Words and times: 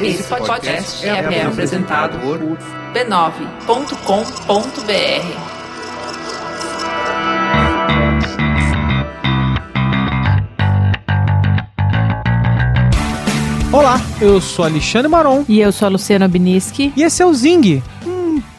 Esse 0.00 0.22
podcast 0.22 1.04
é, 1.04 1.42
apresentado 1.42 2.20
por 2.20 2.38
b9.com.br. 2.38 3.36
Olá, 13.72 14.00
eu 14.20 14.40
sou 14.40 14.64
Alexandre 14.64 15.08
Maron. 15.08 15.44
E 15.48 15.58
eu 15.58 15.72
sou 15.72 15.86
a 15.86 15.88
Luciana 15.90 16.28
Biniski. 16.28 16.92
E 16.96 17.02
esse 17.02 17.20
é 17.22 17.26
o 17.26 17.34
Zing, 17.34 17.82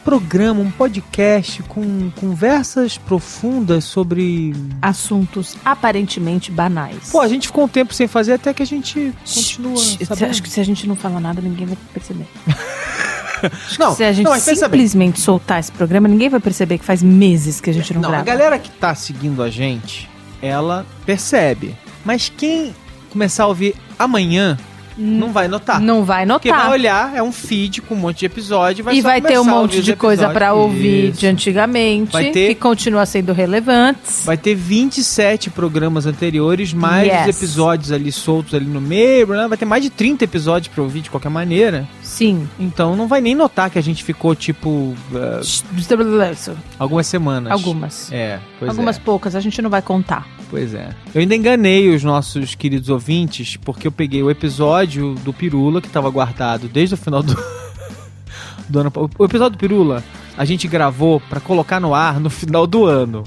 programa, 0.08 0.62
um 0.62 0.70
podcast 0.70 1.62
com 1.64 2.10
conversas 2.12 2.96
profundas 2.96 3.84
sobre 3.84 4.54
assuntos 4.80 5.54
aparentemente 5.62 6.50
banais. 6.50 7.10
Pô, 7.12 7.20
a 7.20 7.28
gente 7.28 7.48
ficou 7.48 7.64
um 7.64 7.68
tempo 7.68 7.92
sem 7.92 8.08
fazer 8.08 8.32
até 8.32 8.54
que 8.54 8.62
a 8.62 8.66
gente 8.66 9.12
continua. 9.22 9.76
Você 9.76 10.24
acha 10.24 10.42
que 10.42 10.48
se 10.48 10.60
a 10.60 10.64
gente 10.64 10.86
não 10.86 10.96
fala 10.96 11.20
nada, 11.20 11.42
ninguém 11.42 11.66
vai 11.66 11.76
perceber. 11.92 12.26
não, 13.78 13.94
se 13.94 14.02
a 14.02 14.10
gente 14.10 14.24
não, 14.24 14.40
simplesmente 14.40 15.20
soltar 15.20 15.60
esse 15.60 15.72
programa, 15.72 16.08
ninguém 16.08 16.30
vai 16.30 16.40
perceber 16.40 16.78
que 16.78 16.86
faz 16.86 17.02
meses 17.02 17.60
que 17.60 17.68
a 17.68 17.74
gente 17.74 17.92
não, 17.92 18.00
não 18.00 18.08
grava. 18.08 18.22
A 18.22 18.26
galera 18.26 18.58
que 18.58 18.70
tá 18.70 18.94
seguindo 18.94 19.42
a 19.42 19.50
gente, 19.50 20.08
ela 20.40 20.86
percebe. 21.04 21.76
Mas 22.02 22.32
quem 22.34 22.74
começar 23.10 23.44
a 23.44 23.48
ouvir 23.48 23.74
amanhã, 23.98 24.56
não 24.98 25.32
vai 25.32 25.46
notar. 25.46 25.80
Não 25.80 26.04
vai 26.04 26.26
notar. 26.26 26.40
Porque 26.40 26.52
vai 26.52 26.70
olhar, 26.70 27.14
é 27.14 27.22
um 27.22 27.32
feed 27.32 27.80
com 27.82 27.94
um 27.94 27.98
monte 27.98 28.20
de 28.20 28.26
episódio. 28.26 28.84
Vai 28.84 28.96
e 28.96 29.00
vai 29.00 29.20
ter 29.20 29.38
um 29.38 29.44
monte 29.44 29.82
de 29.82 29.94
coisa 29.94 30.28
para 30.30 30.52
ouvir 30.52 31.10
Isso. 31.10 31.20
de 31.20 31.26
antigamente, 31.26 32.12
vai 32.12 32.30
ter, 32.30 32.48
que 32.48 32.54
continua 32.56 33.06
sendo 33.06 33.32
relevantes. 33.32 34.22
Vai 34.24 34.36
ter 34.36 34.54
27 34.54 35.50
programas 35.50 36.06
anteriores, 36.06 36.72
mais 36.72 37.08
yes. 37.08 37.22
os 37.22 37.36
episódios 37.36 37.92
ali 37.92 38.10
soltos 38.10 38.54
ali 38.54 38.66
no 38.66 38.80
meio, 38.80 39.28
né? 39.28 39.46
vai 39.46 39.56
ter 39.56 39.64
mais 39.64 39.82
de 39.82 39.90
30 39.90 40.24
episódios 40.24 40.72
para 40.72 40.82
ouvir 40.82 41.00
de 41.00 41.10
qualquer 41.10 41.30
maneira. 41.30 41.88
Sim. 42.08 42.48
Então 42.58 42.96
não 42.96 43.06
vai 43.06 43.20
nem 43.20 43.34
notar 43.34 43.68
que 43.68 43.78
a 43.78 43.82
gente 43.82 44.02
ficou 44.02 44.34
tipo. 44.34 44.70
Uh, 44.70 44.96
algumas 46.78 47.06
semanas. 47.06 47.52
Algumas. 47.52 48.10
É, 48.10 48.40
Algumas 48.66 48.96
é. 48.96 49.00
poucas, 49.00 49.36
a 49.36 49.40
gente 49.40 49.60
não 49.60 49.68
vai 49.68 49.82
contar. 49.82 50.26
Pois 50.48 50.72
é. 50.72 50.88
Eu 51.14 51.20
ainda 51.20 51.36
enganei 51.36 51.94
os 51.94 52.02
nossos 52.02 52.54
queridos 52.54 52.88
ouvintes, 52.88 53.58
porque 53.58 53.86
eu 53.86 53.92
peguei 53.92 54.22
o 54.22 54.30
episódio 54.30 55.14
do 55.16 55.34
Pirula, 55.34 55.82
que 55.82 55.86
estava 55.86 56.08
guardado 56.08 56.66
desde 56.66 56.94
o 56.94 56.98
final 56.98 57.22
do, 57.22 57.36
do 58.66 58.78
ano. 58.78 58.92
O 59.18 59.24
episódio 59.26 59.58
do 59.58 59.60
Pirula 59.60 60.02
a 60.36 60.46
gente 60.46 60.66
gravou 60.66 61.20
para 61.20 61.40
colocar 61.40 61.78
no 61.78 61.94
ar 61.94 62.18
no 62.18 62.30
final 62.30 62.66
do 62.66 62.86
ano. 62.86 63.22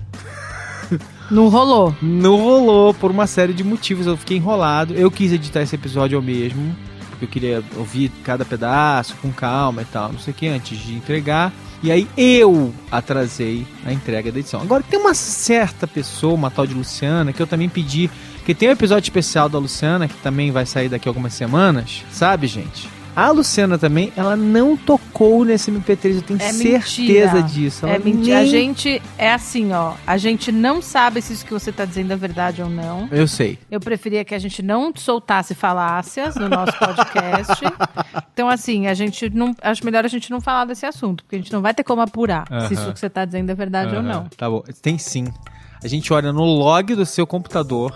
Não 1.30 1.50
rolou. 1.50 1.96
Não 2.02 2.36
rolou 2.36 2.96
por 2.96 3.12
uma 3.12 3.28
série 3.28 3.54
de 3.54 3.64
motivos. 3.64 4.08
Eu 4.08 4.18
fiquei 4.18 4.38
enrolado. 4.38 4.96
Eu 4.96 5.12
quis 5.12 5.32
editar 5.32 5.62
esse 5.62 5.76
episódio 5.76 6.18
eu 6.18 6.22
mesmo 6.22 6.76
eu 7.26 7.30
queria 7.30 7.64
ouvir 7.76 8.12
cada 8.24 8.46
pedaço 8.46 9.16
com 9.22 9.32
calma 9.32 9.82
e 9.82 9.86
tal, 9.86 10.12
não 10.12 10.20
sei 10.20 10.32
o 10.32 10.36
que, 10.36 10.48
antes 10.48 10.78
de 10.78 10.96
entregar. 10.96 11.54
E 11.84 11.92
aí 11.92 12.08
eu 12.16 12.74
atrasei 12.92 13.66
a 13.86 13.92
entrega 13.92 14.32
da 14.32 14.40
edição. 14.40 14.62
Agora 14.62 14.84
tem 14.84 15.00
uma 15.00 15.16
certa 15.16 15.88
pessoa, 15.88 16.36
uma 16.36 16.52
tal 16.52 16.68
de 16.68 16.76
Luciana, 16.76 17.34
que 17.34 17.42
eu 17.42 17.48
também 17.48 17.68
pedi. 17.68 18.10
Que 18.46 18.54
tem 18.54 18.70
um 18.70 18.72
episódio 18.72 19.06
especial 19.08 19.50
da 19.50 19.58
Luciana, 19.58 20.08
que 20.08 20.16
também 20.16 20.52
vai 20.52 20.66
sair 20.66 20.90
daqui 20.90 21.08
a 21.08 21.12
algumas 21.12 21.34
semanas, 21.34 22.04
sabe, 22.12 22.48
gente? 22.48 22.88
A 23.16 23.30
Luciana 23.30 23.78
também, 23.78 24.14
ela 24.16 24.36
não 24.36 24.78
tocou 24.78 25.44
nesse 25.44 25.72
MP3, 25.72 26.16
eu 26.16 26.22
tenho 26.22 26.42
é 26.42 26.52
certeza 26.54 27.36
mentira. 27.36 27.44
disso. 27.44 27.86
Ela 27.86 27.96
é 27.96 28.00
mentira. 28.00 28.24
Nem... 28.24 28.36
A 28.36 28.46
gente 28.46 29.02
é 29.18 29.34
assim, 29.34 29.74
ó. 29.74 29.94
A 30.08 30.18
gente 30.18 30.52
não 30.52 30.82
sabe 30.82 31.22
se 31.22 31.34
isso 31.34 31.46
que 31.46 31.52
você 31.52 31.72
tá 31.72 31.84
dizendo 31.84 32.14
é 32.14 32.16
verdade 32.16 32.62
ou 32.62 32.70
não. 32.70 33.08
Eu 33.12 33.28
sei. 33.28 33.60
Eu 33.70 33.80
preferia 33.80 34.24
que 34.24 34.34
a 34.34 34.40
gente 34.40 34.64
não 34.64 34.94
soltasse 34.96 35.54
falácias 35.54 36.36
no 36.36 36.48
nosso 36.48 36.78
podcast. 36.78 37.64
então, 38.34 38.48
assim, 38.48 38.88
a 38.88 38.94
gente 38.94 39.30
não. 39.30 39.54
Acho 39.62 39.84
melhor 39.84 40.06
a 40.06 40.08
gente 40.08 40.32
não 40.32 40.40
falar 40.40 40.66
desse 40.66 40.86
assunto, 40.86 41.24
porque 41.24 41.36
a 41.36 41.40
gente 41.40 41.52
não 41.52 41.62
vai 41.62 41.74
ter 41.74 41.84
como 41.84 42.02
apurar 42.02 42.48
uh 42.50 42.56
-huh. 42.56 42.68
se 42.68 42.74
isso 42.76 42.94
que 42.94 43.00
você 43.00 43.10
tá 43.10 43.26
dizendo 43.26 43.50
é 43.50 43.56
verdade 43.56 43.90
uh 43.90 43.94
-huh. 43.94 43.98
ou 43.98 44.04
não. 44.04 44.26
Tá 44.38 44.50
bom. 44.50 44.64
Tem 44.82 44.98
sim. 44.98 45.28
A 45.84 45.88
gente 45.88 46.14
olha 46.14 46.32
no 46.32 46.44
log 46.44 46.96
do 46.96 47.06
seu 47.06 47.26
computador 47.26 47.94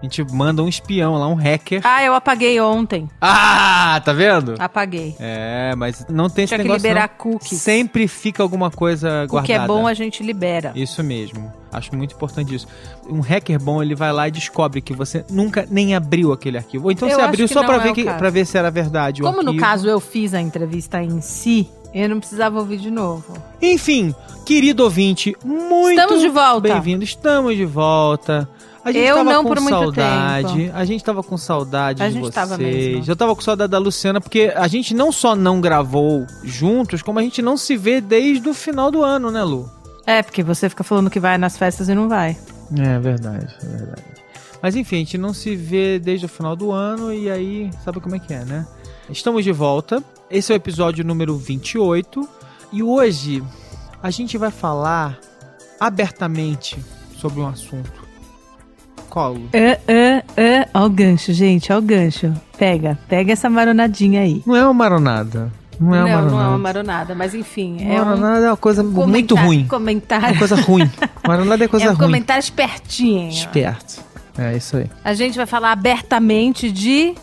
a 0.00 0.04
gente 0.04 0.24
manda 0.32 0.62
um 0.62 0.68
espião 0.68 1.14
lá, 1.14 1.26
um 1.26 1.34
hacker. 1.34 1.80
Ah, 1.82 2.04
eu 2.04 2.14
apaguei 2.14 2.60
ontem. 2.60 3.10
Ah, 3.20 4.00
tá 4.04 4.12
vendo? 4.12 4.54
Apaguei. 4.56 5.16
É, 5.18 5.74
mas 5.76 6.06
não 6.08 6.30
tem 6.30 6.46
Tinha 6.46 6.56
esse 6.56 6.64
negócio. 6.64 6.82
Tinha 6.82 6.94
que 6.94 7.00
liberar 7.00 7.10
não. 7.10 7.32
cookies. 7.32 7.60
Sempre 7.60 8.06
fica 8.06 8.40
alguma 8.40 8.70
coisa 8.70 9.26
guardada. 9.26 9.40
O 9.40 9.42
que 9.42 9.52
é 9.52 9.66
bom 9.66 9.88
a 9.88 9.94
gente 9.94 10.22
libera. 10.22 10.72
Isso 10.76 11.02
mesmo. 11.02 11.52
Acho 11.72 11.94
muito 11.96 12.14
importante 12.14 12.54
isso. 12.54 12.68
Um 13.08 13.20
hacker 13.20 13.60
bom, 13.60 13.82
ele 13.82 13.96
vai 13.96 14.12
lá 14.12 14.28
e 14.28 14.30
descobre 14.30 14.80
que 14.80 14.94
você 14.94 15.24
nunca 15.28 15.66
nem 15.68 15.96
abriu 15.96 16.32
aquele 16.32 16.58
arquivo. 16.58 16.84
Ou 16.84 16.92
então 16.92 17.08
eu 17.08 17.16
você 17.16 17.20
abriu 17.20 17.48
só 17.48 17.64
para 17.64 17.76
é 17.76 17.80
ver, 17.80 17.92
que, 17.92 18.04
pra 18.04 18.30
ver 18.30 18.46
se 18.46 18.56
era 18.56 18.70
verdade. 18.70 19.22
Como 19.22 19.42
no 19.42 19.56
caso 19.56 19.88
eu 19.88 19.98
fiz 19.98 20.32
a 20.32 20.40
entrevista 20.40 21.02
em 21.02 21.20
si, 21.20 21.68
eu 21.92 22.08
não 22.08 22.20
precisava 22.20 22.58
ouvir 22.58 22.78
de 22.78 22.90
novo. 22.90 23.34
Enfim, 23.60 24.14
querido 24.46 24.84
ouvinte, 24.84 25.36
muito 25.44 26.00
Estamos 26.00 26.20
de 26.20 26.28
volta. 26.28 26.72
Bem-vindo. 26.72 27.02
Estamos 27.02 27.56
de 27.56 27.64
volta. 27.64 28.48
A 28.84 28.92
gente 28.92 29.04
eu 29.04 29.16
tava 29.16 29.32
não 29.32 29.42
com 29.42 29.48
por 29.54 29.60
saudade. 29.60 30.56
Tempo. 30.56 30.76
A 30.76 30.84
gente 30.84 31.04
tava 31.04 31.22
com 31.22 31.36
saudade 31.36 32.02
a 32.02 32.06
de 32.06 32.14
gente 32.14 32.22
vocês. 32.22 32.34
Tava 32.34 32.58
mesmo. 32.58 33.04
Eu 33.06 33.16
tava 33.16 33.34
com 33.34 33.42
saudade 33.42 33.70
da 33.70 33.78
Luciana, 33.78 34.20
porque 34.20 34.52
a 34.54 34.68
gente 34.68 34.94
não 34.94 35.10
só 35.10 35.34
não 35.34 35.60
gravou 35.60 36.26
juntos, 36.44 37.02
como 37.02 37.18
a 37.18 37.22
gente 37.22 37.42
não 37.42 37.56
se 37.56 37.76
vê 37.76 38.00
desde 38.00 38.48
o 38.48 38.54
final 38.54 38.90
do 38.90 39.02
ano, 39.02 39.30
né, 39.30 39.42
Lu? 39.42 39.70
É, 40.06 40.22
porque 40.22 40.42
você 40.42 40.68
fica 40.68 40.82
falando 40.84 41.10
que 41.10 41.20
vai 41.20 41.36
nas 41.36 41.58
festas 41.58 41.88
e 41.88 41.94
não 41.94 42.08
vai. 42.08 42.36
É 42.76 42.98
verdade, 42.98 43.54
é 43.62 43.66
verdade. 43.66 44.04
Mas 44.62 44.74
enfim, 44.74 44.96
a 44.96 44.98
gente 45.00 45.18
não 45.18 45.34
se 45.34 45.54
vê 45.54 45.98
desde 45.98 46.26
o 46.26 46.28
final 46.28 46.56
do 46.56 46.72
ano 46.72 47.12
e 47.12 47.30
aí 47.30 47.70
sabe 47.84 48.00
como 48.00 48.16
é 48.16 48.18
que 48.18 48.32
é, 48.32 48.44
né? 48.44 48.66
Estamos 49.10 49.44
de 49.44 49.52
volta. 49.52 50.02
Esse 50.30 50.52
é 50.52 50.54
o 50.54 50.56
episódio 50.56 51.04
número 51.04 51.36
28 51.36 52.28
e 52.72 52.82
hoje 52.82 53.42
a 54.02 54.10
gente 54.10 54.36
vai 54.36 54.50
falar 54.50 55.18
abertamente 55.78 56.78
sobre 57.16 57.40
um 57.40 57.46
assunto 57.46 58.07
colo. 59.18 59.48
É, 59.52 59.80
é, 59.88 60.24
é. 60.36 60.68
Ó 60.72 60.86
o 60.86 60.90
gancho, 60.90 61.32
gente, 61.32 61.72
ó 61.72 61.78
o 61.78 61.82
gancho. 61.82 62.32
Pega, 62.56 62.96
pega 63.08 63.32
essa 63.32 63.50
maronadinha 63.50 64.20
aí. 64.20 64.42
Não 64.46 64.54
é 64.54 64.62
uma 64.64 64.74
maronada. 64.74 65.52
Não 65.80 65.94
é 65.94 66.04
uma 66.04 66.08
não, 66.08 66.08
maronada. 66.08 66.30
Não 66.30 66.40
é 66.40 66.48
uma 66.48 66.58
maronada, 66.58 67.14
mas 67.14 67.34
enfim. 67.34 67.78
É 67.80 67.98
maronada 67.98 68.40
um... 68.40 68.44
é 68.44 68.50
uma 68.50 68.56
coisa 68.56 68.82
muito 68.82 69.34
ruim. 69.34 69.66
Comentário. 69.66 70.26
É 70.26 70.30
uma 70.30 70.38
coisa 70.38 70.56
ruim. 70.56 70.90
Maronada 71.26 71.64
é 71.64 71.68
coisa 71.68 71.86
ruim. 71.86 71.92
É 71.92 71.94
um 71.94 71.98
ruim. 71.98 72.06
comentário 72.06 72.40
espertinho. 72.40 73.28
Esperto. 73.28 74.02
É 74.38 74.56
isso 74.56 74.76
aí. 74.76 74.86
A 75.04 75.14
gente 75.14 75.36
vai 75.36 75.46
falar 75.46 75.72
abertamente 75.72 76.70
de 76.72 77.14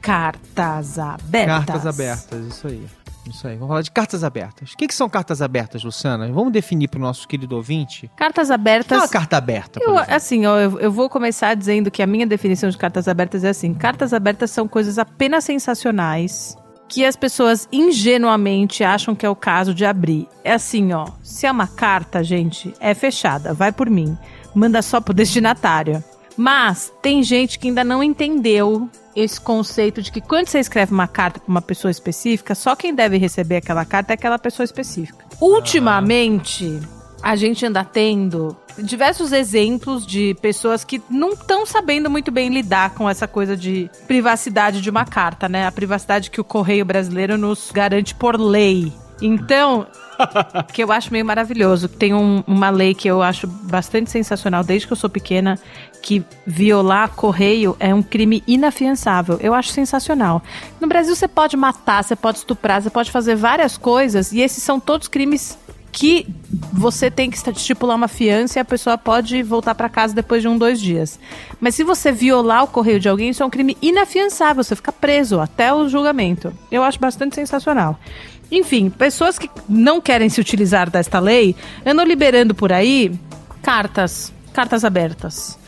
cartas 0.00 0.98
abertas. 0.98 1.64
Cartas 1.64 1.86
abertas, 1.86 2.46
isso 2.46 2.66
aí. 2.66 2.82
Isso 3.26 3.46
aí, 3.46 3.54
vamos 3.54 3.68
falar 3.68 3.82
de 3.82 3.90
cartas 3.90 4.24
abertas. 4.24 4.72
O 4.72 4.76
que, 4.76 4.88
que 4.88 4.94
são 4.94 5.08
cartas 5.08 5.40
abertas, 5.40 5.84
Luciana? 5.84 6.30
Vamos 6.32 6.52
definir 6.52 6.88
para 6.88 6.98
o 6.98 7.02
nosso 7.02 7.26
querido 7.28 7.56
ouvinte. 7.56 8.10
Cartas 8.16 8.50
abertas. 8.50 8.98
é 8.98 9.00
uma 9.00 9.08
carta 9.08 9.36
aberta. 9.36 9.80
Eu, 9.82 9.96
assim, 9.98 10.44
eu, 10.44 10.80
eu 10.80 10.90
vou 10.90 11.08
começar 11.08 11.54
dizendo 11.54 11.90
que 11.90 12.02
a 12.02 12.06
minha 12.06 12.26
definição 12.26 12.68
de 12.68 12.76
cartas 12.76 13.06
abertas 13.06 13.44
é 13.44 13.50
assim: 13.50 13.74
cartas 13.74 14.12
abertas 14.12 14.50
são 14.50 14.66
coisas 14.66 14.98
apenas 14.98 15.44
sensacionais 15.44 16.56
que 16.88 17.06
as 17.06 17.16
pessoas 17.16 17.66
ingenuamente 17.72 18.84
acham 18.84 19.14
que 19.14 19.24
é 19.24 19.30
o 19.30 19.34
caso 19.34 19.72
de 19.72 19.84
abrir. 19.84 20.28
É 20.44 20.52
assim, 20.52 20.92
ó. 20.92 21.06
Se 21.22 21.46
é 21.46 21.50
uma 21.50 21.66
carta, 21.66 22.22
gente, 22.22 22.74
é 22.78 22.92
fechada, 22.92 23.54
vai 23.54 23.72
por 23.72 23.88
mim. 23.88 24.16
Manda 24.54 24.82
só 24.82 25.00
pro 25.00 25.14
destinatário. 25.14 26.04
Mas 26.36 26.92
tem 27.00 27.22
gente 27.22 27.58
que 27.58 27.68
ainda 27.68 27.82
não 27.82 28.02
entendeu 28.02 28.90
esse 29.14 29.40
conceito 29.40 30.02
de 30.02 30.10
que 30.10 30.20
quando 30.20 30.48
você 30.48 30.58
escreve 30.58 30.92
uma 30.92 31.08
carta 31.08 31.40
para 31.40 31.50
uma 31.50 31.62
pessoa 31.62 31.90
específica, 31.90 32.54
só 32.54 32.74
quem 32.74 32.94
deve 32.94 33.16
receber 33.16 33.56
aquela 33.56 33.84
carta 33.84 34.12
é 34.12 34.14
aquela 34.14 34.38
pessoa 34.38 34.64
específica. 34.64 35.24
Ultimamente, 35.40 36.80
a 37.22 37.36
gente 37.36 37.64
anda 37.64 37.84
tendo 37.84 38.56
diversos 38.78 39.32
exemplos 39.32 40.06
de 40.06 40.34
pessoas 40.40 40.82
que 40.82 41.00
não 41.08 41.30
estão 41.30 41.64
sabendo 41.66 42.10
muito 42.10 42.30
bem 42.30 42.48
lidar 42.48 42.94
com 42.94 43.08
essa 43.08 43.28
coisa 43.28 43.56
de 43.56 43.90
privacidade 44.06 44.80
de 44.80 44.90
uma 44.90 45.04
carta, 45.04 45.48
né? 45.48 45.66
A 45.66 45.72
privacidade 45.72 46.30
que 46.30 46.40
o 46.40 46.44
correio 46.44 46.84
brasileiro 46.84 47.36
nos 47.36 47.70
garante 47.70 48.14
por 48.14 48.40
lei. 48.40 48.92
Então, 49.22 49.86
que 50.72 50.82
eu 50.82 50.92
acho 50.92 51.12
meio 51.12 51.24
maravilhoso. 51.24 51.88
Tem 51.88 52.12
um, 52.12 52.42
uma 52.46 52.70
lei 52.70 52.94
que 52.94 53.08
eu 53.08 53.22
acho 53.22 53.46
bastante 53.46 54.10
sensacional 54.10 54.64
desde 54.64 54.86
que 54.86 54.92
eu 54.92 54.96
sou 54.96 55.08
pequena, 55.08 55.58
que 56.02 56.24
violar 56.46 57.10
correio 57.10 57.76
é 57.78 57.94
um 57.94 58.02
crime 58.02 58.42
inafiançável. 58.46 59.38
Eu 59.40 59.54
acho 59.54 59.70
sensacional. 59.70 60.42
No 60.80 60.86
Brasil 60.86 61.14
você 61.14 61.28
pode 61.28 61.56
matar, 61.56 62.02
você 62.02 62.16
pode 62.16 62.38
estuprar, 62.38 62.82
você 62.82 62.90
pode 62.90 63.10
fazer 63.10 63.36
várias 63.36 63.76
coisas 63.76 64.32
e 64.32 64.40
esses 64.40 64.62
são 64.62 64.80
todos 64.80 65.08
crimes 65.08 65.58
que 65.92 66.26
você 66.72 67.10
tem 67.10 67.30
que 67.30 67.36
estipular 67.36 67.94
uma 67.94 68.08
fiança 68.08 68.58
e 68.58 68.60
a 68.60 68.64
pessoa 68.64 68.96
pode 68.96 69.42
voltar 69.42 69.74
para 69.74 69.90
casa 69.90 70.14
depois 70.14 70.40
de 70.40 70.48
um, 70.48 70.56
dois 70.56 70.80
dias. 70.80 71.20
Mas 71.60 71.74
se 71.74 71.84
você 71.84 72.10
violar 72.10 72.64
o 72.64 72.66
correio 72.66 72.98
de 72.98 73.10
alguém, 73.10 73.28
isso 73.28 73.42
é 73.42 73.46
um 73.46 73.50
crime 73.50 73.76
inafiançável, 73.82 74.64
você 74.64 74.74
fica 74.74 74.90
preso 74.90 75.38
até 75.38 75.72
o 75.72 75.86
julgamento. 75.88 76.52
Eu 76.70 76.82
acho 76.82 76.98
bastante 76.98 77.34
sensacional. 77.34 77.98
Enfim, 78.52 78.90
pessoas 78.90 79.38
que 79.38 79.50
não 79.66 79.98
querem 79.98 80.28
se 80.28 80.38
utilizar 80.38 80.90
desta 80.90 81.18
lei 81.18 81.56
andam 81.86 82.04
liberando 82.04 82.54
por 82.54 82.70
aí 82.70 83.10
cartas, 83.62 84.30
cartas 84.52 84.84
abertas. 84.84 85.58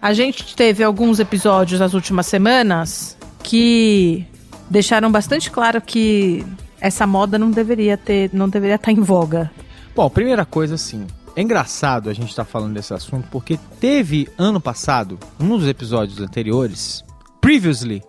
A 0.00 0.12
gente 0.12 0.56
teve 0.56 0.82
alguns 0.82 1.20
episódios 1.20 1.78
nas 1.78 1.94
últimas 1.94 2.26
semanas 2.26 3.16
que 3.44 4.26
deixaram 4.68 5.12
bastante 5.12 5.52
claro 5.52 5.80
que 5.80 6.44
essa 6.80 7.06
moda 7.06 7.38
não 7.38 7.48
deveria 7.48 7.96
ter, 7.96 8.28
não 8.32 8.48
deveria 8.48 8.74
estar 8.74 8.90
em 8.90 9.00
voga. 9.00 9.48
Bom, 9.94 10.10
primeira 10.10 10.44
coisa 10.44 10.74
assim, 10.74 11.06
é 11.36 11.42
engraçado 11.42 12.10
a 12.10 12.12
gente 12.12 12.30
estar 12.30 12.44
falando 12.44 12.74
desse 12.74 12.92
assunto 12.92 13.28
porque 13.30 13.56
teve 13.78 14.28
ano 14.36 14.60
passado, 14.60 15.16
um 15.38 15.56
dos 15.56 15.68
episódios 15.68 16.20
anteriores, 16.20 17.04
previously 17.40 18.02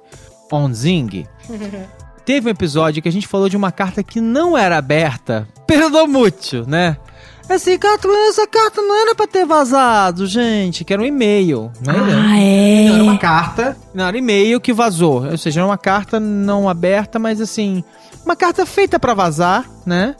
on 0.51 0.73
Zing, 0.73 1.27
teve 2.25 2.47
um 2.47 2.51
episódio 2.51 3.01
que 3.01 3.09
a 3.09 3.11
gente 3.11 3.27
falou 3.27 3.49
de 3.49 3.57
uma 3.57 3.71
carta 3.71 4.03
que 4.03 4.19
não 4.21 4.57
era 4.57 4.77
aberta 4.77 5.47
pelo 5.67 6.07
muito, 6.07 6.67
né? 6.67 6.97
Essa 7.49 7.77
carta, 7.77 8.07
essa 8.29 8.47
carta 8.47 8.81
não 8.81 8.95
era 9.01 9.13
pra 9.13 9.27
ter 9.27 9.45
vazado, 9.45 10.25
gente, 10.25 10.85
que 10.85 10.93
era 10.93 11.01
um 11.01 11.05
e-mail, 11.05 11.69
né? 11.85 11.93
Ah, 11.93 12.39
é? 12.39 12.85
Não, 12.87 12.93
era 12.95 13.03
uma 13.03 13.17
carta, 13.17 13.77
não, 13.93 14.05
era 14.07 14.17
e-mail 14.17 14.61
que 14.61 14.71
vazou. 14.71 15.25
Ou 15.29 15.37
seja, 15.37 15.59
era 15.59 15.67
uma 15.67 15.77
carta 15.77 16.19
não 16.21 16.69
aberta, 16.69 17.19
mas 17.19 17.41
assim, 17.41 17.83
uma 18.25 18.35
carta 18.35 18.65
feita 18.65 18.97
pra 18.97 19.13
vazar, 19.13 19.69
né? 19.85 20.15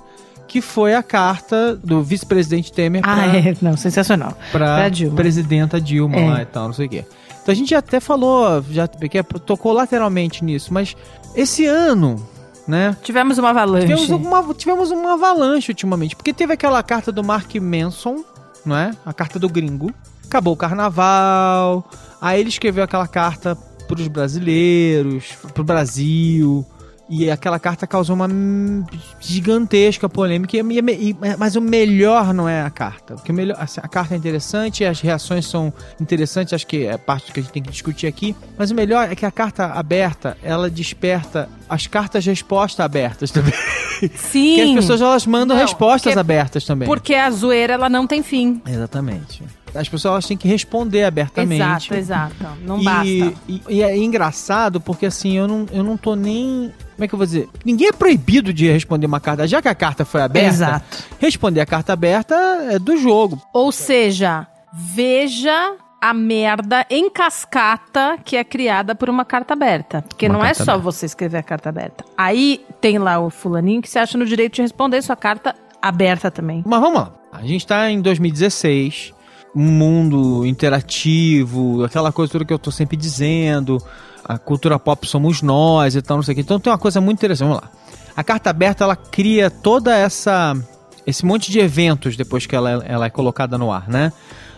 Que 0.50 0.60
foi 0.60 0.94
a 0.94 1.02
carta 1.02 1.76
do 1.82 2.04
vice-presidente 2.04 2.72
Temer 2.74 3.02
Ah, 3.06 3.16
pra, 3.16 3.26
é. 3.38 3.56
Não, 3.62 3.78
sensacional. 3.78 4.38
pra 4.52 4.76
Pra 4.76 4.90
Dilma. 4.90 5.16
presidenta 5.16 5.80
Dilma 5.80 6.18
É. 6.18 6.30
lá 6.30 6.42
e 6.42 6.46
tal, 6.46 6.66
não 6.68 6.74
sei 6.74 6.88
o 6.88 6.90
quê. 6.90 7.06
Então 7.42 7.52
a 7.54 7.56
gente 7.56 7.74
até 7.74 8.00
falou, 8.02 8.64
já 8.70 8.86
tocou 8.88 9.72
lateralmente 9.74 10.44
nisso, 10.44 10.74
mas 10.74 10.96
esse 11.36 11.66
ano, 11.66 12.16
né? 12.68 12.96
Tivemos 13.02 13.38
uma 13.38 13.50
avalanche. 13.50 13.88
Tivemos 13.88 14.10
uma, 14.10 14.54
tivemos 14.54 14.92
uma 14.92 15.14
avalanche 15.14 15.72
ultimamente, 15.72 16.16
porque 16.16 16.34
teve 16.34 16.54
aquela 16.54 16.82
carta 16.84 17.12
do 17.12 17.24
Mark 17.24 17.54
Manson, 17.56 18.24
não 18.66 18.76
é? 18.76 18.92
A 19.06 19.14
carta 19.14 19.38
do 19.40 19.50
gringo. 19.50 19.94
Acabou 20.26 20.54
o 20.54 20.58
carnaval. 20.58 21.90
Aí 22.22 22.40
ele 22.40 22.50
escreveu 22.50 22.84
aquela 22.84 23.08
carta 23.08 23.56
pros 23.88 24.08
brasileiros, 24.08 25.34
pro 25.54 25.64
Brasil. 25.64 26.66
E 27.10 27.30
aquela 27.30 27.60
carta 27.60 27.86
causou 27.86 28.16
uma 28.16 28.28
gigantesca 29.20 30.08
polêmica. 30.08 30.56
E, 30.56 30.60
e- 30.62 31.10
e- 31.12 31.18
mas 31.38 31.56
o 31.56 31.62
melhor 31.62 32.34
não 32.34 32.48
é 32.48 32.62
a 32.62 32.70
carta. 32.70 33.16
Porque 33.16 33.32
o 33.32 33.36
melhor, 33.36 33.58
assim, 33.60 33.80
a 33.84 33.88
carta 33.88 34.14
é 34.14 34.18
interessante, 34.18 34.86
as 34.86 35.02
reações 35.02 35.46
são 35.46 35.72
interessantes, 36.00 36.54
acho 36.54 36.66
que 36.66 36.86
é 36.86 36.98
parte 36.98 37.32
que 37.32 37.40
a 37.40 37.44
gente 37.44 37.52
tem 37.52 37.62
que 37.64 37.70
discutir 37.72 38.08
aqui. 38.08 38.36
Mas 38.58 38.72
o 38.72 38.76
melhor 38.76 39.12
é 39.12 39.16
que 39.16 39.26
a 39.26 39.32
carta 39.32 39.66
aberta, 39.66 40.38
ela 40.42 40.70
desperta 40.70 41.50
as 41.70 41.88
cartas 41.88 42.26
resposta 42.26 42.84
abertas 42.84 43.32
também. 43.32 43.54
Sim. 44.16 44.56
Que 44.56 44.62
as 44.62 44.74
pessoas 44.76 45.02
elas 45.02 45.26
mandam 45.26 45.56
Não, 45.58 45.64
respostas 45.64 46.18
abertas 46.18 46.64
também. 46.66 46.88
Porque 46.88 47.14
a 47.14 47.30
zoeira, 47.32 47.74
ela 47.74 47.90
não 47.90 48.08
tem 48.08 48.24
fim. 48.24 48.62
Exatamente. 48.68 49.44
As 49.76 49.90
pessoas 49.90 50.14
elas 50.14 50.28
têm 50.28 50.38
que 50.38 50.48
responder 50.48 51.04
abertamente. 51.04 51.94
Exato, 51.94 51.94
exato. 51.96 52.58
Não 52.62 52.80
e, 52.80 52.84
basta. 52.84 53.34
E, 53.48 53.62
e 53.70 53.82
é 53.82 53.98
engraçado 53.98 54.80
porque 54.80 55.06
assim, 55.06 55.38
eu 55.38 55.48
não, 55.48 55.66
eu 55.72 55.84
não 55.84 55.98
tô 55.98 56.16
nem. 56.16 56.72
Como 56.94 57.04
é 57.04 57.08
que 57.08 57.14
eu 57.16 57.18
vou 57.18 57.26
dizer? 57.26 57.50
Ninguém 57.66 57.88
é 57.88 57.92
proibido 57.92 58.54
de 58.54 58.72
responder 58.72 59.08
uma 59.08 59.20
carta. 59.20 59.48
Já 59.48 59.62
que 59.62 59.68
a 59.68 59.76
carta 59.76 60.06
foi 60.06 60.22
aberta, 60.22 60.50
Exato. 60.50 61.04
responder 61.20 61.62
a 61.62 61.66
carta 61.66 61.94
aberta 61.94 62.36
é 62.70 62.78
do 62.78 62.98
jogo. 62.98 63.42
Ou 63.52 63.72
seja, 63.72 64.46
veja 64.72 65.76
a 66.00 66.14
merda 66.14 66.86
em 66.90 67.10
cascata 67.10 68.18
que 68.24 68.36
é 68.36 68.44
criada 68.44 68.94
por 68.94 69.10
uma 69.10 69.24
carta 69.24 69.54
aberta. 69.54 70.02
Porque 70.02 70.28
Uma 70.28 70.38
não 70.40 70.46
é 70.46 70.54
só 70.54 70.64
aberta. 70.64 70.80
você 70.80 71.06
escrever 71.06 71.38
a 71.38 71.44
carta 71.44 71.70
aberta. 71.70 72.04
Aí 72.18 72.66
tem 72.82 72.98
lá 72.98 73.20
o 73.20 73.30
fulaninho 73.30 73.82
que 73.82 73.90
se 73.90 73.98
acha 73.98 74.18
no 74.18 74.26
direito 74.26 74.56
de 74.56 74.62
responder 74.62 75.02
sua 75.02 75.16
carta 75.16 75.56
aberta 75.82 76.30
também. 76.30 76.62
Mas 76.66 76.80
vamos 76.82 77.00
lá. 77.00 77.14
A 77.32 77.42
gente 77.46 77.66
tá 77.66 77.90
em 77.90 78.02
2016, 78.02 79.14
um 79.56 79.64
mundo 79.64 80.46
interativo, 80.46 81.84
aquela 81.84 82.12
coisa 82.12 82.32
toda 82.32 82.46
que 82.46 82.54
eu 82.54 82.60
tô 82.60 82.72
sempre 82.72 82.98
dizendo, 82.98 83.78
a 84.24 84.38
cultura 84.38 84.80
pop 84.80 85.08
somos 85.08 85.42
nós 85.42 85.96
e 85.96 86.02
tal, 86.02 86.18
não 86.18 86.24
sei 86.24 86.34
o 86.34 86.36
que. 86.36 86.42
Então 86.42 86.60
tem 86.60 86.72
uma 86.72 86.80
coisa 86.80 87.00
muito 87.00 87.20
interessante, 87.20 87.48
vamos 87.48 87.62
lá. 87.62 87.72
A 88.16 88.24
carta 88.24 88.50
aberta, 88.50 88.84
ela 88.84 88.96
cria 88.96 89.50
toda 89.50 89.96
essa 89.96 90.56
esse 91.06 91.26
monte 91.26 91.52
de 91.52 91.60
eventos 91.60 92.16
depois 92.16 92.46
que 92.46 92.56
ela, 92.56 92.84
ela 92.86 93.06
é 93.06 93.10
colocada 93.10 93.58
no 93.58 93.72
ar, 93.72 93.90
né? 93.90 94.14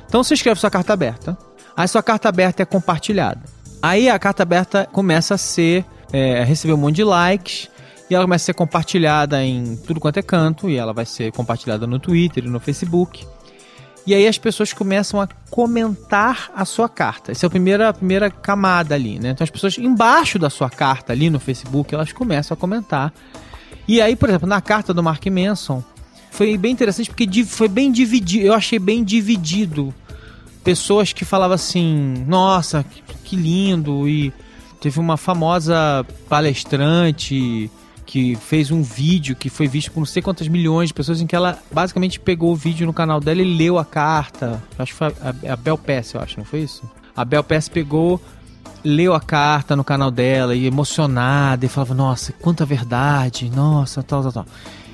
Então 0.07 0.23
você 0.23 0.35
escreve 0.35 0.59
sua 0.59 0.69
carta 0.69 0.93
aberta, 0.93 1.37
aí 1.75 1.87
sua 1.87 2.03
carta 2.03 2.29
aberta 2.29 2.61
é 2.61 2.65
compartilhada. 2.65 3.41
Aí 3.81 4.09
a 4.09 4.17
carta 4.19 4.43
aberta 4.43 4.87
começa 4.91 5.35
a 5.35 5.37
ser, 5.37 5.83
é, 6.13 6.43
receber 6.43 6.73
um 6.73 6.77
monte 6.77 6.97
de 6.97 7.03
likes, 7.03 7.69
e 8.09 8.13
ela 8.13 8.23
começa 8.23 8.43
a 8.43 8.45
ser 8.45 8.53
compartilhada 8.53 9.43
em 9.43 9.75
tudo 9.75 9.99
quanto 9.99 10.17
é 10.17 10.21
canto, 10.21 10.69
e 10.69 10.77
ela 10.77 10.93
vai 10.93 11.05
ser 11.05 11.31
compartilhada 11.31 11.87
no 11.87 11.99
Twitter 11.99 12.45
e 12.45 12.47
no 12.47 12.59
Facebook. 12.59 13.25
E 14.07 14.13
aí 14.13 14.27
as 14.27 14.37
pessoas 14.37 14.71
começam 14.71 15.19
a 15.19 15.27
comentar 15.49 16.51
a 16.55 16.63
sua 16.63 16.87
carta. 16.87 17.31
Essa 17.31 17.45
é 17.45 17.47
a 17.47 17.49
primeira, 17.49 17.89
a 17.89 17.93
primeira 17.93 18.29
camada 18.29 18.93
ali, 18.93 19.19
né? 19.19 19.31
Então 19.31 19.43
as 19.43 19.49
pessoas 19.49 19.77
embaixo 19.77 20.37
da 20.37 20.49
sua 20.49 20.69
carta 20.69 21.11
ali 21.11 21.29
no 21.29 21.39
Facebook, 21.39 21.93
elas 21.93 22.11
começam 22.11 22.53
a 22.53 22.57
comentar. 22.57 23.11
E 23.87 24.01
aí, 24.01 24.15
por 24.15 24.29
exemplo, 24.29 24.47
na 24.47 24.61
carta 24.61 24.93
do 24.93 25.01
Mark 25.01 25.25
Manson, 25.27 25.83
foi 26.31 26.57
bem 26.57 26.73
interessante 26.73 27.09
porque 27.09 27.45
foi 27.45 27.67
bem 27.67 27.91
dividido, 27.91 28.45
eu 28.45 28.53
achei 28.53 28.77
bem 28.77 29.03
dividido. 29.03 29.93
Pessoas 30.63 31.13
que 31.13 31.23
falavam 31.23 31.55
assim, 31.55 32.25
nossa, 32.27 32.85
que 33.23 33.35
lindo, 33.35 34.07
e 34.09 34.33
teve 34.79 34.99
uma 34.99 35.17
famosa 35.17 36.05
palestrante 36.27 37.71
que 38.05 38.35
fez 38.35 38.69
um 38.71 38.81
vídeo 38.83 39.35
que 39.35 39.49
foi 39.49 39.67
visto 39.67 39.91
por 39.91 39.99
não 39.99 40.05
sei 40.05 40.21
quantas 40.21 40.47
milhões 40.47 40.89
de 40.89 40.93
pessoas 40.93 41.19
em 41.21 41.25
que 41.27 41.35
ela 41.35 41.57
basicamente 41.71 42.19
pegou 42.19 42.51
o 42.51 42.55
vídeo 42.55 42.85
no 42.85 42.93
canal 42.93 43.19
dela 43.19 43.41
e 43.41 43.57
leu 43.57 43.77
a 43.79 43.85
carta. 43.85 44.61
Acho 44.77 44.91
que 44.93 44.97
foi 44.97 45.07
a, 45.07 45.53
a 45.53 45.55
Bel 45.55 45.77
Pass, 45.77 46.13
eu 46.13 46.21
acho, 46.21 46.37
não 46.37 46.45
foi 46.45 46.61
isso? 46.61 46.83
A 47.15 47.25
Bel 47.25 47.43
Pass 47.43 47.67
pegou, 47.67 48.21
leu 48.83 49.13
a 49.13 49.19
carta 49.19 49.75
no 49.75 49.83
canal 49.83 50.11
dela 50.11 50.53
e 50.55 50.65
emocionada 50.67 51.65
e 51.65 51.69
falava, 51.69 51.93
nossa, 51.95 52.31
quanta 52.33 52.65
verdade, 52.65 53.49
nossa, 53.49 54.03
tal, 54.03 54.21
tal, 54.21 54.31
tal. 54.31 54.45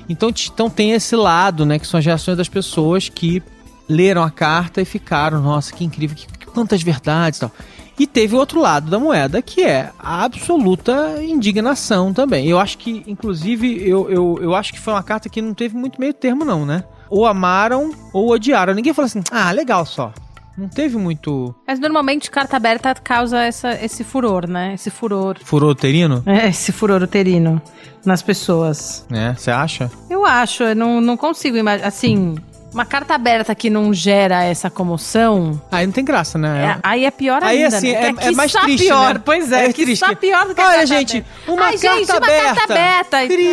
Então, 0.08 0.30
então 0.52 0.70
tem 0.70 0.92
esse 0.92 1.14
lado, 1.14 1.64
né, 1.66 1.78
que 1.78 1.86
são 1.86 1.98
as 1.98 2.04
reações 2.06 2.36
das 2.36 2.48
pessoas 2.48 3.08
que 3.08 3.42
leram 3.88 4.22
a 4.22 4.30
carta 4.30 4.80
e 4.80 4.84
ficaram, 4.84 5.40
nossa, 5.42 5.72
que 5.72 5.84
incrível, 5.84 6.16
que, 6.16 6.26
que- 6.26 6.46
quantas 6.46 6.82
verdades 6.82 7.38
tal. 7.38 7.50
E 7.98 8.06
teve 8.06 8.34
o 8.34 8.38
outro 8.38 8.60
lado 8.60 8.90
da 8.90 8.98
moeda, 8.98 9.42
que 9.42 9.62
é 9.62 9.90
a 9.98 10.24
absoluta 10.24 11.22
indignação 11.22 12.12
também. 12.12 12.48
Eu 12.48 12.58
acho 12.58 12.78
que, 12.78 13.02
inclusive, 13.06 13.88
eu, 13.88 14.10
eu, 14.10 14.38
eu 14.40 14.54
acho 14.54 14.72
que 14.72 14.80
foi 14.80 14.92
uma 14.94 15.02
carta 15.02 15.28
que 15.28 15.42
não 15.42 15.54
teve 15.54 15.76
muito 15.76 16.00
meio 16.00 16.14
termo, 16.14 16.44
não, 16.44 16.64
né? 16.64 16.84
Ou 17.10 17.26
amaram 17.26 17.92
ou 18.12 18.30
odiaram. 18.30 18.72
Ninguém 18.74 18.92
falou 18.94 19.06
assim, 19.06 19.22
ah, 19.30 19.50
legal 19.52 19.84
só. 19.84 20.12
Não 20.56 20.68
teve 20.68 20.98
muito 20.98 21.54
Mas 21.66 21.80
normalmente 21.80 22.30
carta 22.30 22.58
aberta 22.58 22.94
causa 22.94 23.40
essa, 23.40 23.72
esse 23.82 24.04
furor, 24.04 24.46
né? 24.46 24.74
Esse 24.74 24.90
furor. 24.90 25.38
furor 25.42 25.70
uterino, 25.70 26.22
É, 26.26 26.48
esse 26.48 26.70
furor 26.72 27.02
uterino 27.02 27.60
nas 28.04 28.20
pessoas. 28.20 29.06
né? 29.08 29.34
Você 29.38 29.50
acha? 29.50 29.90
Eu 30.10 30.26
acho, 30.26 30.62
eu 30.62 30.76
não, 30.76 31.00
não 31.00 31.16
consigo 31.16 31.56
imaginar. 31.56 31.88
Assim, 31.88 32.36
uma 32.72 32.84
carta 32.86 33.14
aberta 33.14 33.54
que 33.54 33.68
não 33.68 33.92
gera 33.92 34.44
essa 34.44 34.70
comoção, 34.70 35.60
Aí 35.70 35.84
não 35.86 35.92
tem 35.92 36.04
graça, 36.04 36.38
né? 36.38 36.76
é- 36.76 36.80
aí 36.82 37.04
é 37.04 37.10
pior 37.10 37.42
Aí, 37.42 37.62
ainda. 37.64 37.76
assim, 37.76 37.92
né? 37.92 38.08
é- 38.08 38.12
Que 38.12 38.28
é 38.28 38.32
mais 38.32 38.52
triste, 38.52 38.84
pior. 38.86 39.14
né? 39.14 39.22
Pois 39.24 39.52
é, 39.52 39.64
É 39.66 39.72
que 39.72 39.84
triste. 39.84 40.02
está 40.02 40.14
pior 40.16 40.46
do 40.46 40.54
que 40.54 40.60
a 40.60 40.64
Olha, 40.66 40.72
carta 40.78 40.86
gente, 40.86 41.24
uma 41.46 41.66
Ai, 41.66 41.76
gente, 41.76 42.06
carta 42.06 42.18
uma 42.18 42.26
carta 42.54 42.72
aberta. 42.72 43.26
Cri. 43.26 43.48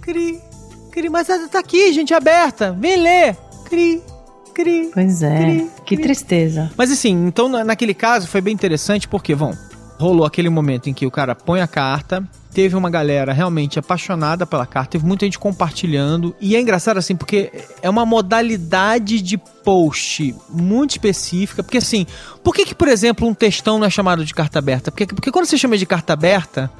Cri, 0.00 0.40
cri, 0.90 1.08
mas 1.08 1.28
ela 1.28 1.48
tá 1.48 1.58
aqui, 1.58 1.92
gente, 1.92 2.12
aberta. 2.12 2.72
Vem 2.78 2.96
ler. 2.96 3.36
Cri, 3.64 4.02
cri. 4.54 4.90
Pois 4.92 5.22
é, 5.22 5.38
Cri, 5.40 5.70
que 5.86 5.94
cri. 5.96 6.02
tristeza. 6.04 6.70
Mas 6.76 6.90
assim, 6.92 7.26
então 7.26 7.48
na- 7.48 7.64
naquele 7.64 7.94
caso 7.94 8.26
foi 8.28 8.40
bem 8.40 8.52
interessante 8.52 9.08
porque, 9.08 9.34
bom, 9.34 9.54
rolou 9.98 10.26
aquele 10.26 10.48
momento 10.50 10.90
em 10.90 10.92
que 10.94 11.06
o 11.06 11.10
cara 11.10 11.34
põe 11.34 11.60
a 11.62 11.66
carta, 11.66 12.22
teve 12.52 12.76
uma 12.76 12.90
galera 12.90 13.32
realmente 13.32 13.78
apaixonada 13.78 14.46
pela 14.46 14.66
carta, 14.66 14.92
teve 14.92 15.06
muita 15.06 15.24
gente 15.24 15.38
compartilhando, 15.38 16.34
e 16.40 16.54
é 16.54 16.60
engraçado 16.60 16.98
assim, 16.98 17.16
porque 17.16 17.50
é 17.80 17.88
uma 17.88 18.04
modalidade 18.04 19.20
de 19.20 19.38
post 19.38 20.34
muito 20.50 20.90
específica, 20.92 21.62
porque 21.62 21.78
assim, 21.78 22.06
por 22.42 22.54
que 22.54 22.66
que, 22.66 22.74
por 22.74 22.88
exemplo, 22.88 23.26
um 23.26 23.34
textão 23.34 23.78
não 23.78 23.86
é 23.86 23.90
chamado 23.90 24.24
de 24.24 24.34
carta 24.34 24.58
aberta? 24.58 24.90
Porque, 24.90 25.06
porque 25.06 25.30
quando 25.30 25.46
você 25.46 25.56
chama 25.56 25.78
de 25.78 25.86
carta 25.86 26.12
aberta, 26.12 26.70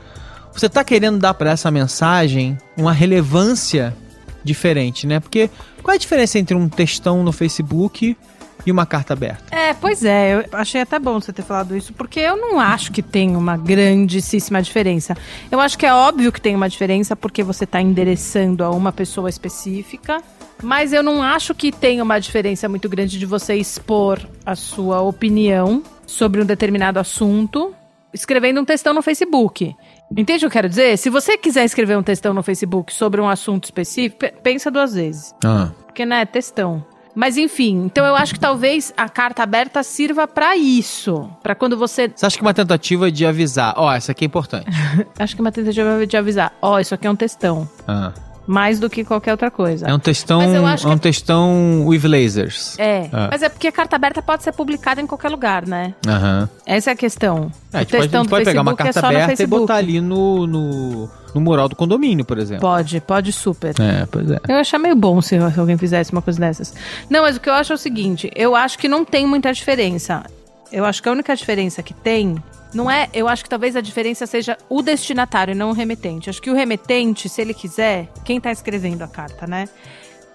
você 0.52 0.68
tá 0.68 0.84
querendo 0.84 1.18
dar 1.18 1.34
para 1.34 1.50
essa 1.50 1.70
mensagem 1.70 2.58
uma 2.76 2.92
relevância 2.92 3.96
diferente, 4.44 5.06
né? 5.06 5.20
Porque 5.20 5.48
qual 5.82 5.92
é 5.92 5.96
a 5.96 6.00
diferença 6.00 6.38
entre 6.38 6.54
um 6.54 6.68
textão 6.68 7.22
no 7.22 7.32
Facebook 7.32 8.16
e 8.64 8.70
uma 8.72 8.86
carta 8.86 9.12
aberta? 9.12 9.42
É, 9.54 9.74
pois 9.74 10.04
é, 10.04 10.34
eu 10.34 10.44
achei 10.58 10.80
até 10.80 10.98
bom 10.98 11.20
você 11.20 11.32
ter 11.32 11.42
falado 11.42 11.76
isso, 11.76 11.92
porque 11.92 12.20
eu 12.20 12.36
não 12.36 12.58
acho 12.60 12.92
que 12.92 13.02
tem 13.02 13.34
uma 13.36 13.56
grandíssima 13.56 14.62
diferença. 14.62 15.16
Eu 15.50 15.60
acho 15.60 15.78
que 15.78 15.86
é 15.86 15.92
óbvio 15.92 16.30
que 16.32 16.40
tem 16.40 16.54
uma 16.54 16.68
diferença 16.68 17.14
porque 17.16 17.42
você 17.42 17.64
está 17.64 17.80
endereçando 17.80 18.62
a 18.64 18.70
uma 18.70 18.92
pessoa 18.92 19.28
específica, 19.28 20.22
mas 20.62 20.92
eu 20.92 21.02
não 21.02 21.22
acho 21.22 21.54
que 21.54 21.72
tem 21.72 22.00
uma 22.00 22.18
diferença 22.20 22.68
muito 22.68 22.88
grande 22.88 23.18
de 23.18 23.26
você 23.26 23.54
expor 23.54 24.20
a 24.46 24.54
sua 24.54 25.00
opinião 25.00 25.82
sobre 26.06 26.40
um 26.40 26.44
determinado 26.46 26.98
assunto 26.98 27.74
escrevendo 28.14 28.60
um 28.60 28.64
textão 28.64 28.92
no 28.92 29.00
Facebook. 29.02 29.74
Entende 30.14 30.36
o 30.36 30.40
que 30.40 30.46
eu 30.46 30.50
quero 30.50 30.68
dizer? 30.68 30.98
Se 30.98 31.08
você 31.08 31.38
quiser 31.38 31.64
escrever 31.64 31.96
um 31.96 32.02
textão 32.02 32.34
no 32.34 32.42
Facebook 32.42 32.92
sobre 32.92 33.20
um 33.22 33.28
assunto 33.28 33.64
específico, 33.64 34.18
pe- 34.18 34.34
pensa 34.42 34.70
duas 34.70 34.92
vezes. 34.94 35.34
Ah. 35.42 35.70
Porque, 35.86 36.04
né, 36.04 36.26
textão. 36.26 36.84
Mas 37.14 37.36
enfim, 37.36 37.84
então 37.84 38.06
eu 38.06 38.16
acho 38.16 38.34
que 38.34 38.40
talvez 38.40 38.92
a 38.96 39.08
carta 39.08 39.42
aberta 39.42 39.82
sirva 39.82 40.26
pra 40.26 40.56
isso. 40.56 41.28
Pra 41.42 41.54
quando 41.54 41.76
você. 41.76 42.10
Você 42.14 42.26
acha 42.26 42.36
que 42.36 42.42
uma 42.42 42.54
tentativa 42.54 43.10
de 43.10 43.26
avisar, 43.26 43.74
ó, 43.76 43.92
essa 43.92 44.12
aqui 44.12 44.24
é 44.24 44.26
importante. 44.26 44.66
Acho 45.18 45.34
que 45.34 45.40
uma 45.40 45.52
tentativa 45.52 46.06
de 46.06 46.16
avisar: 46.16 46.52
ó, 46.60 46.78
isso 46.78 46.94
aqui 46.94 47.06
é 47.06 47.10
um 47.10 47.16
textão. 47.16 47.68
Ah. 47.86 48.12
Mais 48.52 48.78
do 48.78 48.90
que 48.90 49.02
qualquer 49.02 49.30
outra 49.32 49.50
coisa. 49.50 49.86
É 49.86 49.94
um 49.94 49.98
textão, 49.98 50.40
Mas 50.40 50.54
eu 50.54 50.90
é 50.90 50.92
um 50.92 50.96
que- 50.98 51.02
textão 51.04 51.86
with 51.86 52.06
lasers. 52.06 52.78
É, 52.78 53.08
Ah. 53.12 53.28
mas 53.30 53.42
é 53.42 53.48
porque 53.48 53.66
a 53.68 53.72
carta 53.72 53.96
aberta 53.96 54.20
pode 54.20 54.42
ser 54.42 54.52
publicada 54.52 55.00
em 55.00 55.06
qualquer 55.06 55.30
lugar, 55.30 55.66
né? 55.66 55.94
Aham. 56.06 56.48
Essa 56.66 56.90
é 56.90 56.92
a 56.92 56.96
questão. 56.96 57.50
É, 57.72 57.78
a 57.78 57.80
o 57.80 57.80
gente 57.80 57.90
pode, 57.90 58.14
a 58.16 58.18
gente 58.18 58.28
pode 58.28 58.44
pegar 58.44 58.60
uma 58.60 58.72
Facebook 58.76 58.82
é 58.82 58.84
carta 58.84 59.00
só 59.00 59.10
no 59.10 59.16
aberta 59.22 59.42
e 59.42 59.46
botar 59.46 59.76
ali 59.76 60.00
no, 60.00 60.46
no, 60.46 61.10
no 61.34 61.40
mural 61.40 61.68
do 61.68 61.74
condomínio, 61.76 62.24
por 62.26 62.38
exemplo. 62.38 62.60
Pode, 62.60 63.00
pode 63.00 63.32
super. 63.32 63.74
É, 63.80 64.06
pois 64.10 64.30
é. 64.30 64.38
Eu 64.46 64.56
achar 64.56 64.78
meio 64.78 64.94
bom 64.94 65.22
se 65.22 65.34
alguém 65.56 65.78
fizesse 65.78 66.12
uma 66.12 66.20
coisa 66.20 66.38
dessas. 66.38 66.74
Não, 67.08 67.22
mas 67.22 67.36
o 67.36 67.40
que 67.40 67.48
eu 67.48 67.54
acho 67.54 67.72
é 67.72 67.74
o 67.74 67.78
seguinte: 67.78 68.30
eu 68.36 68.54
acho 68.54 68.78
que 68.78 68.86
não 68.88 69.04
tem 69.04 69.26
muita 69.26 69.52
diferença. 69.52 70.22
Eu 70.70 70.84
acho 70.84 71.02
que 71.02 71.08
a 71.08 71.12
única 71.12 71.34
diferença 71.34 71.82
que 71.82 71.94
tem. 71.94 72.36
Não 72.74 72.90
é. 72.90 73.08
Eu 73.12 73.28
acho 73.28 73.44
que 73.44 73.50
talvez 73.50 73.76
a 73.76 73.80
diferença 73.80 74.26
seja 74.26 74.56
o 74.68 74.82
destinatário 74.82 75.54
não 75.54 75.70
o 75.70 75.74
remetente. 75.74 76.30
Acho 76.30 76.40
que 76.40 76.50
o 76.50 76.54
remetente, 76.54 77.28
se 77.28 77.40
ele 77.40 77.54
quiser, 77.54 78.08
quem 78.24 78.40
tá 78.40 78.50
escrevendo 78.50 79.02
a 79.02 79.08
carta, 79.08 79.46
né? 79.46 79.68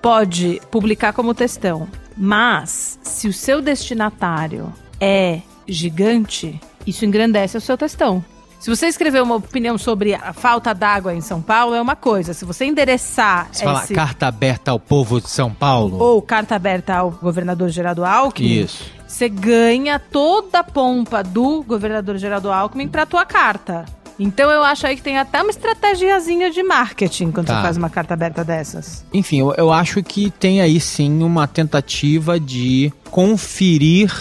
Pode 0.01 0.61
publicar 0.69 1.13
como 1.13 1.33
textão. 1.33 1.87
Mas, 2.15 2.99
se 3.01 3.27
o 3.27 3.33
seu 3.33 3.61
destinatário 3.61 4.73
é 4.99 5.41
gigante, 5.67 6.59
isso 6.85 7.05
engrandece 7.05 7.57
o 7.57 7.61
seu 7.61 7.77
textão. 7.77 8.23
Se 8.59 8.69
você 8.75 8.87
escrever 8.87 9.21
uma 9.21 9.35
opinião 9.35 9.77
sobre 9.77 10.15
a 10.15 10.33
falta 10.33 10.73
d'água 10.73 11.13
em 11.13 11.21
São 11.21 11.41
Paulo, 11.41 11.75
é 11.75 11.81
uma 11.81 11.95
coisa. 11.95 12.33
Se 12.33 12.43
você 12.43 12.65
endereçar 12.65 13.49
fala 13.53 13.83
esse- 13.83 13.93
carta 13.93 14.27
aberta 14.27 14.71
ao 14.71 14.79
povo 14.79 15.21
de 15.21 15.29
São 15.29 15.51
Paulo. 15.53 15.97
ou 16.01 16.21
carta 16.21 16.55
aberta 16.55 16.95
ao 16.95 17.11
governador 17.11 17.69
Geraldo 17.69 18.03
Alckmin, 18.03 18.63
Isso. 18.63 18.83
você 19.07 19.29
ganha 19.29 19.99
toda 19.99 20.59
a 20.59 20.63
pompa 20.63 21.23
do 21.23 21.63
governador 21.63 22.17
Geraldo 22.17 22.51
Alckmin 22.51 22.87
pra 22.87 23.05
tua 23.05 23.25
carta. 23.25 23.85
Então 24.19 24.49
eu 24.49 24.63
acho 24.63 24.87
aí 24.87 24.95
que 24.95 25.03
tem 25.03 25.19
até 25.19 25.39
uma 25.43 25.51
estratégiazinha 25.51 26.49
de 26.49 26.63
marketing 26.63 27.29
quando 27.31 27.45
Tá. 27.45 27.57
você 27.57 27.61
faz 27.61 27.77
uma 27.77 27.89
carta 27.91 28.15
aberta 28.15 28.43
dessas. 28.43 29.05
Enfim, 29.13 29.39
eu, 29.41 29.53
eu 29.55 29.71
acho 29.71 30.01
que 30.01 30.31
tem 30.31 30.59
aí 30.59 30.79
sim 30.79 31.21
uma 31.21 31.47
tentativa 31.47 32.39
de 32.39 32.91
conferir 33.11 34.11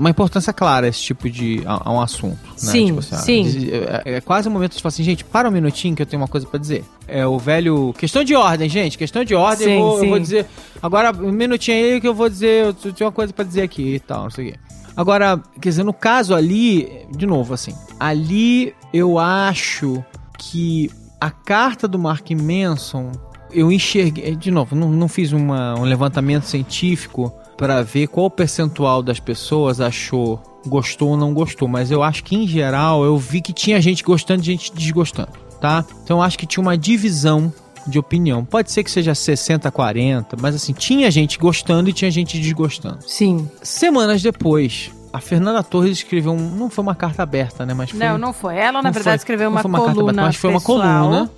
uma 0.00 0.10
importância 0.10 0.52
clara 0.52 0.88
esse 0.88 1.00
tipo 1.02 1.28
de 1.28 1.62
a, 1.66 1.88
a 1.88 1.92
um 1.92 2.00
assunto. 2.00 2.38
Né? 2.42 2.54
Sim, 2.56 2.98
assim, 2.98 3.16
sim. 3.16 3.42
de- 3.44 3.70
É, 3.72 4.02
é 4.06 4.20
quase 4.20 4.48
o 4.48 4.50
momento 4.50 4.74
de 4.74 4.82
falar 4.82 4.88
assim, 4.88 5.04
gente, 5.04 5.24
para 5.24 5.48
um 5.48 5.52
minutinho 5.52 5.94
que 5.94 6.02
eu 6.02 6.06
tenho 6.06 6.20
uma 6.22 6.28
coisa 6.28 6.46
pra 6.46 6.58
dizer. 6.58 6.84
É 7.06 7.26
o 7.26 7.38
velho. 7.38 7.92
Questão 7.98 8.24
de 8.24 8.34
ordem, 8.34 8.68
gente. 8.68 8.96
Questão 8.96 9.22
de 9.24 9.34
ordem. 9.34 9.66
Sim, 9.66 9.74
eu, 9.74 9.80
vou, 9.80 10.02
eu 10.04 10.08
vou 10.10 10.18
dizer. 10.18 10.46
Agora, 10.82 11.12
um 11.12 11.30
minutinho 11.30 11.76
aí 11.76 12.00
que 12.00 12.08
eu 12.08 12.14
vou 12.14 12.28
dizer. 12.28 12.64
Eu 12.66 12.74
tenho 12.74 12.94
uma 13.08 13.12
coisa 13.12 13.32
pra 13.32 13.44
dizer 13.44 13.62
aqui 13.62 13.94
e 13.96 14.00
tal, 14.00 14.24
não 14.24 14.30
sei 14.30 14.48
o 14.48 14.52
quê. 14.52 14.58
Agora, 14.96 15.40
quer 15.60 15.68
dizer, 15.68 15.84
no 15.84 15.92
caso 15.92 16.34
ali, 16.34 17.06
de 17.16 17.26
novo, 17.26 17.54
assim, 17.54 17.72
ali 17.98 18.74
eu 18.92 19.18
acho 19.18 20.02
que 20.38 20.90
a 21.20 21.30
carta 21.30 21.86
do 21.86 21.98
Mark 21.98 22.28
Manson, 22.32 23.12
eu 23.52 23.70
enxerguei, 23.70 24.34
de 24.34 24.50
novo, 24.50 24.74
não, 24.74 24.90
não 24.90 25.06
fiz 25.08 25.32
uma- 25.32 25.78
um 25.78 25.84
levantamento 25.84 26.44
científico 26.44 27.32
para 27.60 27.82
ver 27.82 28.06
qual 28.06 28.30
percentual 28.30 29.02
das 29.02 29.20
pessoas 29.20 29.82
achou, 29.82 30.40
gostou 30.66 31.10
ou 31.10 31.16
não 31.18 31.34
gostou, 31.34 31.68
mas 31.68 31.90
eu 31.90 32.02
acho 32.02 32.24
que 32.24 32.34
em 32.34 32.48
geral 32.48 33.04
eu 33.04 33.18
vi 33.18 33.42
que 33.42 33.52
tinha 33.52 33.78
gente 33.82 34.02
gostando 34.02 34.40
e 34.40 34.44
gente 34.46 34.72
desgostando, 34.72 35.32
tá? 35.60 35.84
Então 36.02 36.16
eu 36.16 36.22
acho 36.22 36.38
que 36.38 36.46
tinha 36.46 36.62
uma 36.62 36.78
divisão 36.78 37.52
de 37.86 37.98
opinião. 37.98 38.46
Pode 38.46 38.72
ser 38.72 38.82
que 38.82 38.90
seja 38.90 39.14
60 39.14 39.70
40, 39.70 40.38
mas 40.40 40.54
assim, 40.54 40.72
tinha 40.72 41.10
gente 41.10 41.38
gostando 41.38 41.90
e 41.90 41.92
tinha 41.92 42.10
gente 42.10 42.40
desgostando. 42.40 43.00
Sim. 43.06 43.46
Semanas 43.62 44.22
depois, 44.22 44.90
a 45.12 45.20
Fernanda 45.20 45.62
Torres 45.62 45.98
escreveu 45.98 46.32
um. 46.32 46.56
Não 46.56 46.70
foi 46.70 46.82
uma 46.82 46.94
carta 46.94 47.22
aberta, 47.22 47.66
né? 47.66 47.74
Mas 47.74 47.90
foi, 47.90 47.98
Não, 47.98 48.16
não 48.16 48.32
foi. 48.32 48.56
Ela, 48.56 48.80
na 48.80 48.90
verdade, 48.90 49.18
foi- 49.18 49.22
escreveu 49.22 49.50
uma, 49.50 49.60
uma 49.62 49.78
coluna 49.80 50.00
aberta, 50.12 50.22
mas 50.22 50.36
foi 50.36 50.48
uma 50.48 50.60
pessoal, 50.60 50.78
coluna. 51.10 51.30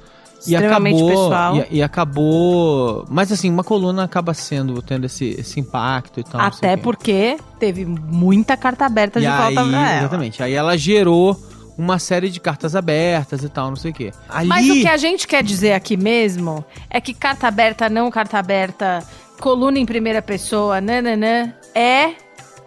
E 0.46 0.56
acabou, 0.56 1.08
pessoal. 1.08 1.56
e, 1.56 1.76
e 1.76 1.82
acabou. 1.82 3.04
Mas 3.08 3.30
assim, 3.30 3.50
uma 3.50 3.64
coluna 3.64 4.04
acaba 4.04 4.34
sendo, 4.34 4.80
tendo 4.82 5.06
esse, 5.06 5.36
esse 5.38 5.60
impacto 5.60 6.20
e 6.20 6.24
tal. 6.24 6.40
Até 6.40 6.76
porque 6.76 7.36
teve 7.58 7.84
muita 7.84 8.56
carta 8.56 8.86
aberta 8.86 9.20
de 9.20 9.26
e 9.26 9.30
volta 9.30 9.46
aí, 9.48 9.54
pra 9.54 9.62
ela. 9.64 9.98
Exatamente. 9.98 10.42
Aí 10.42 10.52
ela 10.52 10.76
gerou 10.76 11.38
uma 11.76 11.98
série 11.98 12.28
de 12.28 12.40
cartas 12.40 12.76
abertas 12.76 13.42
e 13.42 13.48
tal, 13.48 13.68
não 13.70 13.76
sei 13.76 13.90
o 13.90 13.94
quê. 13.94 14.12
Ali, 14.28 14.48
Mas 14.48 14.68
o 14.68 14.74
que 14.74 14.88
a 14.88 14.96
gente 14.96 15.26
quer 15.26 15.42
dizer 15.42 15.72
aqui 15.72 15.96
mesmo 15.96 16.64
é 16.90 17.00
que 17.00 17.14
carta 17.14 17.48
aberta, 17.48 17.88
não 17.88 18.10
carta 18.10 18.38
aberta, 18.38 19.02
coluna 19.40 19.78
em 19.78 19.86
primeira 19.86 20.20
pessoa, 20.20 20.80
nananã, 20.80 21.52
é 21.74 22.12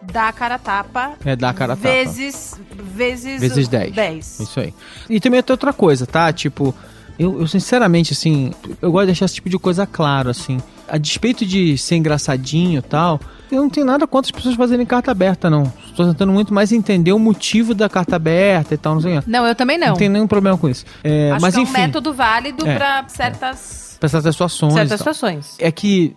dar 0.01 0.29
a 0.29 0.33
cara 0.33 0.55
a 0.55 0.59
tapa. 0.59 1.13
É 1.23 1.35
dar 1.35 1.49
a 1.49 1.53
cara 1.53 1.73
a 1.73 1.75
tapa. 1.75 1.87
vezes, 1.87 2.59
Vezes, 2.73 3.41
Vezes 3.41 3.67
10. 3.67 3.93
10. 3.93 4.39
Isso 4.39 4.59
aí. 4.59 4.73
E 5.09 5.19
também 5.19 5.41
tem 5.41 5.53
outra 5.53 5.73
coisa, 5.73 6.05
tá? 6.05 6.31
Tipo, 6.31 6.73
eu, 7.17 7.39
eu 7.41 7.47
sinceramente, 7.47 8.13
assim, 8.13 8.51
eu 8.81 8.91
gosto 8.91 9.03
de 9.03 9.07
deixar 9.07 9.25
esse 9.25 9.35
tipo 9.35 9.49
de 9.49 9.57
coisa 9.57 9.85
claro, 9.85 10.29
assim. 10.29 10.57
A 10.87 10.97
despeito 10.97 11.45
de 11.45 11.77
ser 11.77 11.95
engraçadinho 11.95 12.77
e 12.79 12.81
tal, 12.81 13.19
eu 13.51 13.61
não 13.61 13.69
tenho 13.69 13.85
nada 13.85 14.05
contra 14.05 14.27
as 14.27 14.31
pessoas 14.31 14.55
fazerem 14.55 14.85
carta 14.85 15.11
aberta, 15.11 15.49
não. 15.49 15.71
Estou 15.87 16.05
tentando 16.05 16.31
muito 16.31 16.53
mais 16.53 16.71
entender 16.71 17.11
o 17.11 17.19
motivo 17.19 17.73
da 17.73 17.89
carta 17.89 18.15
aberta 18.17 18.73
e 18.73 18.77
tal, 18.77 18.95
não 18.95 19.01
sei. 19.01 19.19
Não, 19.25 19.47
eu 19.47 19.55
também 19.55 19.77
não. 19.77 19.89
Não 19.89 19.95
tem 19.95 20.09
nenhum 20.09 20.27
problema 20.27 20.57
com 20.57 20.69
isso. 20.69 20.85
É, 21.03 21.31
Acho 21.31 21.41
mas 21.41 21.53
que 21.53 21.59
é 21.59 21.63
um 21.63 21.63
enfim, 21.63 21.73
método 21.73 22.13
válido 22.13 22.67
É, 22.67 22.75
pra 22.75 23.05
certas, 23.07 23.97
pra 23.99 24.09
certas 24.09 24.35
situações. 24.35 24.73
certas 24.73 24.99
situações. 24.99 25.55
É 25.59 25.71
que, 25.71 26.15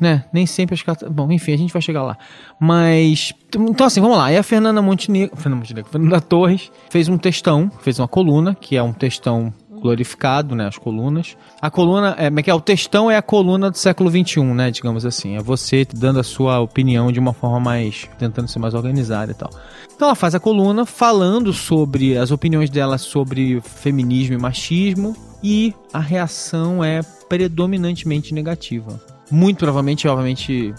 né, 0.00 0.24
nem 0.32 0.46
sempre 0.46 0.74
as 0.74 0.82
cartas. 0.82 1.10
Bom, 1.10 1.30
enfim, 1.30 1.52
a 1.52 1.58
gente 1.58 1.72
vai 1.72 1.82
chegar 1.82 2.02
lá. 2.02 2.16
Mas. 2.58 3.34
Então, 3.54 3.86
assim, 3.86 4.00
vamos 4.00 4.16
lá. 4.16 4.26
Aí 4.26 4.36
a 4.38 4.42
Fernanda 4.42 4.80
Montenegro. 4.80 5.36
Fernanda 5.36 5.60
Montenegro. 5.60 5.90
Fernanda 5.90 6.20
Torres 6.20 6.70
fez 6.88 7.08
um 7.08 7.18
textão, 7.18 7.70
fez 7.80 7.98
uma 7.98 8.08
coluna, 8.08 8.54
que 8.58 8.76
é 8.76 8.82
um 8.82 8.92
textão 8.92 9.52
glorificado, 9.80 10.54
né? 10.54 10.66
As 10.66 10.78
colunas. 10.78 11.36
A 11.60 11.70
coluna, 11.70 12.14
é, 12.18 12.26
é 12.26 12.42
que 12.42 12.50
é? 12.50 12.54
O 12.54 12.60
textão 12.60 13.10
é 13.10 13.16
a 13.16 13.22
coluna 13.22 13.70
do 13.70 13.78
século 13.78 14.10
XXI, 14.10 14.42
né? 14.42 14.70
Digamos 14.70 15.04
assim. 15.04 15.36
É 15.36 15.42
você 15.42 15.86
dando 15.92 16.20
a 16.20 16.22
sua 16.22 16.60
opinião 16.60 17.12
de 17.12 17.20
uma 17.20 17.32
forma 17.32 17.60
mais. 17.60 18.08
tentando 18.18 18.48
ser 18.48 18.58
mais 18.58 18.74
organizada 18.74 19.32
e 19.32 19.34
tal. 19.34 19.50
Então 19.94 20.08
ela 20.08 20.14
faz 20.14 20.34
a 20.34 20.40
coluna 20.40 20.84
falando 20.84 21.52
sobre 21.52 22.16
as 22.18 22.30
opiniões 22.30 22.70
dela 22.70 22.98
sobre 22.98 23.60
feminismo 23.60 24.34
e 24.34 24.38
machismo. 24.38 25.16
E 25.42 25.74
a 25.92 26.00
reação 26.00 26.82
é 26.82 27.00
predominantemente 27.28 28.34
negativa. 28.34 29.00
Muito 29.30 29.58
provavelmente, 29.58 30.06
obviamente. 30.08 30.74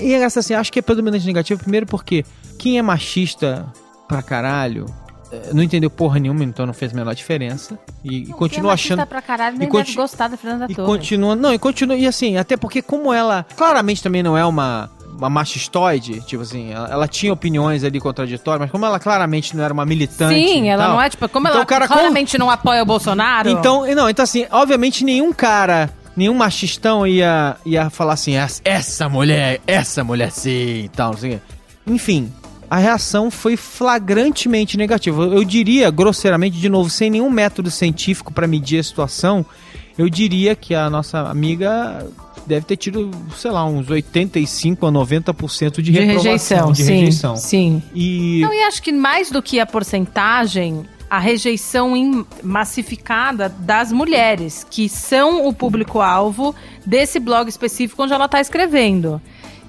E 0.00 0.12
é 0.12 0.24
assim, 0.24 0.54
acho 0.54 0.72
que 0.72 0.78
é 0.78 0.82
predominante 0.82 1.26
negativo, 1.26 1.60
primeiro 1.60 1.86
porque 1.86 2.24
quem 2.58 2.78
é 2.78 2.82
machista 2.82 3.66
pra 4.08 4.22
caralho 4.22 4.86
não 5.52 5.62
entendeu 5.62 5.90
porra 5.90 6.18
nenhuma, 6.18 6.44
então 6.44 6.66
não 6.66 6.74
fez 6.74 6.92
a 6.92 6.96
menor 6.96 7.14
diferença. 7.14 7.78
E, 8.04 8.18
e 8.18 8.26
continua 8.26 8.72
achando. 8.74 9.06
Pra 9.06 9.22
caralho, 9.22 9.56
nem 9.58 9.66
e 9.68 9.70
conti- 9.70 9.86
deve 9.86 9.96
gostar 9.96 10.28
da 10.28 10.36
Fernanda 10.36 10.66
E 10.68 10.74
Torres. 10.74 10.88
continua. 10.90 11.34
Não, 11.36 11.52
e 11.52 11.58
continua. 11.58 11.96
E 11.96 12.06
assim, 12.06 12.36
até 12.36 12.56
porque, 12.56 12.80
como 12.82 13.12
ela 13.12 13.44
claramente 13.56 14.02
também 14.02 14.22
não 14.22 14.36
é 14.36 14.44
uma. 14.44 14.90
Uma 15.16 15.30
machistoide, 15.30 16.20
tipo 16.22 16.42
assim, 16.42 16.72
ela, 16.72 16.88
ela 16.90 17.06
tinha 17.06 17.32
opiniões 17.32 17.84
ali 17.84 18.00
contraditórias, 18.00 18.62
mas 18.62 18.70
como 18.72 18.84
ela 18.84 18.98
claramente 18.98 19.56
não 19.56 19.62
era 19.62 19.72
uma 19.72 19.86
militante. 19.86 20.34
Sim, 20.34 20.68
ela 20.68 20.82
tal, 20.86 20.92
não 20.94 21.00
é, 21.00 21.08
tipo, 21.08 21.28
como 21.28 21.46
então 21.46 21.58
ela 21.58 21.64
cara 21.64 21.86
com- 21.86 21.94
claramente 21.94 22.36
não 22.36 22.50
apoia 22.50 22.82
o 22.82 22.84
Bolsonaro. 22.84 23.48
então, 23.48 23.86
não, 23.94 24.10
então 24.10 24.24
assim, 24.24 24.44
obviamente 24.50 25.04
nenhum 25.04 25.32
cara, 25.32 25.88
nenhum 26.16 26.34
machistão 26.34 27.06
ia, 27.06 27.56
ia 27.64 27.90
falar 27.90 28.14
assim, 28.14 28.34
"Essa- 28.34 28.60
essa 28.64 29.08
mulher, 29.08 29.60
essa 29.68 30.02
mulher 30.02 30.32
sim 30.32 30.50
e 30.84 30.88
tal, 30.88 31.12
não 31.12 31.18
sei 31.18 31.30
o 31.30 31.34
quê. 31.36 31.40
Enfim, 31.86 32.32
a 32.70 32.76
reação 32.78 33.30
foi 33.30 33.56
flagrantemente 33.56 34.76
negativa. 34.76 35.22
Eu, 35.24 35.44
diria, 35.44 35.90
grosseiramente, 35.90 36.58
de 36.58 36.68
novo, 36.68 36.88
sem 36.90 37.10
nenhum 37.10 37.30
método 37.30 37.70
científico 37.70 38.32
para 38.32 38.46
medir 38.46 38.78
a 38.78 38.82
situação, 38.82 39.44
eu 39.96 40.08
diria 40.08 40.54
que 40.56 40.74
a 40.74 40.88
nossa 40.90 41.20
amiga 41.20 42.06
deve 42.46 42.66
ter 42.66 42.76
tido, 42.76 43.10
sei 43.36 43.50
lá, 43.50 43.64
uns 43.64 43.88
85 43.88 44.86
a 44.86 44.90
90% 44.92 45.76
de, 45.80 45.82
de 45.82 45.92
rejeição, 46.00 46.72
de 46.72 46.82
sim, 46.84 46.92
rejeição. 46.92 47.36
sim. 47.36 47.82
E 47.94 48.40
Não, 48.42 48.52
e 48.52 48.62
acho 48.64 48.82
que 48.82 48.92
mais 48.92 49.30
do 49.30 49.40
que 49.42 49.58
a 49.60 49.64
porcentagem, 49.66 50.84
a 51.08 51.18
rejeição 51.18 51.96
em- 51.96 52.24
massificada 52.42 53.48
das 53.48 53.92
mulheres, 53.92 54.66
que 54.68 54.88
são 54.88 55.46
o 55.46 55.52
público-alvo 55.52 56.54
desse 56.84 57.18
blog 57.20 57.48
específico 57.48 58.02
onde 58.02 58.12
ela 58.12 58.26
está 58.26 58.40
escrevendo. 58.40 59.20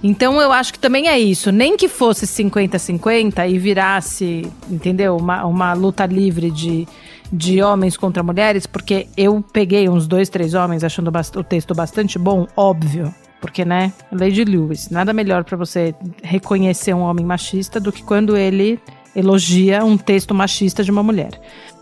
Então 0.07 0.39
eu 0.39 0.51
acho 0.51 0.71
que 0.71 0.77
também 0.77 1.07
é 1.07 1.17
isso. 1.17 1.51
Nem 1.51 1.75
que 1.75 1.87
fosse 1.89 2.27
50-50 2.27 3.49
e 3.49 3.57
virasse, 3.57 4.47
entendeu? 4.69 5.17
Uma, 5.17 5.45
uma 5.45 5.73
luta 5.73 6.05
livre 6.05 6.51
de, 6.51 6.87
de 7.33 7.59
homens 7.63 7.97
contra 7.97 8.21
mulheres, 8.21 8.67
porque 8.67 9.07
eu 9.17 9.43
peguei 9.51 9.89
uns 9.89 10.05
dois, 10.05 10.29
três 10.29 10.53
homens 10.53 10.83
achando 10.83 11.11
o 11.35 11.43
texto 11.43 11.73
bastante 11.73 12.19
bom, 12.19 12.45
óbvio. 12.55 13.11
Porque, 13.41 13.65
né? 13.65 13.91
Lady 14.11 14.45
Lewis, 14.45 14.89
nada 14.91 15.11
melhor 15.11 15.43
pra 15.43 15.57
você 15.57 15.95
reconhecer 16.21 16.93
um 16.93 17.01
homem 17.01 17.25
machista 17.25 17.79
do 17.79 17.91
que 17.91 18.03
quando 18.03 18.37
ele 18.37 18.79
elogia 19.15 19.83
um 19.83 19.97
texto 19.97 20.35
machista 20.35 20.83
de 20.83 20.91
uma 20.91 21.01
mulher. 21.01 21.31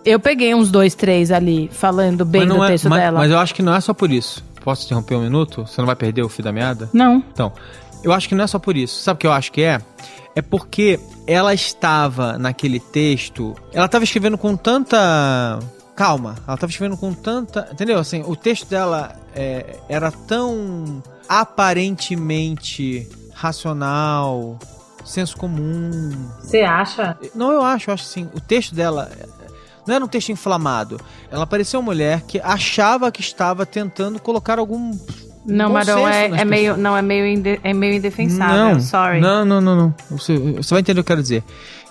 Eu 0.06 0.20
peguei 0.20 0.56
uns 0.56 0.72
dois, 0.72 0.96
três 0.96 1.30
ali 1.30 1.70
falando 1.74 2.24
bem 2.24 2.48
do 2.48 2.63
é- 2.63 2.68
texto 2.68 2.89
mas- 2.89 3.01
dela. 3.01 3.20
Mas 3.20 3.32
eu 3.32 3.38
acho 3.38 3.53
que 3.53 3.62
não 3.62 3.75
é 3.75 3.82
só 3.82 3.94
por 3.94 4.10
isso. 4.12 4.44
Posso 4.63 4.86
interromper 4.86 5.15
um 5.15 5.24
minuto? 5.24 5.68
Você 5.68 5.82
não 5.82 5.86
vai 5.86 5.96
perder 5.96 6.24
o 6.24 6.30
fio 6.30 6.44
da 6.44 6.51
meada? 6.53 6.89
Não. 6.94 7.22
Então, 7.34 7.51
Eu 8.03 8.12
acho 8.12 8.27
que 8.27 8.36
não 8.36 8.43
é 8.43 8.48
só 8.48 8.60
por 8.60 8.75
isso. 8.75 9.01
Sabe 9.01 9.17
o 9.17 9.19
que 9.19 9.27
eu 9.27 9.31
acho 9.31 9.51
que 9.51 9.62
é? 9.62 9.81
É 10.36 10.41
porque 10.41 11.00
ela 11.27 11.53
estava 11.53 12.38
naquele 12.38 12.79
texto. 12.79 13.55
Ela 13.72 13.86
estava 13.86 14.03
escrevendo 14.03 14.38
com 14.38 14.55
tanta. 14.55 15.60
Calma, 15.95 16.36
ela 16.45 16.55
estava 16.55 16.72
escrevendo 16.72 16.98
com 16.98 17.13
tanta. 17.13 17.69
Entendeu? 17.72 18.00
Assim, 18.00 18.24
o 18.25 18.36
texto 18.36 18.67
dela 18.67 19.15
é, 19.36 19.77
era 19.88 20.12
tão 20.12 21.01
aparentemente 21.29 23.07
racional, 23.33 24.57
senso 25.05 25.38
comum. 25.38 26.12
Você 26.41 26.62
acha? 26.62 27.17
Não, 27.36 27.51
eu 27.51 27.63
acho, 27.63 27.89
eu 27.89 27.93
acho 27.93 28.03
assim. 28.03 28.29
O 28.33 28.39
texto 28.41 28.74
dela 28.74 29.12
não 29.86 29.95
era 29.95 30.03
um 30.03 30.07
texto 30.07 30.31
inflamado. 30.31 31.00
Ela 31.29 31.45
parecia 31.45 31.77
uma 31.77 31.86
mulher 31.86 32.22
que 32.22 32.39
achava 32.39 33.12
que 33.12 33.22
estava 33.22 33.65
tentando 33.65 34.19
colocar 34.19 34.60
algum. 34.60 34.98
Não, 35.46 35.72
Marão, 35.72 36.08
é, 36.08 36.26
é 36.28 36.46
meio, 36.46 36.78
não, 36.78 36.96
é 36.96 37.02
meio, 37.02 37.26
inde- 37.28 37.60
é 37.64 37.74
meio 37.74 37.96
indefensável. 37.96 38.56
Não, 38.76 38.80
sorry. 38.80 39.20
Não, 39.20 39.44
não, 39.44 39.60
não, 39.62 39.76
não. 39.76 39.96
Você, 40.12 40.38
você 40.38 40.74
vai 40.74 40.80
entender 40.82 41.00
o 41.00 41.04
que 41.04 41.12
eu 41.12 41.16
quero 41.16 41.22
dizer. 41.22 41.44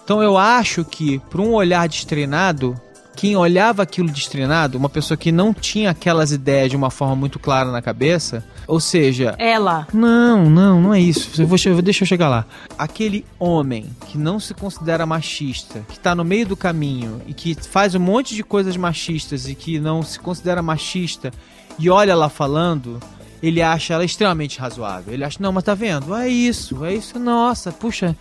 Então 0.04 0.22
eu 0.22 0.36
acho 0.36 0.84
que, 0.84 1.18
por 1.30 1.40
um 1.40 1.52
olhar 1.52 1.86
destreinado, 1.88 2.74
quem 3.14 3.36
olhava 3.36 3.82
aquilo 3.82 4.08
destreinado, 4.10 4.78
uma 4.78 4.88
pessoa 4.88 5.16
que 5.18 5.30
não 5.30 5.52
tinha 5.52 5.90
aquelas 5.90 6.32
ideias 6.32 6.70
de 6.70 6.76
uma 6.76 6.90
forma 6.90 7.14
muito 7.14 7.38
clara 7.38 7.70
na 7.70 7.82
cabeça, 7.82 8.42
ou 8.66 8.80
seja, 8.80 9.34
Ela. 9.38 9.86
não, 9.92 10.48
não, 10.48 10.80
não 10.80 10.94
é 10.94 10.98
isso. 10.98 11.40
Eu 11.42 11.46
vou, 11.46 11.58
deixa 11.82 12.02
eu 12.04 12.08
chegar 12.08 12.28
lá. 12.30 12.46
Aquele 12.78 13.24
homem 13.38 13.84
que 14.08 14.16
não 14.16 14.40
se 14.40 14.54
considera 14.54 15.04
machista, 15.04 15.84
que 15.90 16.00
tá 16.00 16.14
no 16.14 16.24
meio 16.24 16.46
do 16.46 16.56
caminho 16.56 17.20
e 17.26 17.34
que 17.34 17.54
faz 17.54 17.94
um 17.94 18.00
monte 18.00 18.34
de 18.34 18.42
coisas 18.42 18.76
machistas 18.78 19.46
e 19.46 19.54
que 19.54 19.78
não 19.78 20.02
se 20.02 20.18
considera 20.18 20.62
machista 20.62 21.30
e 21.78 21.88
olha 21.90 22.14
lá 22.16 22.28
falando, 22.30 22.98
ele 23.42 23.60
acha 23.60 23.94
ela 23.94 24.04
extremamente 24.04 24.58
razoável. 24.60 25.12
Ele 25.12 25.24
acha, 25.24 25.38
não, 25.40 25.52
mas 25.52 25.64
tá 25.64 25.74
vendo? 25.74 26.14
É 26.14 26.28
isso, 26.28 26.84
é 26.84 26.94
isso. 26.94 27.18
Nossa, 27.18 27.72
puxa. 27.72 28.16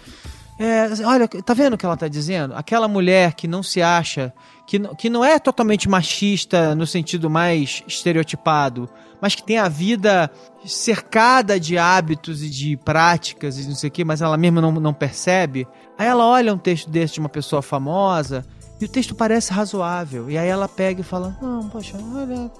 É, 0.59 0.87
olha, 1.05 1.27
tá 1.27 1.53
vendo 1.53 1.73
o 1.73 1.77
que 1.77 1.85
ela 1.85 1.97
tá 1.97 2.07
dizendo? 2.07 2.53
Aquela 2.55 2.87
mulher 2.87 3.33
que 3.33 3.47
não 3.47 3.63
se 3.63 3.81
acha, 3.81 4.31
que, 4.67 4.77
não- 4.77 4.93
que 4.93 5.09
não 5.09 5.25
é 5.25 5.39
totalmente 5.39 5.89
machista 5.89 6.75
no 6.75 6.85
sentido 6.85 7.29
mais 7.29 7.81
estereotipado, 7.87 8.87
mas 9.19 9.33
que 9.33 9.41
tem 9.43 9.57
a 9.57 9.67
vida 9.67 10.29
cercada 10.63 11.59
de 11.59 11.77
hábitos 11.77 12.43
e 12.43 12.49
de 12.49 12.77
práticas 12.77 13.57
e 13.57 13.67
não 13.67 13.75
sei 13.75 13.89
o 13.89 13.91
que, 13.91 14.05
mas 14.05 14.21
ela 14.21 14.37
mesma 14.37 14.61
não, 14.61 14.71
não 14.73 14.93
percebe. 14.93 15.67
Aí 15.97 16.07
ela 16.07 16.25
olha 16.25 16.53
um 16.53 16.57
texto 16.57 16.89
desse 16.89 17.15
de 17.15 17.19
uma 17.19 17.29
pessoa 17.29 17.61
famosa 17.63 18.45
e 18.79 18.85
o 18.85 18.89
texto 18.89 19.15
parece 19.15 19.51
razoável. 19.53 20.29
E 20.29 20.37
aí 20.37 20.47
ela 20.47 20.67
pega 20.67 21.01
e 21.01 21.03
fala: 21.03 21.35
Não, 21.41 21.67
poxa, 21.69 21.97
olha, 22.15 22.51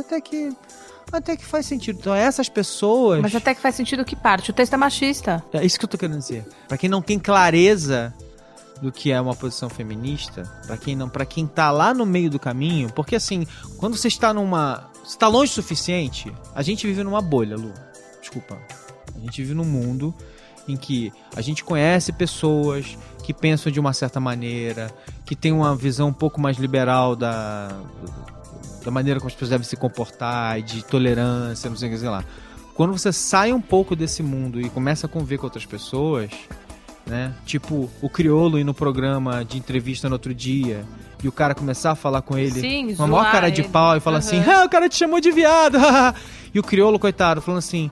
até 0.00 0.20
que. 0.20 0.50
Até 1.12 1.36
que 1.36 1.44
faz 1.44 1.66
sentido. 1.66 1.98
Então, 2.00 2.14
essas 2.14 2.48
pessoas. 2.48 3.20
Mas 3.20 3.34
até 3.34 3.54
que 3.54 3.60
faz 3.60 3.74
sentido 3.74 4.04
que 4.04 4.16
parte. 4.16 4.50
O 4.50 4.52
texto 4.52 4.74
é 4.74 4.76
machista. 4.76 5.44
É 5.52 5.64
isso 5.64 5.78
que 5.78 5.84
eu 5.84 5.88
tô 5.88 5.96
querendo 5.96 6.18
dizer. 6.18 6.46
Pra 6.68 6.76
quem 6.76 6.88
não 6.88 7.00
tem 7.00 7.18
clareza 7.18 8.12
do 8.80 8.90
que 8.90 9.12
é 9.12 9.20
uma 9.20 9.34
posição 9.34 9.68
feminista, 9.68 10.42
pra 10.66 10.76
quem 10.76 10.96
não, 10.96 11.08
para 11.08 11.24
quem 11.24 11.46
tá 11.46 11.70
lá 11.70 11.94
no 11.94 12.04
meio 12.04 12.28
do 12.28 12.38
caminho, 12.38 12.92
porque 12.92 13.16
assim, 13.16 13.46
quando 13.78 13.96
você 13.96 14.08
está 14.08 14.34
numa, 14.34 14.90
você 15.02 15.16
tá 15.16 15.28
longe 15.28 15.52
o 15.52 15.54
suficiente, 15.54 16.32
a 16.54 16.62
gente 16.62 16.86
vive 16.86 17.02
numa 17.02 17.20
bolha, 17.20 17.56
Lu. 17.56 17.72
Desculpa. 18.20 18.58
A 19.16 19.20
gente 19.20 19.42
vive 19.42 19.54
num 19.54 19.64
mundo 19.64 20.14
em 20.66 20.76
que 20.76 21.12
a 21.36 21.40
gente 21.40 21.62
conhece 21.62 22.12
pessoas 22.12 22.98
que 23.22 23.32
pensam 23.32 23.70
de 23.70 23.80
uma 23.80 23.92
certa 23.92 24.20
maneira, 24.20 24.90
que 25.24 25.36
tem 25.36 25.52
uma 25.52 25.74
visão 25.74 26.08
um 26.08 26.12
pouco 26.12 26.40
mais 26.40 26.58
liberal 26.58 27.14
da 27.14 27.68
da 28.84 28.90
maneira 28.90 29.18
como 29.18 29.28
as 29.28 29.34
pessoas 29.34 29.50
devem 29.50 29.66
se 29.66 29.76
comportar, 29.76 30.60
de 30.62 30.84
tolerância, 30.84 31.70
não 31.70 31.76
sei 31.76 31.88
o 31.88 31.92
que, 31.92 31.98
sei 31.98 32.08
lá. 32.08 32.24
Quando 32.74 32.92
você 32.92 33.12
sai 33.12 33.52
um 33.52 33.60
pouco 33.60 33.96
desse 33.96 34.22
mundo 34.22 34.60
e 34.60 34.68
começa 34.68 35.06
a 35.06 35.08
conviver 35.08 35.38
com 35.38 35.46
outras 35.46 35.64
pessoas, 35.64 36.30
né? 37.06 37.32
Tipo, 37.46 37.90
o 38.02 38.08
criolo 38.08 38.58
ir 38.58 38.64
no 38.64 38.74
programa 38.74 39.44
de 39.44 39.58
entrevista 39.58 40.08
no 40.08 40.14
outro 40.14 40.34
dia 40.34 40.84
e 41.22 41.28
o 41.28 41.32
cara 41.32 41.54
começar 41.54 41.92
a 41.92 41.94
falar 41.94 42.22
com 42.22 42.36
ele 42.36 42.60
Sim, 42.60 42.94
com 42.94 43.04
a 43.04 43.06
maior 43.06 43.30
cara 43.30 43.50
de 43.50 43.62
ele. 43.62 43.68
pau 43.68 43.96
e 43.96 44.00
falar 44.00 44.18
Aham. 44.18 44.26
assim: 44.26 44.42
ah, 44.50 44.64
o 44.64 44.68
cara 44.68 44.88
te 44.88 44.96
chamou 44.96 45.20
de 45.20 45.30
viado. 45.30 45.78
e 46.52 46.58
o 46.58 46.62
criolo, 46.62 46.98
coitado, 46.98 47.40
falando 47.40 47.58
assim: 47.58 47.90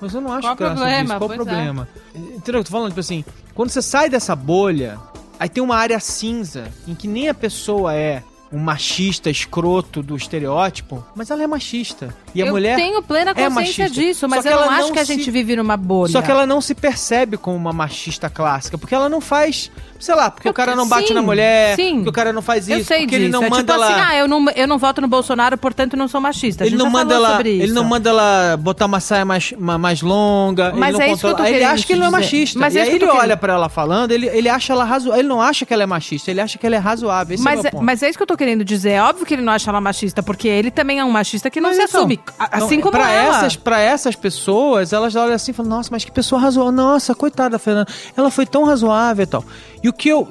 mas 0.00 0.14
eu 0.14 0.20
não 0.20 0.32
acho 0.32 0.48
Qual 0.48 0.56
graça 0.56 0.74
problema? 0.74 1.02
disso, 1.02 1.18
qual 1.18 1.30
o 1.30 1.32
é. 1.32 1.36
problema? 1.36 1.88
Entendeu 2.14 2.34
o 2.36 2.42
que 2.42 2.50
eu 2.50 2.64
tô 2.64 2.70
falando? 2.70 2.88
Tipo 2.88 3.00
assim, 3.00 3.24
quando 3.54 3.70
você 3.70 3.82
sai 3.82 4.08
dessa 4.08 4.34
bolha, 4.34 4.98
aí 5.38 5.48
tem 5.48 5.62
uma 5.62 5.76
área 5.76 6.00
cinza 6.00 6.68
em 6.88 6.94
que 6.94 7.06
nem 7.06 7.28
a 7.28 7.34
pessoa 7.34 7.94
é 7.94 8.22
um 8.52 8.58
machista 8.58 9.30
escroto 9.30 10.02
do 10.02 10.14
estereótipo, 10.16 11.04
mas 11.14 11.30
ela 11.30 11.42
é 11.42 11.46
machista. 11.46 12.14
E 12.34 12.42
a 12.42 12.46
eu 12.46 12.52
mulher 12.52 12.76
tenho 12.76 13.02
plena 13.02 13.30
é 13.30 13.34
consciência 13.34 13.84
machista. 13.84 13.90
disso, 13.90 14.28
mas 14.28 14.44
eu 14.44 14.52
não 14.52 14.70
acho 14.70 14.80
não 14.88 14.92
que 14.92 14.98
a 14.98 15.04
se- 15.06 15.14
gente 15.14 15.30
vive 15.30 15.56
numa 15.56 15.76
bolha. 15.76 16.12
Só 16.12 16.20
que 16.22 16.30
ela 16.30 16.44
não 16.46 16.60
se 16.60 16.74
percebe 16.74 17.36
como 17.36 17.56
uma 17.56 17.72
machista 17.72 18.28
clássica, 18.28 18.76
porque 18.76 18.94
ela 18.94 19.08
não 19.08 19.20
faz, 19.20 19.70
sei 19.98 20.14
lá, 20.14 20.30
porque 20.30 20.48
Eu- 20.48 20.52
o 20.52 20.54
cara 20.54 20.76
não 20.76 20.86
bate 20.88 21.08
sim, 21.08 21.14
na 21.14 21.22
mulher, 21.22 21.76
sim. 21.76 21.96
porque 21.96 22.10
o 22.10 22.12
cara 22.12 22.32
não 22.32 22.42
faz 22.42 22.68
isso, 22.68 22.78
Eu 22.80 22.84
sei 22.84 22.98
porque 23.00 23.16
disso. 23.18 23.22
ele 23.22 23.28
não 23.32 23.42
é 23.44 23.48
manda 23.50 23.62
tipo 23.62 23.72
ela, 23.72 23.86
assim, 23.90 24.00
ah, 24.06 24.16
eu 24.16 24.28
não, 24.28 24.50
eu 24.50 24.68
não 24.68 24.78
voto 24.78 25.00
no 25.00 25.08
Bolsonaro, 25.08 25.56
portanto 25.56 25.96
não 25.96 26.06
sou 26.08 26.20
machista. 26.20 26.66
Ele 26.66 26.76
não 26.76 26.90
manda 26.90 27.14
ela, 27.14 27.40
ele 27.46 27.72
não 27.72 27.84
manda 27.84 28.10
ela 28.10 28.56
botar 28.58 28.86
uma 28.86 29.00
saia 29.00 29.24
mais, 29.24 29.52
ma- 29.58 29.78
mais 29.78 30.02
longa, 30.02 30.72
Mas 30.76 30.90
ele 30.90 30.98
não 30.98 31.04
é 31.04 31.12
isso 31.12 31.20
que 31.20 31.26
eu 31.26 31.34
tô 31.36 31.44
ele 31.44 31.64
acha 31.64 31.86
que 31.86 31.92
ele 31.92 32.00
não 32.00 32.08
é 32.08 32.10
machista. 32.10 32.58
Mas 32.58 32.74
e 32.74 32.78
é 32.78 32.82
aí 32.82 32.94
ele 32.94 33.04
eu 33.04 33.14
olha 33.14 33.36
pra 33.36 33.54
ela 33.54 33.68
falando, 33.68 34.10
ele, 34.12 34.26
ele 34.28 34.48
acha 34.48 34.72
ela 34.72 34.84
razoável, 34.84 35.18
ele 35.20 35.28
não 35.28 35.40
acha 35.40 35.64
que 35.64 35.72
ela 35.72 35.82
é 35.82 35.86
machista, 35.86 36.30
ele 36.30 36.40
acha 36.40 36.58
que 36.58 36.66
ela 36.66 36.76
é 36.76 36.78
razoável. 36.78 37.36
É 37.38 37.40
Mas, 37.40 37.64
é- 37.64 37.70
mas 37.80 38.02
é 38.02 38.08
isso 38.08 38.18
que 38.18 38.22
eu 38.22 38.26
tô 38.26 38.36
querendo 38.42 38.64
dizer. 38.64 38.90
É 38.90 39.02
óbvio 39.02 39.24
que 39.24 39.34
ele 39.34 39.42
não 39.42 39.52
acha 39.52 39.70
ela 39.70 39.80
machista, 39.80 40.22
porque 40.22 40.48
ele 40.48 40.70
também 40.70 40.98
é 40.98 41.04
um 41.04 41.10
machista 41.10 41.48
que 41.48 41.60
não 41.60 41.68
Mas 41.70 41.76
se 41.78 41.82
então, 41.84 42.00
assume. 42.00 42.20
a- 42.38 42.56
Assim 42.58 42.74
então, 42.74 42.80
como 42.90 42.92
pra 42.92 43.10
ela. 43.10 43.36
essas 43.38 43.56
Pra 43.56 43.80
essas 43.80 44.16
pessoas, 44.16 44.92
elas 44.92 45.14
olham 45.14 45.34
assim 45.34 45.52
e 45.52 45.54
falam, 45.54 45.70
nossa, 45.70 45.88
mas 45.92 46.04
que 46.04 46.10
pessoa 46.10 46.40
razoável. 46.40 46.72
Nossa, 46.72 47.14
coitada 47.14 47.50
da 47.50 47.58
Fernanda. 47.58 47.86
Ela 48.16 48.30
foi 48.30 48.44
tão 48.46 48.64
razoável 48.64 49.22
e 49.22 49.26
tal. 49.26 49.44
E 49.82 49.88
o 49.88 49.92
que 49.92 50.08
eu, 50.08 50.28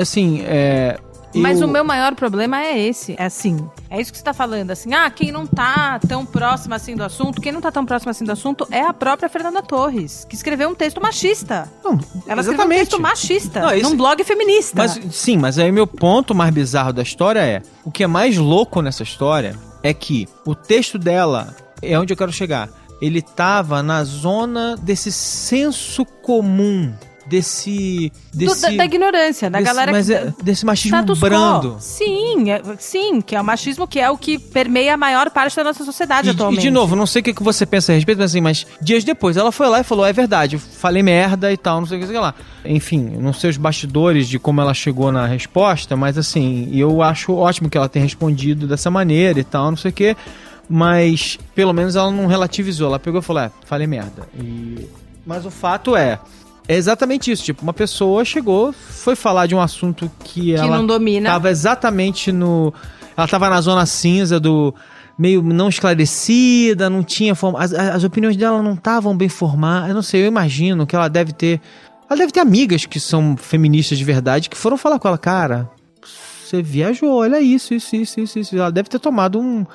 assim, 0.00 0.42
é... 0.46 0.98
Mas 1.40 1.60
eu- 1.60 1.66
o 1.66 1.70
meu 1.70 1.84
maior 1.84 2.14
problema 2.14 2.60
é 2.62 2.78
esse. 2.78 3.14
É 3.18 3.24
assim. 3.26 3.68
É 3.90 4.00
isso 4.00 4.10
que 4.12 4.18
você 4.18 4.24
tá 4.24 4.32
falando. 4.34 4.70
Assim, 4.70 4.92
ah, 4.94 5.08
quem 5.10 5.30
não 5.32 5.46
tá 5.46 5.98
tão 6.06 6.24
próximo 6.24 6.74
assim 6.74 6.94
do 6.96 7.02
assunto, 7.04 7.40
quem 7.40 7.52
não 7.52 7.60
tá 7.60 7.70
tão 7.72 7.84
próximo 7.84 8.10
assim 8.10 8.24
do 8.24 8.32
assunto 8.32 8.66
é 8.70 8.80
a 8.82 8.92
própria 8.92 9.28
Fernanda 9.28 9.62
Torres, 9.62 10.24
que 10.28 10.34
escreveu 10.34 10.68
um 10.68 10.74
texto 10.74 11.00
machista. 11.00 11.70
Não, 11.82 11.92
Ela 11.92 12.00
escreveu 12.00 12.32
um 12.32 12.40
exatamente. 12.54 12.78
texto 12.80 13.00
machista 13.00 13.60
Não, 13.60 13.74
isso- 13.74 13.90
num 13.90 13.96
blog 13.96 14.22
feminista. 14.24 14.76
Mas, 14.76 15.00
sim, 15.12 15.36
mas 15.36 15.58
aí 15.58 15.70
meu 15.72 15.86
ponto 15.86 16.34
mais 16.34 16.52
bizarro 16.52 16.92
da 16.92 17.02
história 17.02 17.40
é: 17.40 17.62
o 17.84 17.90
que 17.90 18.04
é 18.04 18.06
mais 18.06 18.36
louco 18.36 18.80
nessa 18.82 19.02
história 19.02 19.56
é 19.82 19.92
que 19.94 20.26
o 20.46 20.54
texto 20.54 20.98
dela 20.98 21.54
é 21.82 21.98
onde 21.98 22.12
eu 22.12 22.16
quero 22.16 22.32
chegar. 22.32 22.68
Ele 23.02 23.20
tava 23.20 23.82
na 23.82 24.02
zona 24.04 24.76
desse 24.80 25.12
senso 25.12 26.04
comum, 26.04 26.94
desse. 27.26 28.12
Do- 28.32 28.38
desse 28.38 28.62
da, 28.62 28.70
da 28.76 28.84
ignorância, 28.84 29.48
da 29.50 29.58
desse- 29.58 29.70
galera 29.70 29.92
mas 29.92 30.06
que. 30.06 30.12
é, 30.14 30.32
desse 30.42 30.64
machismo 30.66 30.96
Status 30.98 31.18
quo. 31.18 31.28
brando. 31.28 31.76
Sim, 31.80 32.50
é- 32.50 32.62
sim, 32.78 33.20
que 33.20 33.34
é 33.36 33.40
o 33.40 33.44
machismo 33.44 33.86
que 33.86 33.98
é 34.00 34.10
o 34.10 34.16
que 34.18 34.38
permeia 34.38 34.94
a 34.94 34.96
maior 34.96 35.30
parte 35.30 35.56
da 35.56 35.64
nossa 35.64 35.84
sociedade 35.84 36.28
E, 36.28 36.30
atualmente. 36.30 36.60
e, 36.60 36.62
de 36.62 36.70
novo, 36.70 36.94
não 36.96 37.06
sei 37.06 37.20
o 37.20 37.22
que 37.24 37.42
você 37.42 37.64
pensa 37.66 37.92
a 37.92 37.94
respeito, 37.94 38.18
mas 38.18 38.30
assim, 38.30 38.40
mas 38.40 38.66
dias 38.80 39.04
depois 39.04 39.36
ela 39.36 39.50
foi 39.52 39.68
lá 39.68 39.80
e 39.80 39.84
falou: 39.84 40.04
é 40.04 40.12
verdade, 40.12 40.58
falei 40.58 41.02
merda 41.02 41.52
e 41.52 41.56
tal, 41.56 41.80
não 41.80 41.86
sei 41.86 41.98
o 41.98 42.00
que, 42.00 42.06
sei 42.06 42.18
lá. 42.18 42.34
Enfim, 42.64 43.00
não 43.18 43.32
sei 43.32 43.50
os 43.50 43.56
bastidores 43.56 44.28
de 44.28 44.38
como 44.38 44.60
ela 44.60 44.72
chegou 44.74 45.12
na 45.12 45.26
resposta, 45.26 45.96
mas 45.96 46.16
assim, 46.16 46.70
eu 46.72 47.02
acho 47.02 47.34
ótimo 47.34 47.68
que 47.68 47.76
ela 47.76 47.88
tenha 47.88 48.04
respondido 48.04 48.66
dessa 48.66 48.90
maneira 48.90 49.38
e 49.40 49.44
tal, 49.44 49.70
não 49.70 49.76
sei 49.76 49.90
o 49.90 49.94
que. 49.94 50.16
Mas 50.68 51.38
pelo 51.54 51.72
menos 51.74 51.94
ela 51.94 52.10
não 52.10 52.26
relativizou, 52.26 52.88
ela 52.88 52.98
pegou 52.98 53.20
e 53.20 53.22
falou: 53.22 53.42
é, 53.42 53.50
falei 53.66 53.86
merda. 53.86 54.26
E... 54.38 54.88
Mas 55.26 55.44
o 55.46 55.50
fato 55.50 55.94
é. 55.96 56.18
É 56.66 56.74
exatamente 56.76 57.30
isso, 57.30 57.44
tipo, 57.44 57.62
uma 57.62 57.74
pessoa 57.74 58.24
chegou, 58.24 58.72
foi 58.72 59.14
falar 59.14 59.46
de 59.46 59.54
um 59.54 59.60
assunto 59.60 60.10
que, 60.24 60.54
ela 60.54 60.78
não 60.78 60.86
domina. 60.86 61.28
Tava 61.28 61.50
exatamente 61.50 62.32
no. 62.32 62.72
Ela 63.16 63.28
tava 63.28 63.50
na 63.50 63.60
zona 63.60 63.84
cinza 63.84 64.40
do. 64.40 64.74
meio 65.18 65.42
não 65.42 65.68
esclarecida, 65.68 66.88
não 66.88 67.02
tinha 67.02 67.34
forma. 67.34 67.62
As, 67.62 67.74
as 67.74 68.02
opiniões 68.02 68.36
dela 68.36 68.62
não 68.62 68.72
estavam 68.72 69.14
bem 69.14 69.28
formadas. 69.28 69.90
Eu 69.90 69.94
não 69.94 70.02
sei, 70.02 70.22
eu 70.22 70.26
imagino 70.26 70.86
que 70.86 70.96
ela 70.96 71.08
deve 71.08 71.32
ter. 71.32 71.60
Ela 72.08 72.18
deve 72.18 72.32
ter 72.32 72.40
amigas 72.40 72.86
que 72.86 72.98
são 72.98 73.36
feministas 73.36 73.98
de 73.98 74.04
verdade 74.04 74.48
que 74.48 74.56
foram 74.56 74.78
falar 74.78 74.98
com 74.98 75.08
ela, 75.08 75.18
cara. 75.18 75.70
Você 76.02 76.62
viajou, 76.62 77.10
olha 77.10 77.40
isso, 77.40 77.74
isso, 77.74 77.94
isso, 77.96 78.20
isso, 78.20 78.38
isso. 78.38 78.56
Ela 78.56 78.72
deve 78.72 78.88
ter 78.88 78.98
tomado 78.98 79.38
um. 79.38 79.66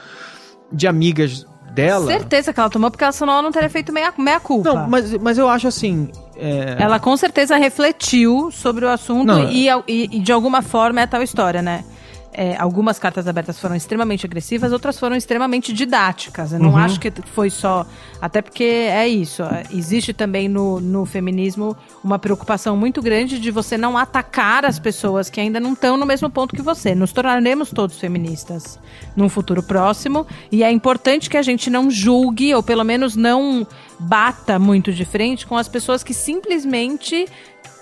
de 0.71 0.87
amigas 0.87 1.45
dela. 1.81 2.05
Certeza 2.07 2.53
que 2.53 2.59
ela 2.59 2.69
tomou, 2.69 2.89
porque 2.91 3.03
ela 3.03 3.11
senão 3.13 3.33
ela 3.33 3.41
não 3.41 3.51
teria 3.51 3.69
feito 3.69 3.91
meia, 3.93 4.13
meia 4.17 4.39
culpa. 4.39 4.73
Não, 4.73 4.87
mas, 4.87 5.13
mas 5.17 5.37
eu 5.37 5.47
acho 5.49 5.67
assim. 5.67 6.09
é, 6.37 6.75
Ela 6.79 6.99
com 6.99 7.15
certeza 7.17 7.55
refletiu 7.57 8.49
sobre 8.51 8.85
o 8.85 8.89
assunto 8.89 9.25
Não, 9.27 9.49
e, 9.49 9.67
e- 9.87 10.09
e 10.11 10.19
de 10.19 10.31
alguma 10.31 10.61
forma 10.61 11.01
é 11.01 11.07
tal 11.07 11.21
história, 11.23 11.61
né? 11.61 11.83
É, 12.31 12.55
algumas 12.57 12.99
cartas 12.99 13.27
abertas 13.27 13.59
foram 13.59 13.75
extremamente 13.75 14.25
agressivas, 14.25 14.71
outras 14.71 14.99
foram 14.99 15.15
extremamente 15.15 15.73
didáticas. 15.73 16.51
Eu 16.53 16.59
não 16.59 16.69
Uhum. 16.69 16.77
acho 16.77 16.99
que 16.99 17.11
foi 17.33 17.49
só. 17.49 17.85
Até 18.21 18.41
porque 18.41 18.63
é 18.63 19.07
isso. 19.07 19.43
é, 19.43 19.63
Existe 19.71 20.13
também 20.13 20.47
no, 20.47 20.79
no 20.79 21.05
feminismo 21.05 21.75
uma 22.03 22.19
preocupação 22.19 22.77
muito 22.77 23.01
grande 23.01 23.39
de 23.39 23.51
você 23.51 23.77
não 23.77 23.97
atacar 23.97 24.65
as 24.65 24.77
pessoas 24.79 25.29
que 25.29 25.39
ainda 25.39 25.59
não 25.59 25.73
estão 25.73 25.97
no 25.97 26.05
mesmo 26.05 26.29
ponto 26.29 26.55
que 26.55 26.61
você. 26.61 26.93
Nos 26.93 27.11
tornaremos 27.11 27.71
todos 27.71 27.99
feministas 27.99 28.79
num 29.15 29.27
futuro 29.29 29.63
próximo. 29.63 30.25
E 30.51 30.63
é 30.63 30.71
importante 30.71 31.29
que 31.29 31.37
a 31.37 31.41
gente 31.41 31.69
não 31.69 31.89
julgue, 31.89 32.53
ou 32.53 32.61
pelo 32.61 32.83
menos 32.83 33.15
não 33.15 33.65
bata 33.99 34.57
muito 34.59 34.93
de 34.93 35.03
frente 35.03 35.45
com 35.45 35.57
as 35.57 35.67
pessoas 35.67 36.03
que 36.03 36.13
simplesmente 36.13 37.27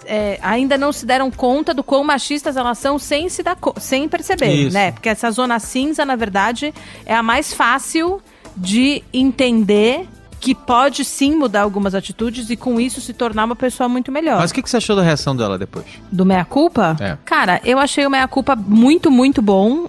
é, 0.07 0.39
ainda 0.41 0.77
não 0.77 0.91
se 0.91 1.05
deram 1.05 1.29
conta 1.29 1.73
do 1.73 1.83
quão 1.83 2.03
machistas 2.03 2.55
elas 2.55 2.77
são 2.77 2.97
sem 2.97 3.29
se 3.29 3.43
dar 3.43 3.57
sem 3.79 4.07
perceber, 4.07 4.53
Isso. 4.53 4.73
né? 4.73 4.91
Porque 4.91 5.09
essa 5.09 5.29
zona 5.29 5.59
cinza, 5.59 6.05
na 6.05 6.15
verdade, 6.15 6.73
é 7.05 7.13
a 7.13 7.21
mais 7.21 7.53
fácil 7.53 8.21
de 8.55 9.03
entender 9.13 10.07
que 10.39 10.55
pode 10.55 11.03
sim 11.03 11.35
mudar 11.35 11.61
algumas 11.61 11.95
atitudes 11.95 12.49
e 12.49 12.55
com 12.55 12.79
isso 12.79 13.01
se 13.01 13.13
tornar 13.13 13.45
uma 13.45 13.55
pessoa 13.55 13.89
muito 13.89 14.11
melhor. 14.11 14.39
Mas 14.39 14.51
o 14.51 14.53
que, 14.53 14.61
que 14.61 14.69
você 14.69 14.77
achou 14.77 14.95
da 14.95 15.01
reação 15.01 15.35
dela 15.35 15.57
depois? 15.57 15.85
Do 16.11 16.25
Meia 16.25 16.45
Culpa? 16.45 16.95
É. 16.99 17.17
Cara, 17.25 17.59
eu 17.65 17.79
achei 17.79 18.05
o 18.05 18.09
Meia 18.09 18.27
Culpa 18.27 18.55
muito, 18.55 19.09
muito 19.09 19.41
bom. 19.41 19.87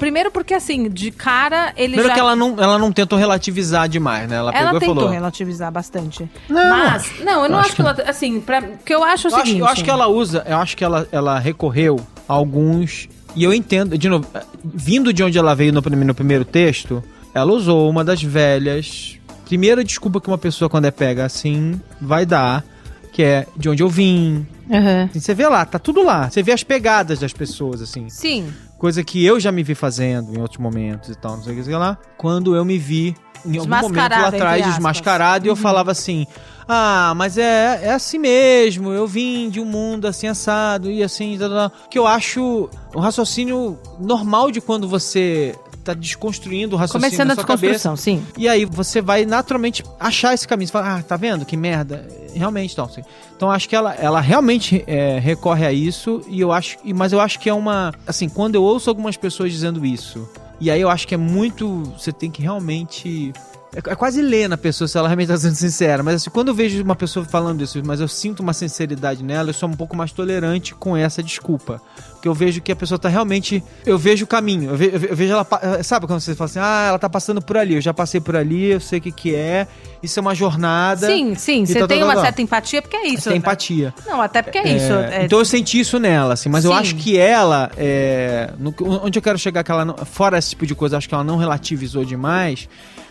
Primeiro 0.00 0.30
porque, 0.30 0.54
assim, 0.54 0.88
de 0.88 1.10
cara, 1.10 1.72
ele 1.76 1.92
Primeiro 1.92 2.08
já... 2.08 2.14
que 2.14 2.20
ela 2.20 2.34
não, 2.34 2.56
ela 2.58 2.78
não 2.78 2.90
tentou 2.90 3.18
relativizar 3.18 3.86
demais, 3.88 4.28
né? 4.28 4.36
Ela, 4.36 4.50
Ela 4.50 4.62
pegou 4.64 4.76
e 4.76 4.80
tentou 4.80 4.94
falou. 4.96 5.10
relativizar 5.10 5.70
bastante. 5.70 6.28
Não, 6.48 6.70
Mas, 6.70 7.12
não, 7.22 7.44
eu 7.44 7.50
não 7.50 7.58
acho, 7.58 7.66
acho 7.68 7.76
que 7.76 7.82
ela. 7.82 7.92
Assim, 8.08 8.40
pra, 8.40 8.60
o 8.60 8.78
que 8.78 8.94
eu 8.94 9.04
acho 9.04 9.28
é 9.28 9.30
o 9.30 9.32
Eu 9.32 9.36
acho, 9.36 9.46
seguinte. 9.46 9.60
eu 9.60 9.66
acho 9.66 9.84
que 9.84 9.90
ela 9.90 10.08
usa, 10.08 10.42
eu 10.48 10.56
acho 10.56 10.76
que 10.76 10.82
ela, 10.82 11.06
ela 11.12 11.38
recorreu 11.38 12.00
a 12.26 12.32
alguns. 12.32 13.08
E 13.36 13.44
eu 13.44 13.52
entendo, 13.52 13.96
de 13.96 14.08
novo, 14.08 14.26
vindo 14.64 15.12
de 15.12 15.22
onde 15.22 15.38
ela 15.38 15.54
veio 15.54 15.72
no, 15.72 15.80
no 15.82 16.14
primeiro 16.14 16.44
texto, 16.44 17.04
ela 17.34 17.52
usou 17.52 17.88
uma 17.88 18.02
das 18.02 18.22
velhas. 18.22 19.18
Primeira 19.44 19.84
desculpa 19.84 20.20
que 20.20 20.28
uma 20.28 20.38
pessoa, 20.38 20.68
quando 20.70 20.86
é 20.86 20.90
pega 20.90 21.26
assim, 21.26 21.80
vai 22.00 22.24
dar, 22.24 22.64
que 23.12 23.22
é 23.22 23.46
de 23.56 23.68
onde 23.68 23.82
eu 23.82 23.88
vim. 23.88 24.46
Assim, 25.08 25.20
Você 25.20 25.34
vê 25.34 25.46
lá, 25.46 25.64
tá 25.66 25.78
tudo 25.78 26.02
lá. 26.02 26.30
Você 26.30 26.42
vê 26.42 26.52
as 26.52 26.62
pegadas 26.64 27.18
das 27.18 27.32
pessoas, 27.32 27.82
assim. 27.82 28.08
Sim. 28.08 28.50
Coisa 28.80 29.04
que 29.04 29.22
eu 29.22 29.38
já 29.38 29.52
me 29.52 29.62
vi 29.62 29.74
fazendo 29.74 30.34
em 30.34 30.40
outros 30.40 30.58
momentos 30.58 31.10
e 31.10 31.14
tal, 31.14 31.36
não 31.36 31.44
sei 31.44 31.52
o 31.52 31.56
que, 31.56 31.64
sei 31.64 31.76
lá. 31.76 31.98
Quando 32.16 32.56
eu 32.56 32.64
me 32.64 32.78
vi 32.78 33.14
em 33.44 33.58
algum 33.58 33.68
momento 33.68 34.10
lá 34.10 34.28
atrás, 34.28 34.64
desmascarado, 34.64 35.46
e 35.46 35.50
eu 35.50 35.54
falava 35.54 35.90
assim: 35.90 36.26
Ah, 36.66 37.12
mas 37.14 37.36
é, 37.36 37.80
é 37.82 37.92
assim 37.92 38.18
mesmo, 38.18 38.90
eu 38.90 39.06
vim 39.06 39.50
de 39.50 39.60
um 39.60 39.66
mundo 39.66 40.06
assim 40.06 40.28
assado 40.28 40.90
e 40.90 41.02
assim, 41.02 41.36
tal, 41.38 41.50
tal, 41.50 41.70
tal." 41.70 41.88
que 41.90 41.98
eu 41.98 42.06
acho 42.06 42.70
um 42.96 43.00
raciocínio 43.00 43.78
normal 43.98 44.50
de 44.50 44.62
quando 44.62 44.88
você 44.88 45.54
tá 45.94 46.00
desconstruindo 46.00 46.76
o 46.76 46.78
raciocínio 46.78 47.10
Começando 47.10 47.28
na 47.28 47.32
a 47.32 47.36
sua 47.36 47.44
cabeça. 47.44 47.72
desconstrução, 47.72 47.96
sim. 47.96 48.26
E 48.36 48.48
aí 48.48 48.64
você 48.64 49.00
vai 49.00 49.24
naturalmente 49.24 49.84
achar 49.98 50.34
esse 50.34 50.46
caminho. 50.46 50.68
Você 50.68 50.72
fala, 50.72 50.96
ah, 50.96 51.02
tá 51.02 51.16
vendo? 51.16 51.44
Que 51.44 51.56
merda. 51.56 52.06
Realmente, 52.34 52.72
então. 52.72 52.84
Assim. 52.84 53.02
Então 53.36 53.50
acho 53.50 53.68
que 53.68 53.76
ela, 53.76 53.94
ela 53.94 54.20
realmente 54.20 54.84
é, 54.86 55.18
recorre 55.18 55.66
a 55.66 55.72
isso. 55.72 56.22
E 56.28 56.40
eu 56.40 56.52
acho. 56.52 56.78
Mas 56.94 57.12
eu 57.12 57.20
acho 57.20 57.38
que 57.38 57.48
é 57.48 57.54
uma. 57.54 57.92
Assim, 58.06 58.28
quando 58.28 58.54
eu 58.54 58.62
ouço 58.62 58.88
algumas 58.88 59.16
pessoas 59.16 59.52
dizendo 59.52 59.84
isso. 59.84 60.28
E 60.60 60.70
aí 60.70 60.80
eu 60.80 60.90
acho 60.90 61.08
que 61.08 61.14
é 61.14 61.18
muito. 61.18 61.82
Você 61.98 62.12
tem 62.12 62.30
que 62.30 62.42
realmente. 62.42 63.32
É, 63.74 63.92
é 63.92 63.94
quase 63.94 64.20
ler 64.20 64.48
na 64.48 64.58
pessoa 64.58 64.88
se 64.88 64.98
ela 64.98 65.08
realmente 65.08 65.28
tá 65.28 65.36
sendo 65.36 65.54
sincera. 65.54 66.02
Mas 66.02 66.16
assim, 66.16 66.30
quando 66.30 66.48
eu 66.48 66.54
vejo 66.54 66.82
uma 66.82 66.96
pessoa 66.96 67.24
falando 67.24 67.62
isso, 67.62 67.80
mas 67.84 68.00
eu 68.00 68.08
sinto 68.08 68.40
uma 68.40 68.52
sinceridade 68.52 69.22
nela, 69.22 69.50
eu 69.50 69.54
sou 69.54 69.68
um 69.68 69.74
pouco 69.74 69.96
mais 69.96 70.12
tolerante 70.12 70.74
com 70.74 70.96
essa 70.96 71.22
desculpa. 71.22 71.80
Porque 72.20 72.28
eu 72.28 72.34
vejo 72.34 72.60
que 72.60 72.70
a 72.70 72.76
pessoa 72.76 72.98
tá 72.98 73.08
realmente. 73.08 73.64
Eu 73.86 73.96
vejo 73.96 74.24
o 74.24 74.28
caminho. 74.28 74.72
Eu, 74.72 74.76
ve- 74.76 74.90
eu 74.92 74.98
ve- 75.00 75.08
eu 75.10 75.16
vejo 75.16 75.32
ela. 75.32 75.46
eh, 75.78 75.82
Sabe 75.82 76.06
quando 76.06 76.20
você 76.20 76.34
fala 76.34 76.50
assim, 76.50 76.58
ah, 76.60 76.84
ela 76.90 76.98
tá 76.98 77.08
passando 77.08 77.40
por 77.40 77.56
ali. 77.56 77.76
Eu 77.76 77.80
já 77.80 77.94
passei 77.94 78.20
por 78.20 78.36
ali, 78.36 78.72
eu 78.72 78.78
sei 78.80 78.98
o 78.98 79.02
que, 79.02 79.10
que 79.10 79.34
é. 79.34 79.66
Isso 80.02 80.18
é 80.18 80.20
uma 80.20 80.34
jornada. 80.34 81.06
Sim, 81.06 81.34
sim. 81.34 81.64
Você 81.64 81.78
tal, 81.78 81.88
tem 81.88 81.98
tal, 82.00 82.08
uma 82.08 82.14
tal, 82.14 82.24
certa 82.24 82.42
empatia, 82.42 82.82
porque 82.82 82.94
é 82.96 83.06
isso. 83.08 83.26
Tem 83.30 83.38
empatia. 83.38 83.94
Não, 84.06 84.20
até 84.20 84.42
porque 84.42 84.58
é, 84.58 84.68
É, 84.68 84.76
isso. 84.76 84.92
é- 84.92 85.24
Então 85.24 85.38
eu 85.38 85.44
senti 85.46 85.80
isso 85.80 85.98
nela, 85.98 86.34
assim, 86.34 86.50
mas 86.50 86.62
eu 86.66 86.72
Sim. 86.72 86.76
acho 86.78 86.94
que 86.96 87.16
ela, 87.16 87.70
é, 87.78 88.50
no- 88.58 88.74
onde 89.02 89.18
eu 89.18 89.22
quero 89.22 89.38
chegar, 89.38 89.64
que 89.64 89.70
ela 89.72 89.86
não, 89.86 89.96
fora 90.04 90.36
esse 90.38 90.50
tipo 90.50 90.66
de 90.66 90.74
coisa, 90.74 90.96
eu 90.96 90.98
acho 90.98 91.08
que 91.08 91.14
ela 91.14 91.24
não 91.24 91.38
relativizou 91.38 92.04
demais. 92.04 92.68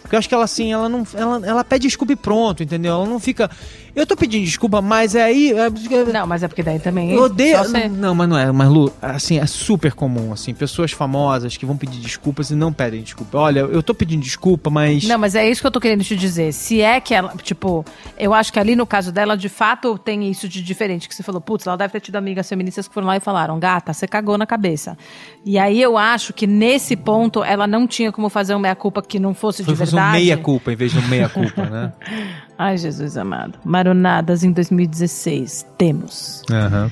Porque 0.09 0.15
eu 0.15 0.19
acho 0.19 0.27
que 0.27 0.33
ela, 0.33 0.43
assim, 0.45 0.73
ela 0.73 0.89
não. 0.89 1.05
Ela, 1.13 1.39
ela 1.45 1.63
pede 1.63 1.83
desculpa 1.87 2.11
e 2.13 2.15
pronto, 2.15 2.63
entendeu? 2.63 2.93
Ela 2.95 3.05
não 3.05 3.19
fica. 3.19 3.47
Eu 3.95 4.07
tô 4.07 4.15
pedindo 4.17 4.43
desculpa, 4.43 4.81
mas 4.81 5.13
é 5.13 5.21
aí. 5.21 5.51
é- 5.51 6.11
Não, 6.11 6.25
mas 6.25 6.41
é 6.41 6.47
porque 6.47 6.63
daí 6.63 6.79
também. 6.79 7.11
eu 7.11 7.21
odeio. 7.23 7.55
você- 7.59 7.87
Não, 7.87 8.15
mas 8.15 8.27
não 8.27 8.35
é. 8.35 8.51
Mas, 8.51 8.69
Lu, 8.69 8.91
assim, 8.99 9.37
é 9.37 9.45
super 9.45 9.93
comum, 9.93 10.33
assim, 10.33 10.51
pessoas 10.51 10.91
famosas 10.91 11.55
que 11.57 11.63
vão 11.63 11.77
pedir 11.77 11.99
desculpas 11.99 12.49
e 12.49 12.55
não 12.55 12.73
pedem 12.73 13.03
desculpa. 13.03 13.37
Olha, 13.37 13.59
eu 13.59 13.83
tô 13.83 13.93
pedindo 13.93 14.23
desculpa, 14.23 14.71
mas. 14.71 15.03
Não, 15.03 15.19
mas 15.19 15.35
é 15.35 15.47
isso 15.47 15.61
que 15.61 15.67
eu 15.67 15.71
tô 15.71 15.79
querendo 15.79 16.03
te 16.03 16.15
dizer. 16.15 16.53
Se 16.53 16.81
é 16.81 16.99
que 16.99 17.13
ela, 17.13 17.31
tipo, 17.43 17.85
eu 18.17 18.33
acho 18.33 18.51
que 18.51 18.57
ali 18.59 18.75
no 18.75 18.87
caso 18.87 19.11
dela, 19.11 19.37
de 19.37 19.47
fato, 19.49 19.95
tem 19.99 20.27
isso 20.31 20.49
de 20.49 20.59
diferente. 20.63 21.07
Que 21.07 21.13
você 21.13 21.21
falou, 21.21 21.39
putz, 21.39 21.67
ela 21.67 21.77
deve 21.77 21.91
ter 21.93 21.99
tido 21.99 22.15
amigas 22.15 22.49
feministas 22.49 22.87
que 22.87 22.93
foram 22.95 23.05
lá 23.05 23.17
e 23.17 23.19
falaram, 23.19 23.59
gata, 23.59 23.93
você 23.93 24.07
cagou 24.07 24.39
na 24.39 24.47
cabeça. 24.47 24.97
E 25.45 25.59
aí 25.59 25.79
eu 25.79 25.99
acho 25.99 26.33
que 26.33 26.47
nesse 26.47 26.95
ponto 26.95 27.43
ela 27.43 27.67
não 27.67 27.85
tinha 27.85 28.11
como 28.11 28.27
fazer 28.27 28.53
uma 28.55 28.61
meia-culpa 28.61 29.03
que 29.03 29.19
não 29.19 29.35
fosse 29.35 29.63
Foi 29.63 29.73
de 29.73 29.77
fazer 29.77 29.98
um 30.07 30.11
meia-culpa 30.11 30.71
em 30.71 30.75
vez 30.75 30.91
de 30.91 30.99
um 30.99 31.07
meia-culpa, 31.07 31.65
né? 31.65 31.93
Ai, 32.57 32.77
Jesus 32.77 33.17
amado. 33.17 33.59
Maronadas 33.63 34.43
em 34.43 34.51
2016. 34.51 35.65
Temos. 35.77 36.43
Aham. 36.51 36.91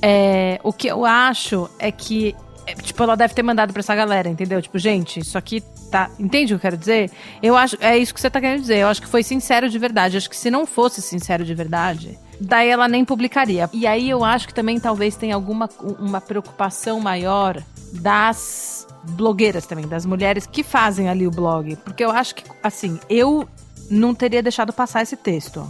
É, 0.00 0.60
o 0.62 0.72
que 0.72 0.86
eu 0.88 1.04
acho 1.04 1.68
é 1.78 1.90
que, 1.90 2.34
é, 2.66 2.74
tipo, 2.74 3.02
ela 3.02 3.16
deve 3.16 3.34
ter 3.34 3.42
mandado 3.42 3.72
pra 3.72 3.80
essa 3.80 3.94
galera, 3.94 4.28
entendeu? 4.28 4.62
Tipo, 4.62 4.78
gente, 4.78 5.20
isso 5.20 5.36
aqui 5.36 5.60
tá. 5.90 6.10
Entende 6.18 6.54
o 6.54 6.58
que 6.58 6.66
eu 6.66 6.70
quero 6.70 6.76
dizer? 6.76 7.10
Eu 7.42 7.56
acho. 7.56 7.76
É 7.80 7.98
isso 7.98 8.14
que 8.14 8.20
você 8.20 8.30
tá 8.30 8.40
querendo 8.40 8.60
dizer. 8.60 8.78
Eu 8.78 8.88
acho 8.88 9.02
que 9.02 9.08
foi 9.08 9.22
sincero 9.22 9.68
de 9.68 9.78
verdade. 9.78 10.16
Acho 10.16 10.30
que 10.30 10.36
se 10.36 10.50
não 10.50 10.66
fosse 10.66 11.02
sincero 11.02 11.44
de 11.44 11.54
verdade. 11.54 12.18
Daí 12.40 12.68
ela 12.68 12.86
nem 12.86 13.04
publicaria. 13.04 13.68
E 13.72 13.86
aí 13.86 14.08
eu 14.08 14.24
acho 14.24 14.46
que 14.46 14.54
também 14.54 14.78
talvez 14.78 15.16
tenha 15.16 15.34
alguma 15.34 15.68
uma 15.98 16.20
preocupação 16.20 17.00
maior 17.00 17.60
das 17.92 18.86
blogueiras 19.08 19.66
também, 19.66 19.86
das 19.86 20.04
mulheres 20.06 20.46
que 20.46 20.62
fazem 20.62 21.08
ali 21.08 21.26
o 21.26 21.30
blog. 21.30 21.76
Porque 21.76 22.04
eu 22.04 22.10
acho 22.10 22.34
que, 22.34 22.44
assim, 22.62 22.98
eu 23.08 23.48
não 23.90 24.14
teria 24.14 24.42
deixado 24.42 24.72
passar 24.72 25.02
esse 25.02 25.16
texto 25.16 25.66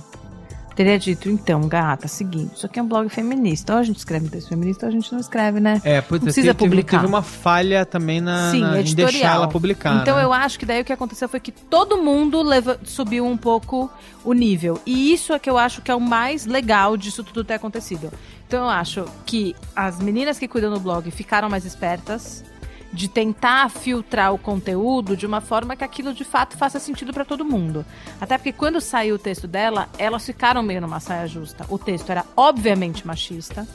teria 0.79 0.97
dito, 0.97 1.29
então, 1.29 1.63
gata, 1.63 2.07
seguinte, 2.07 2.55
isso 2.55 2.65
aqui 2.65 2.79
é 2.79 2.83
um 2.83 2.87
blog 2.87 3.09
feminista. 3.09 3.73
Ou 3.73 3.81
a 3.81 3.83
gente 3.83 3.97
escreve 3.97 4.27
um 4.27 4.29
texto 4.29 4.49
feminista, 4.51 4.87
ou 4.87 4.89
a 4.89 4.93
gente 4.93 5.11
não 5.11 5.19
escreve, 5.19 5.59
né? 5.59 5.83
É, 5.83 6.01
pois 6.01 6.21
Não 6.21 6.27
é, 6.29 6.31
precisa 6.33 6.55
teve, 6.55 6.59
publicar. 6.71 6.99
teve 7.01 7.09
uma 7.09 7.21
falha 7.21 7.85
também 7.85 8.21
na, 8.21 8.53
Sim, 8.53 8.61
na- 8.61 8.81
em 8.81 8.95
deixar 8.95 9.35
ela 9.35 9.49
publicar. 9.49 10.01
Então 10.03 10.17
né? 10.17 10.23
eu 10.23 10.33
acho 10.33 10.57
que 10.57 10.65
daí 10.65 10.81
o 10.81 10.85
que 10.85 10.93
aconteceu 10.93 11.29
foi 11.29 11.41
que 11.41 11.51
todo 11.51 11.99
mundo 12.01 12.41
leva- 12.43 12.79
subiu 12.85 13.27
um 13.27 13.37
pouco 13.37 13.91
o 14.25 14.33
nível. 14.33 14.81
E 14.87 15.13
isso 15.13 15.33
é 15.33 15.39
que 15.41 15.51
eu 15.51 15.59
acho 15.59 15.83
que 15.83 15.91
é 15.91 15.95
o 15.97 16.01
mais 16.01 16.47
legal 16.47 16.97
disso 16.97 17.25
tudo 17.25 17.43
ter 17.43 17.55
acontecido. 17.55 18.13
Então 18.47 18.61
eu 18.63 18.69
acho 18.71 19.05
que 19.27 19.57
as 19.75 19.99
meninas 19.99 20.39
que 20.39 20.47
cuidam 20.47 20.73
do 20.73 20.79
blog 20.79 21.11
ficaram 21.11 21.51
mais 21.51 21.65
espertas 21.65 22.45
de 22.93 23.09
tentar 23.09 23.69
filtrar 23.71 24.33
o 24.33 24.39
conteúdo 24.39 25.17
de 25.17 25.27
uma 25.27 25.41
forma 25.41 25.77
que 25.77 25.85
aquilo 25.85 26.15
de 26.15 26.25
fato 26.25 26.57
faça 26.57 26.79
sentido 26.79 27.13
pra 27.13 27.25
todo 27.25 27.45
mundo. 27.45 27.85
Até 28.21 28.39
porque 28.39 28.53
quando 28.53 28.81
saiu 28.81 29.17
o 29.17 29.19
texto 29.19 29.47
dela, 29.47 29.89
elas 29.99 30.25
ficaram 30.25 30.63
meio 30.63 30.81
numa 30.81 31.01
saia 31.01 31.27
justa. 31.27 31.67
O 31.69 31.79
texto 31.79 32.11
era 32.11 32.25
obviamente 32.37 33.07
machista. 33.07 33.67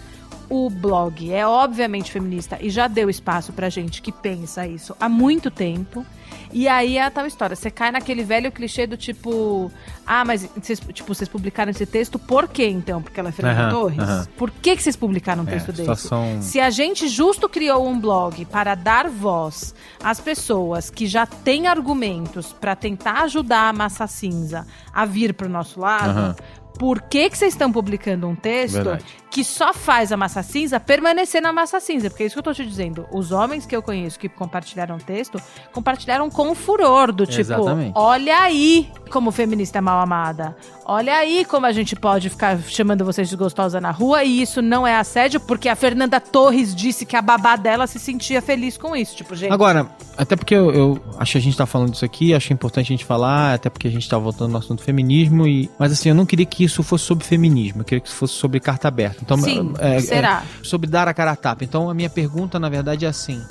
O 0.56 0.70
blog 0.70 1.34
é 1.34 1.48
obviamente 1.48 2.12
feminista 2.12 2.60
e 2.62 2.70
já 2.70 2.88
deu 2.88 3.10
espaço 3.10 3.52
pra 3.52 3.70
gente 3.70 4.04
que 4.04 4.12
pensa 4.12 4.68
isso 4.68 4.96
há 5.00 5.10
muito 5.10 5.50
tempo. 5.50 6.06
E 6.52 6.68
aí 6.68 6.98
é 6.98 7.04
a 7.04 7.10
tal 7.10 7.26
história. 7.26 7.56
Você 7.56 7.72
cai 7.72 7.92
naquele 7.92 8.24
velho 8.24 8.52
clichê 8.52 8.86
do 8.86 8.96
tipo. 8.96 9.72
Ah, 10.06 10.24
mas 10.24 10.48
vocês, 10.56 10.80
tipo, 10.94 11.12
vocês 11.16 11.28
publicaram 11.28 11.72
esse 11.72 11.88
texto 11.88 12.20
por 12.20 12.48
quê, 12.48 12.68
então? 12.68 13.02
Porque 13.02 13.20
ela 13.20 13.30
é 13.30 13.32
Fernanda 13.32 13.62
Aham, 13.62 13.72
Torres? 13.72 14.00
aham. 14.00 14.28
Por 14.38 14.52
que, 14.52 14.76
que 14.76 14.84
vocês 14.84 14.96
publicaram 14.96 15.44
um 15.44 15.48
É, 15.48 15.52
texto 15.54 15.68
desse? 15.70 15.82
situação- 15.82 16.40
Se 16.44 16.60
a 16.60 16.70
gente 16.70 17.08
justo 17.08 17.50
criou 17.50 17.88
um 17.88 18.00
blog 18.00 18.46
para 18.46 18.76
dar 18.76 19.10
voz 19.10 19.74
às 20.04 20.20
pessoas 20.20 20.92
que 20.92 21.08
já 21.08 21.26
têm 21.26 21.66
argumentos 21.66 22.54
para 22.54 22.76
tentar 22.76 23.24
ajudar 23.24 23.70
a 23.70 23.74
massa 23.74 24.06
cinza 24.06 24.68
a 24.94 25.04
vir 25.06 25.34
para 25.34 25.48
o 25.48 25.50
nosso 25.50 25.80
lado, 25.80 26.10
Aham. 26.20 26.36
Por 26.78 27.02
que, 27.02 27.30
que 27.30 27.38
vocês 27.38 27.54
estão 27.54 27.72
publicando 27.72 28.28
um 28.28 28.36
texto 28.36 28.76
Verdade. 28.76 29.06
que 29.30 29.44
só 29.44 29.74
faz 29.74 30.12
a 30.12 30.18
massa 30.18 30.44
cinza 30.44 30.80
permanecer 30.80 31.42
na 31.42 31.54
massa 31.54 31.80
cinza? 31.80 32.10
Porque 32.10 32.24
é 32.24 32.26
isso 32.26 32.36
que 32.36 32.40
eu 32.40 32.44
tô 32.44 32.54
te 32.54 32.66
dizendo. 32.66 33.06
Os 33.12 33.32
homens 33.32 33.66
que 33.66 33.76
eu 33.76 33.82
conheço 33.82 34.20
que 34.20 34.28
compartilharam 34.28 34.96
o 34.96 35.00
texto, 35.00 35.42
compartilharam 35.72 36.30
com 36.30 36.54
furor, 36.56 37.12
do 37.12 37.26
tipo, 37.26 37.42
Exatamente. 37.42 37.94
olha 37.96 38.42
aí 38.42 38.92
como 39.10 39.32
feminista 39.32 39.78
é 39.78 39.82
mal 39.82 40.00
amada. 40.00 40.56
Olha 40.86 41.16
aí 41.16 41.46
como 41.46 41.66
a 41.66 41.72
gente 41.72 41.96
pode 41.96 42.30
ficar 42.30 42.60
chamando 42.62 43.06
vocês 43.06 43.30
de 43.30 43.36
gostosa 43.36 43.80
na 43.80 43.92
rua 43.92 44.24
e 44.24 44.42
isso 44.42 44.62
não 44.62 44.86
é 44.86 44.96
assédio, 44.96 45.40
porque 45.40 45.70
a 45.70 45.76
Fernanda 45.76 46.20
Torres 46.20 46.76
disse 46.76 47.06
que 47.06 47.16
a 47.16 47.22
babá 47.22 47.56
dela 47.56 47.88
se 47.88 48.00
sentia 48.00 48.42
feliz 48.42 48.78
com 48.78 48.96
isso. 48.96 49.16
Tipo, 49.16 49.36
gente. 49.36 49.54
Agora, 49.54 49.88
até 50.18 50.36
porque 50.36 50.54
eu, 50.54 50.72
eu 50.72 51.04
acho 51.18 51.34
que 51.34 51.38
a 51.38 51.42
gente 51.42 51.56
tá 51.56 51.66
falando 51.66 51.92
disso 51.92 52.04
aqui, 52.04 52.34
acho 52.34 52.52
importante 52.52 52.88
a 52.88 52.94
gente 52.96 53.06
falar, 53.06 53.54
até 53.54 53.70
porque 53.70 53.88
a 53.88 53.92
gente 53.92 54.10
tá 54.10 54.18
voltando 54.18 54.52
no 54.52 54.58
assunto 54.58 54.84
feminismo, 54.84 55.48
e, 55.48 55.70
mas 55.80 55.92
assim, 55.92 56.10
eu 56.10 56.16
não 56.16 56.26
queria 56.26 56.46
que 56.46 56.63
isso 56.64 56.84
fosse 56.84 57.06
sobre 57.06 57.26
feminismo, 57.26 57.82
eu 57.82 57.86
queria 57.86 58.00
que 58.02 58.08
isso 58.08 58.18
fosse 58.18 58.34
sobre 58.34 58.60
carta 58.60 58.88
aberta. 58.88 59.20
Então, 59.22 59.38
Sim, 59.38 59.74
é, 59.80 59.96
é, 59.96 60.00
será? 60.00 60.44
sobre 60.62 60.90
dar 60.90 61.08
a 61.08 61.14
cara 61.14 61.32
a 61.32 61.36
tapa. 61.36 61.64
Então, 61.64 61.90
a 61.90 61.94
minha 61.94 62.10
pergunta, 62.10 62.60
na 62.60 62.70
verdade, 62.70 63.06
é 63.06 63.08
assim: 63.10 63.42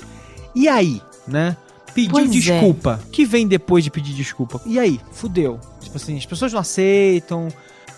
E 0.55 0.67
aí, 0.67 1.01
né? 1.27 1.55
Pediu 1.93 2.11
Pois 2.11 2.29
é. 2.29 2.33
desculpa. 2.33 2.99
O 3.05 3.09
que 3.09 3.23
vem 3.25 3.47
depois 3.47 3.83
de 3.83 3.91
pedir 3.91 4.13
desculpa? 4.13 4.59
E 4.65 4.79
aí? 4.79 4.99
Fudeu. 5.11 5.59
Tipo 5.79 5.97
assim, 5.97 6.17
as 6.17 6.25
pessoas 6.25 6.51
não 6.51 6.59
aceitam. 6.59 7.49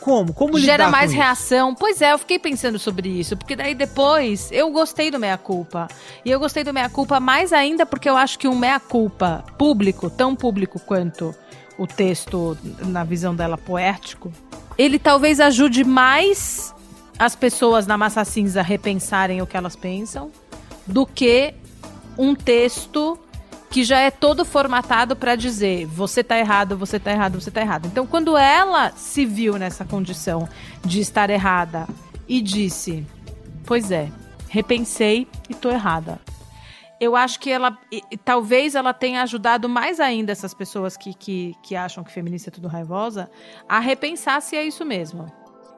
Como? 0.01 0.33
Como 0.33 0.59
Gera 0.59 0.83
lidar 0.85 0.91
mais 0.91 1.05
com 1.05 1.13
isso? 1.13 1.23
reação. 1.23 1.73
Pois 1.73 2.01
é, 2.01 2.13
eu 2.13 2.19
fiquei 2.19 2.37
pensando 2.37 2.77
sobre 2.77 3.09
isso, 3.09 3.35
porque 3.35 3.55
daí 3.55 3.73
depois 3.73 4.51
eu 4.51 4.69
gostei 4.69 5.09
do 5.09 5.17
Meia 5.17 5.37
Culpa. 5.37 5.87
E 6.23 6.29
eu 6.29 6.39
gostei 6.39 6.63
do 6.63 6.71
Meia 6.71 6.89
Culpa 6.89 7.19
mais 7.19 7.51
ainda 7.51 7.85
porque 7.87 8.07
eu 8.07 8.15
acho 8.15 8.37
que 8.37 8.47
um 8.47 8.55
Meia 8.55 8.79
Culpa 8.79 9.43
público, 9.57 10.09
tão 10.09 10.35
público 10.35 10.79
quanto 10.79 11.33
o 11.77 11.87
texto, 11.87 12.55
na 12.85 13.03
visão 13.03 13.35
dela, 13.35 13.57
poético, 13.57 14.31
ele 14.77 14.99
talvez 14.99 15.39
ajude 15.39 15.83
mais 15.83 16.73
as 17.17 17.35
pessoas 17.35 17.87
na 17.87 17.97
massa 17.97 18.25
cinza 18.25 18.61
repensarem 18.61 19.41
o 19.41 19.47
que 19.47 19.55
elas 19.55 19.75
pensam 19.75 20.31
do 20.85 21.05
que 21.05 21.53
um 22.17 22.35
texto 22.35 23.17
que 23.69 23.83
já 23.83 23.99
é 23.99 24.11
todo 24.11 24.45
formatado 24.45 25.15
para 25.15 25.35
dizer 25.35 25.85
você 25.85 26.23
tá 26.23 26.37
errado, 26.37 26.77
você 26.77 26.99
tá 26.99 27.11
errado, 27.11 27.41
você 27.41 27.51
tá 27.51 27.61
errado. 27.61 27.87
Então, 27.87 28.05
quando 28.05 28.37
ela 28.37 28.91
se 28.91 29.25
viu 29.25 29.57
nessa 29.57 29.83
condição 29.83 30.47
de 30.83 30.99
estar 30.99 31.29
errada 31.29 31.87
e 32.27 32.41
disse: 32.41 33.05
"Pois 33.65 33.91
é, 33.91 34.09
repensei 34.49 35.27
e 35.49 35.53
tô 35.53 35.69
errada". 35.69 36.19
Eu 36.99 37.15
acho 37.15 37.39
que 37.39 37.49
ela, 37.49 37.77
e- 37.91 38.01
talvez 38.17 38.75
ela 38.75 38.93
tenha 38.93 39.21
ajudado 39.21 39.67
mais 39.67 39.99
ainda 39.99 40.31
essas 40.31 40.53
pessoas 40.53 40.95
que, 40.95 41.13
que, 41.13 41.53
que 41.61 41.75
acham 41.75 42.03
que 42.03 42.11
feminista 42.11 42.49
é 42.49 42.51
tudo 42.51 42.67
raivosa 42.67 43.29
a 43.67 43.79
repensar 43.79 44.41
se 44.41 44.55
é 44.55 44.63
isso 44.63 44.85
mesmo. 44.85 45.31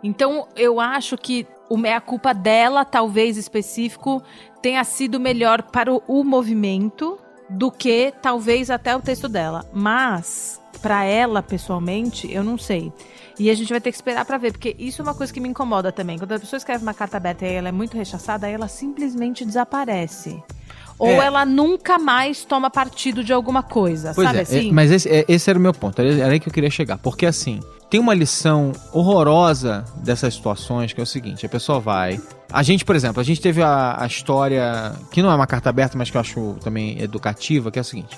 Então, 0.04 0.48
eu 0.56 0.80
acho 0.80 1.18
que 1.18 1.48
o 1.70 1.76
meia-culpa 1.76 2.34
dela, 2.34 2.86
talvez 2.86 3.36
específico, 3.36 4.22
tenha 4.62 4.84
sido 4.84 5.20
melhor 5.20 5.64
para 5.64 5.92
o, 5.92 6.04
o 6.08 6.24
movimento 6.24 7.18
do 7.50 7.72
que 7.72 8.14
talvez 8.22 8.70
até 8.70 8.96
o 8.96 9.02
texto 9.02 9.28
dela. 9.28 9.66
Mas, 9.74 10.62
para 10.82 11.04
ela, 11.04 11.42
pessoalmente, 11.42 12.32
eu 12.32 12.44
não 12.44 12.58
sei. 12.58 12.92
E 13.40 13.50
a 13.50 13.54
gente 13.56 13.70
vai 13.70 13.82
ter 13.82 13.92
que 13.92 13.98
esperar 13.98 14.26
para 14.26 14.38
ver, 14.38 14.52
porque 14.52 14.76
isso 14.78 15.02
é 15.02 15.04
uma 15.04 15.14
coisa 15.16 15.34
que 15.34 15.40
me 15.40 15.50
incomoda 15.50 15.92
também. 15.92 16.18
Quando 16.18 16.34
a 16.34 16.40
pessoa 16.40 16.58
escreve 16.58 16.84
uma 16.84 16.94
carta 16.94 17.18
aberta 17.18 17.46
e 17.46 17.54
ela 17.54 17.70
é 17.70 17.72
muito 17.72 17.98
rechaçada, 17.98 18.48
ela 18.48 18.68
simplesmente 18.68 19.46
desaparece. 19.46 20.44
Ou 21.00 21.08
É. 21.10 21.18
ela 21.26 21.46
nunca 21.46 22.00
mais 22.00 22.44
toma 22.44 22.70
partido 22.70 23.24
de 23.24 23.32
alguma 23.32 23.62
coisa, 23.62 24.14
Pois 24.16 24.26
sabe 24.28 24.40
é, 24.40 24.42
assim? 24.42 24.70
é, 24.70 24.72
mas 24.74 24.92
esse, 24.92 25.08
é- 25.10 25.26
esse 25.28 25.50
era 25.50 25.58
o 25.60 25.62
meu 25.62 25.74
ponto, 25.74 26.02
era 26.02 26.12
era 26.14 26.32
aí 26.34 26.40
que 26.40 26.50
eu 26.50 26.54
queria 26.54 26.70
chegar. 26.72 26.98
Porque 26.98 27.26
assim, 27.26 27.60
tem 27.90 28.00
uma 28.00 28.14
lição 28.16 28.72
horrorosa 28.92 29.86
dessas 30.04 30.34
situações 30.34 30.94
que 30.94 31.00
é 31.00 31.04
o 31.04 31.08
seguinte: 31.08 31.46
a 31.46 31.50
pessoa 31.50 31.80
vai. 31.80 32.20
A 32.52 32.64
gente, 32.64 32.84
por 32.86 32.96
exemplo, 32.96 33.20
a 33.20 33.24
gente 33.24 33.42
teve 33.42 33.62
a, 33.62 33.98
a 34.02 34.08
história, 34.08 34.94
que 35.12 35.22
não 35.22 35.30
é 35.32 35.36
uma 35.36 35.48
carta 35.48 35.70
aberta, 35.70 35.98
mas 35.98 36.10
que 36.10 36.18
eu 36.18 36.22
acho 36.22 36.56
também 36.64 37.00
educativa, 37.02 37.70
que 37.72 37.78
é 37.78 37.82
o 37.82 37.86
seguinte: 37.86 38.18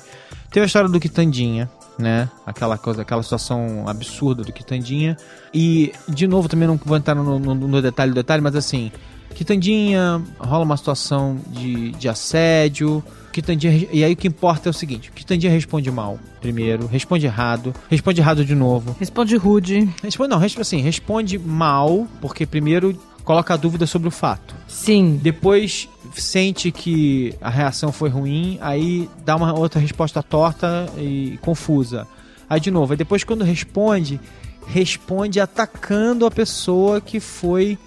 teve 0.51 0.63
a 0.63 0.67
história 0.67 0.87
do 0.87 0.99
Quitandinha, 0.99 1.69
né? 1.97 2.29
Aquela 2.45 2.77
coisa, 2.77 3.01
aquela 3.01 3.23
situação 3.23 3.85
absurda 3.87 4.43
do 4.43 4.53
Quitandinha. 4.53 5.17
E, 5.53 5.91
de 6.07 6.27
novo, 6.27 6.47
também 6.47 6.67
não 6.67 6.77
vou 6.83 6.95
entrar 6.97 7.15
no, 7.15 7.39
no- 7.39 7.55
no 7.55 7.81
detalhe 7.81 8.11
do 8.11 8.15
detalhe, 8.15 8.41
mas 8.41 8.55
assim, 8.55 8.91
Quitandinha, 9.39 10.21
rola 10.37 10.65
uma 10.65 10.75
situação 10.75 11.39
de, 11.47 11.91
de 11.91 12.09
assédio. 12.09 13.01
Quitandinha, 13.31 13.87
e 13.89 14.03
aí 14.03 14.11
o 14.11 14.17
que 14.17 14.27
importa 14.27 14.67
é 14.67 14.69
o 14.69 14.73
seguinte: 14.73 15.13
Quitandinha 15.15 15.49
responde 15.49 15.89
mal, 15.89 16.19
primeiro, 16.41 16.85
responde 16.87 17.25
errado, 17.25 17.73
responde 17.89 18.19
errado 18.19 18.43
de 18.43 18.53
novo. 18.53 18.97
Responde 18.99 19.37
rude. 19.37 19.89
Responde, 20.03 20.29
não, 20.29 20.39
responde 20.39 20.63
assim, 20.63 20.81
responde 20.81 21.39
mal, 21.39 22.05
porque 22.19 22.45
primeiro 22.45 22.99
coloca 23.23 23.53
a 23.53 23.57
dúvida 23.57 23.87
sobre 23.87 24.09
o 24.09 24.11
fato. 24.11 24.53
Sim. 24.67 25.17
Depois 25.23 25.87
sente 26.13 26.69
que 26.69 27.33
a 27.39 27.49
reação 27.49 27.93
foi 27.93 28.09
ruim, 28.09 28.57
aí 28.59 29.09
dá 29.23 29.37
uma 29.37 29.57
outra 29.57 29.79
resposta 29.79 30.21
torta 30.21 30.85
e 30.97 31.39
confusa. 31.41 32.05
Aí 32.49 32.59
de 32.59 32.71
novo, 32.71 32.91
aí 32.91 32.97
depois 32.97 33.23
quando 33.23 33.45
responde, 33.45 34.19
responde 34.67 35.39
atacando 35.39 36.25
a 36.25 36.31
pessoa 36.31 36.99
que 36.99 37.21
foi 37.21 37.77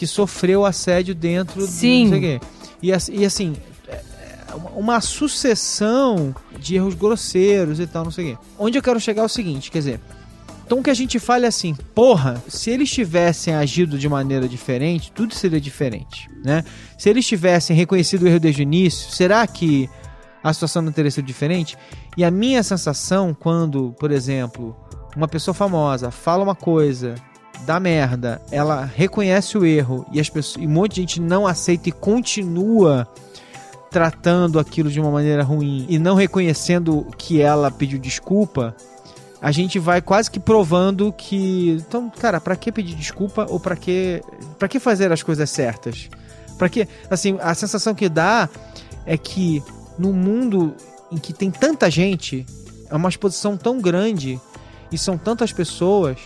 que 0.00 0.06
sofreu 0.06 0.64
assédio 0.64 1.14
dentro 1.14 1.60
Sim. 1.66 2.04
do 2.06 2.10
não 2.12 2.18
sei 2.22 2.36
o 2.36 2.40
quê. 2.40 2.46
E, 2.80 2.90
assim- 2.90 3.12
e 3.18 3.22
assim, 3.26 3.54
é- 3.86 3.92
é 4.48 4.54
uma- 4.54 4.98
sucessão 5.02 6.34
de 6.58 6.76
erros 6.76 6.94
grosseiros 6.94 7.78
e 7.78 7.86
tal, 7.86 8.04
não 8.04 8.10
sei 8.10 8.32
o 8.32 8.36
quê. 8.36 8.42
Onde 8.58 8.78
eu 8.78 8.82
quero 8.82 8.98
chegar 8.98 9.20
é 9.20 9.24
o 9.26 9.28
seguinte, 9.28 9.70
quer 9.70 9.76
dizer, 9.80 10.00
então 10.64 10.82
que 10.82 10.88
a 10.88 10.94
gente 10.94 11.18
fala 11.18 11.44
é 11.44 11.48
assim, 11.48 11.74
porra, 11.94 12.42
se 12.48 12.70
eles 12.70 12.90
tivessem 12.90 13.54
agido 13.54 13.98
de 13.98 14.08
maneira 14.08 14.48
diferente, 14.48 15.12
tudo 15.12 15.34
seria 15.34 15.60
diferente, 15.60 16.30
né? 16.42 16.64
Se 16.96 17.10
eles 17.10 17.26
tivessem 17.26 17.76
reconhecido 17.76 18.22
o 18.22 18.26
erro 18.26 18.40
desde 18.40 18.62
o 18.62 18.64
início, 18.64 19.10
será 19.12 19.46
que 19.46 19.86
a 20.42 20.50
situação 20.54 20.80
não 20.80 20.92
teria 20.92 21.10
sido 21.10 21.26
diferente? 21.26 21.76
E 22.16 22.24
a 22.24 22.30
minha 22.30 22.62
sensação 22.62 23.36
quando, 23.38 23.94
por 24.00 24.10
exemplo, 24.10 24.74
uma 25.14 25.28
pessoa 25.28 25.52
famosa 25.52 26.10
fala 26.10 26.42
uma 26.42 26.54
coisa, 26.54 27.16
dá 27.66 27.78
merda, 27.78 28.40
ela 28.50 28.84
reconhece 28.84 29.56
o 29.56 29.64
erro 29.64 30.06
e, 30.12 30.20
as 30.20 30.28
pessoas, 30.28 30.62
e 30.62 30.66
um 30.66 30.70
monte 30.70 30.94
de 30.94 31.00
gente 31.02 31.20
não 31.20 31.46
aceita 31.46 31.88
e 31.88 31.92
continua 31.92 33.06
tratando 33.90 34.58
aquilo 34.58 34.90
de 34.90 35.00
uma 35.00 35.10
maneira 35.10 35.42
ruim 35.42 35.84
e 35.88 35.98
não 35.98 36.14
reconhecendo 36.14 37.06
que 37.18 37.40
ela 37.40 37.70
pediu 37.70 37.98
desculpa, 37.98 38.74
a 39.42 39.50
gente 39.50 39.78
vai 39.78 40.00
quase 40.00 40.30
que 40.30 40.38
provando 40.38 41.12
que, 41.12 41.70
então, 41.86 42.10
cara, 42.10 42.40
pra 42.40 42.54
que 42.54 42.70
pedir 42.70 42.94
desculpa 42.94 43.46
ou 43.48 43.58
pra 43.58 43.74
que 43.74 44.22
para 44.58 44.68
que 44.68 44.78
fazer 44.78 45.10
as 45.10 45.22
coisas 45.22 45.48
certas? 45.50 46.08
Pra 46.58 46.68
que, 46.68 46.86
assim, 47.10 47.38
a 47.40 47.54
sensação 47.54 47.94
que 47.94 48.08
dá 48.08 48.48
é 49.06 49.16
que 49.16 49.62
no 49.98 50.12
mundo 50.12 50.74
em 51.10 51.16
que 51.16 51.32
tem 51.32 51.50
tanta 51.50 51.90
gente, 51.90 52.46
é 52.88 52.94
uma 52.94 53.08
exposição 53.08 53.56
tão 53.56 53.80
grande 53.80 54.40
e 54.92 54.98
são 54.98 55.16
tantas 55.16 55.52
pessoas 55.52 56.18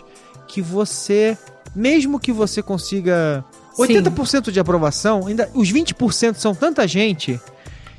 que 0.49 0.61
você, 0.63 1.37
mesmo 1.75 2.19
que 2.21 2.33
você 2.33 2.63
consiga 2.63 3.45
Sim. 3.75 3.83
80% 3.83 4.51
de 4.51 4.61
aprovação, 4.61 5.27
ainda 5.27 5.51
os 5.55 5.73
20% 5.73 6.35
são 6.37 6.55
tanta 6.55 6.87
gente 6.87 7.41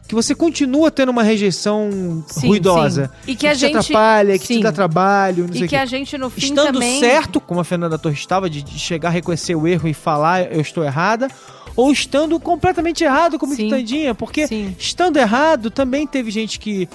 que 0.08 0.14
você 0.14 0.36
continua 0.36 0.92
tendo 0.92 1.10
uma 1.10 1.24
rejeição 1.24 2.24
Sim, 2.28 2.48
ruidosa. 2.48 3.12
sim. 3.26 3.32
E 3.32 3.36
que 3.36 3.48
a 3.48 3.54
te 3.54 3.60
gente- 3.62 3.76
atrapalha, 3.78 4.38
que 4.38 4.46
sim. 4.46 4.58
te 4.58 4.64
dá 4.64 4.72
trabalho, 4.72 5.48
não 5.48 5.54
sei 5.54 5.62
E 5.64 5.66
o 5.66 5.68
que 5.68 5.76
quê. 5.76 5.76
a 5.78 5.86
gente, 5.86 6.16
no 6.16 6.30
fim, 6.30 6.46
Estando 6.46 6.74
também... 6.74 7.00
certo, 7.00 7.42
como 7.42 7.60
a 7.60 7.64
Fernanda 7.64 7.98
Torres 7.98 8.20
estava, 8.20 8.48
de, 8.48 8.62
de 8.62 8.78
chegar 8.78 9.10
a 9.10 9.12
reconhecer 9.12 9.56
o 9.56 9.68
erro 9.68 9.88
e 9.88 9.96
falar 9.96 10.52
eu 10.54 10.62
estou 10.62 10.84
errada, 10.84 11.28
ou 11.76 11.92
estando 11.92 12.40
completamente 12.40 13.04
errado, 13.04 13.40
como 13.40 13.56
Sim. 13.56 13.64
Quitandinha, 13.64 14.14
porque 14.14 14.46
Sim. 14.48 14.76
estando 14.78 15.18
errado, 15.18 15.72
também 15.72 16.06
teve 16.06 16.30
gente 16.30 16.60
que 16.60 16.88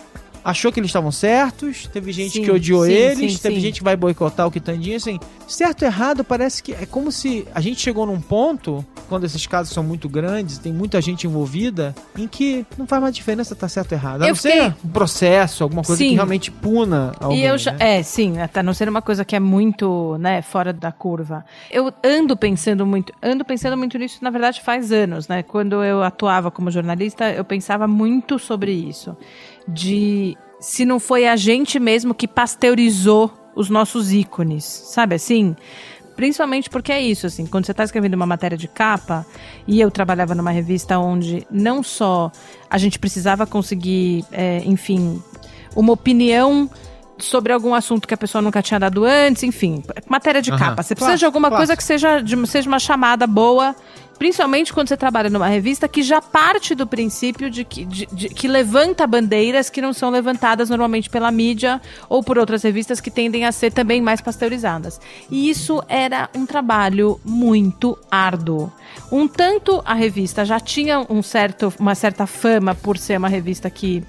achou 0.44 0.72
que 0.72 0.81
eles 0.81 0.88
estavam 0.88 1.12
certos, 1.12 1.87
teve 1.87 2.12
gente 2.12 2.33
Sim, 2.33 2.42
que 2.44 2.50
odiou 2.50 2.85
sim, 2.87 2.92
eles, 2.92 3.33
sim, 3.35 3.38
teve 3.38 3.61
gente 3.61 3.79
que 3.79 3.85
vai 3.85 3.96
boicotar 3.96 4.46
o 4.46 4.50
Quitandinha, 4.50 4.96
assim, 4.96 5.18
certo 5.46 5.85
errado 5.85 6.22
parece 6.24 6.62
que 6.62 6.72
é 6.72 6.87
como 6.87 7.11
se 7.12 7.46
a 7.55 7.61
gente 7.61 7.81
chegou 7.81 8.07
num 8.07 8.20
ponto, 8.20 8.85
quando 9.09 9.24
esses 9.24 9.46
casos 9.46 9.72
são 9.72 9.83
muito 9.83 10.09
grandes, 10.09 10.59
tem 10.59 10.72
muita 10.72 11.00
gente 11.00 11.26
envolvida, 11.26 11.94
em 12.16 12.26
que 12.29 12.64
não 12.79 12.87
faz 12.87 13.03
mais 13.03 13.14
diferença 13.14 13.53
estar 13.55 13.68
certo 13.68 13.92
ou 13.92 13.98
errado. 13.98 14.22
A 14.22 14.29
não 14.29 14.35
ser 14.35 14.50
fiquei- 14.53 14.74
um 14.85 14.88
processo, 14.88 15.62
alguma 15.62 15.83
coisa 15.83 16.03
que 16.03 16.14
realmente 16.14 16.50
puna 16.50 17.12
alguém, 17.20 17.40
E 17.40 17.44
eu 17.44 17.59
já, 17.59 17.72
né? 17.72 17.98
é, 17.98 18.03
sim, 18.03 18.38
até 18.38 18.62
não 18.62 18.72
ser 18.74 18.88
uma 18.88 19.03
coisa 19.03 19.24
que 19.24 19.35
é 19.37 19.40
muito, 19.40 20.16
né, 20.18 20.40
fora 20.42 20.72
da 20.72 20.92
curva. 20.92 21.44
Eu 21.70 21.92
ando 22.05 22.37
pensando 22.37 22.87
muito, 22.87 23.12
ando 23.22 23.44
pensando 23.44 23.76
muito 23.76 23.98
nisso, 23.98 24.18
na 24.22 24.31
verdade, 24.31 24.61
faz 24.61 24.92
anos, 24.92 25.29
né? 25.29 25.42
Quando 25.42 25.83
eu 25.85 26.03
atuava 26.03 26.50
como 26.50 26.70
jornalista, 26.70 27.31
eu 27.31 27.44
pensava 27.44 27.87
muito 27.88 28.38
sobre 28.38 28.72
isso. 28.72 29.16
De 29.72 30.37
se 30.61 30.85
não 30.85 30.98
foi 31.00 31.26
a 31.26 31.37
gente 31.37 31.78
mesmo 31.80 32.14
que 32.14 32.28
pasteurizou 32.28 33.33
os 33.54 33.68
nossos 33.70 34.12
ícones, 34.12 34.64
sabe 34.64 35.14
assim? 35.14 35.56
Principalmente 36.16 36.68
porque 36.68 36.92
é 36.92 37.00
isso, 37.00 37.26
assim, 37.26 37.46
quando 37.46 37.64
você 37.64 37.70
está 37.72 37.83
escrevendo 37.83 38.14
uma 38.14 38.26
matéria 38.26 38.56
de 38.59 38.68
capa, 38.68 39.24
e 39.66 39.80
eu 39.80 39.90
trabalhava 39.90 40.35
numa 40.35 40.50
revista 40.50 40.98
onde 40.98 41.46
não 41.50 41.83
só 41.83 42.30
a 42.68 42.76
gente 42.76 42.98
precisava 42.98 43.46
conseguir, 43.46 44.24
é, 44.30 44.59
enfim, 44.66 45.22
uma 45.74 45.92
opinião 45.92 46.68
sobre 47.18 47.52
algum 47.52 47.74
assunto 47.74 48.06
que 48.06 48.12
a 48.14 48.18
pessoa 48.18 48.42
nunca 48.42 48.61
tinha 48.62 48.78
dado 48.78 49.04
antes, 49.04 49.42
enfim, 49.42 49.83
matéria 50.09 50.42
de 50.42 50.50
Aham. 50.50 50.59
capa. 50.59 50.83
Você 50.83 50.94
precisa 50.94 51.12
Clássico, 51.12 51.18
de 51.18 51.24
alguma 51.24 51.48
clássico. 51.48 51.66
coisa 51.66 51.76
que 51.76 51.85
seja, 51.85 52.20
de- 52.20 52.46
seja 52.46 52.68
uma 52.68 52.78
chamada 52.78 53.26
boa, 53.26 53.74
principalmente 54.20 54.70
quando 54.70 54.88
você 54.88 54.98
trabalha 54.98 55.30
numa 55.30 55.48
revista 55.48 55.88
que 55.88 56.02
já 56.02 56.20
parte 56.20 56.74
do 56.74 56.87
princípio 56.87 57.48
de 57.50 57.64
que, 57.64 57.87
de- 57.87 58.06
de- 58.12 58.28
que 58.28 58.46
levanta 58.46 59.06
bandeiras 59.06 59.70
que 59.70 59.80
não 59.80 59.94
são 59.94 60.11
levantadas 60.11 60.68
normalmente 60.68 61.09
pela 61.09 61.30
mídia 61.33 61.80
ou 62.06 62.22
por 62.22 62.37
outras 62.37 62.62
revistas 62.62 63.00
que 63.00 63.11
tendem 63.11 63.46
a 63.46 63.50
ser 63.50 63.72
também 63.72 64.02
mais 64.02 64.20
pasteurizadas. 64.20 65.00
E 65.30 65.48
isso 65.48 65.83
era 65.88 66.28
um 66.37 66.44
trabalho 66.44 67.18
muito 67.24 67.98
árduo. 68.11 68.70
Um 69.11 69.26
tanto 69.26 69.80
a 69.87 69.94
revista 69.94 70.44
já 70.44 70.61
tinha 70.61 71.00
um 71.09 71.22
certo, 71.22 71.72
uma 71.80 71.94
certa 71.94 72.26
fama 72.26 72.74
por 72.74 72.98
ser 72.98 73.16
uma 73.16 73.28
revista 73.28 73.70
que 73.70 74.04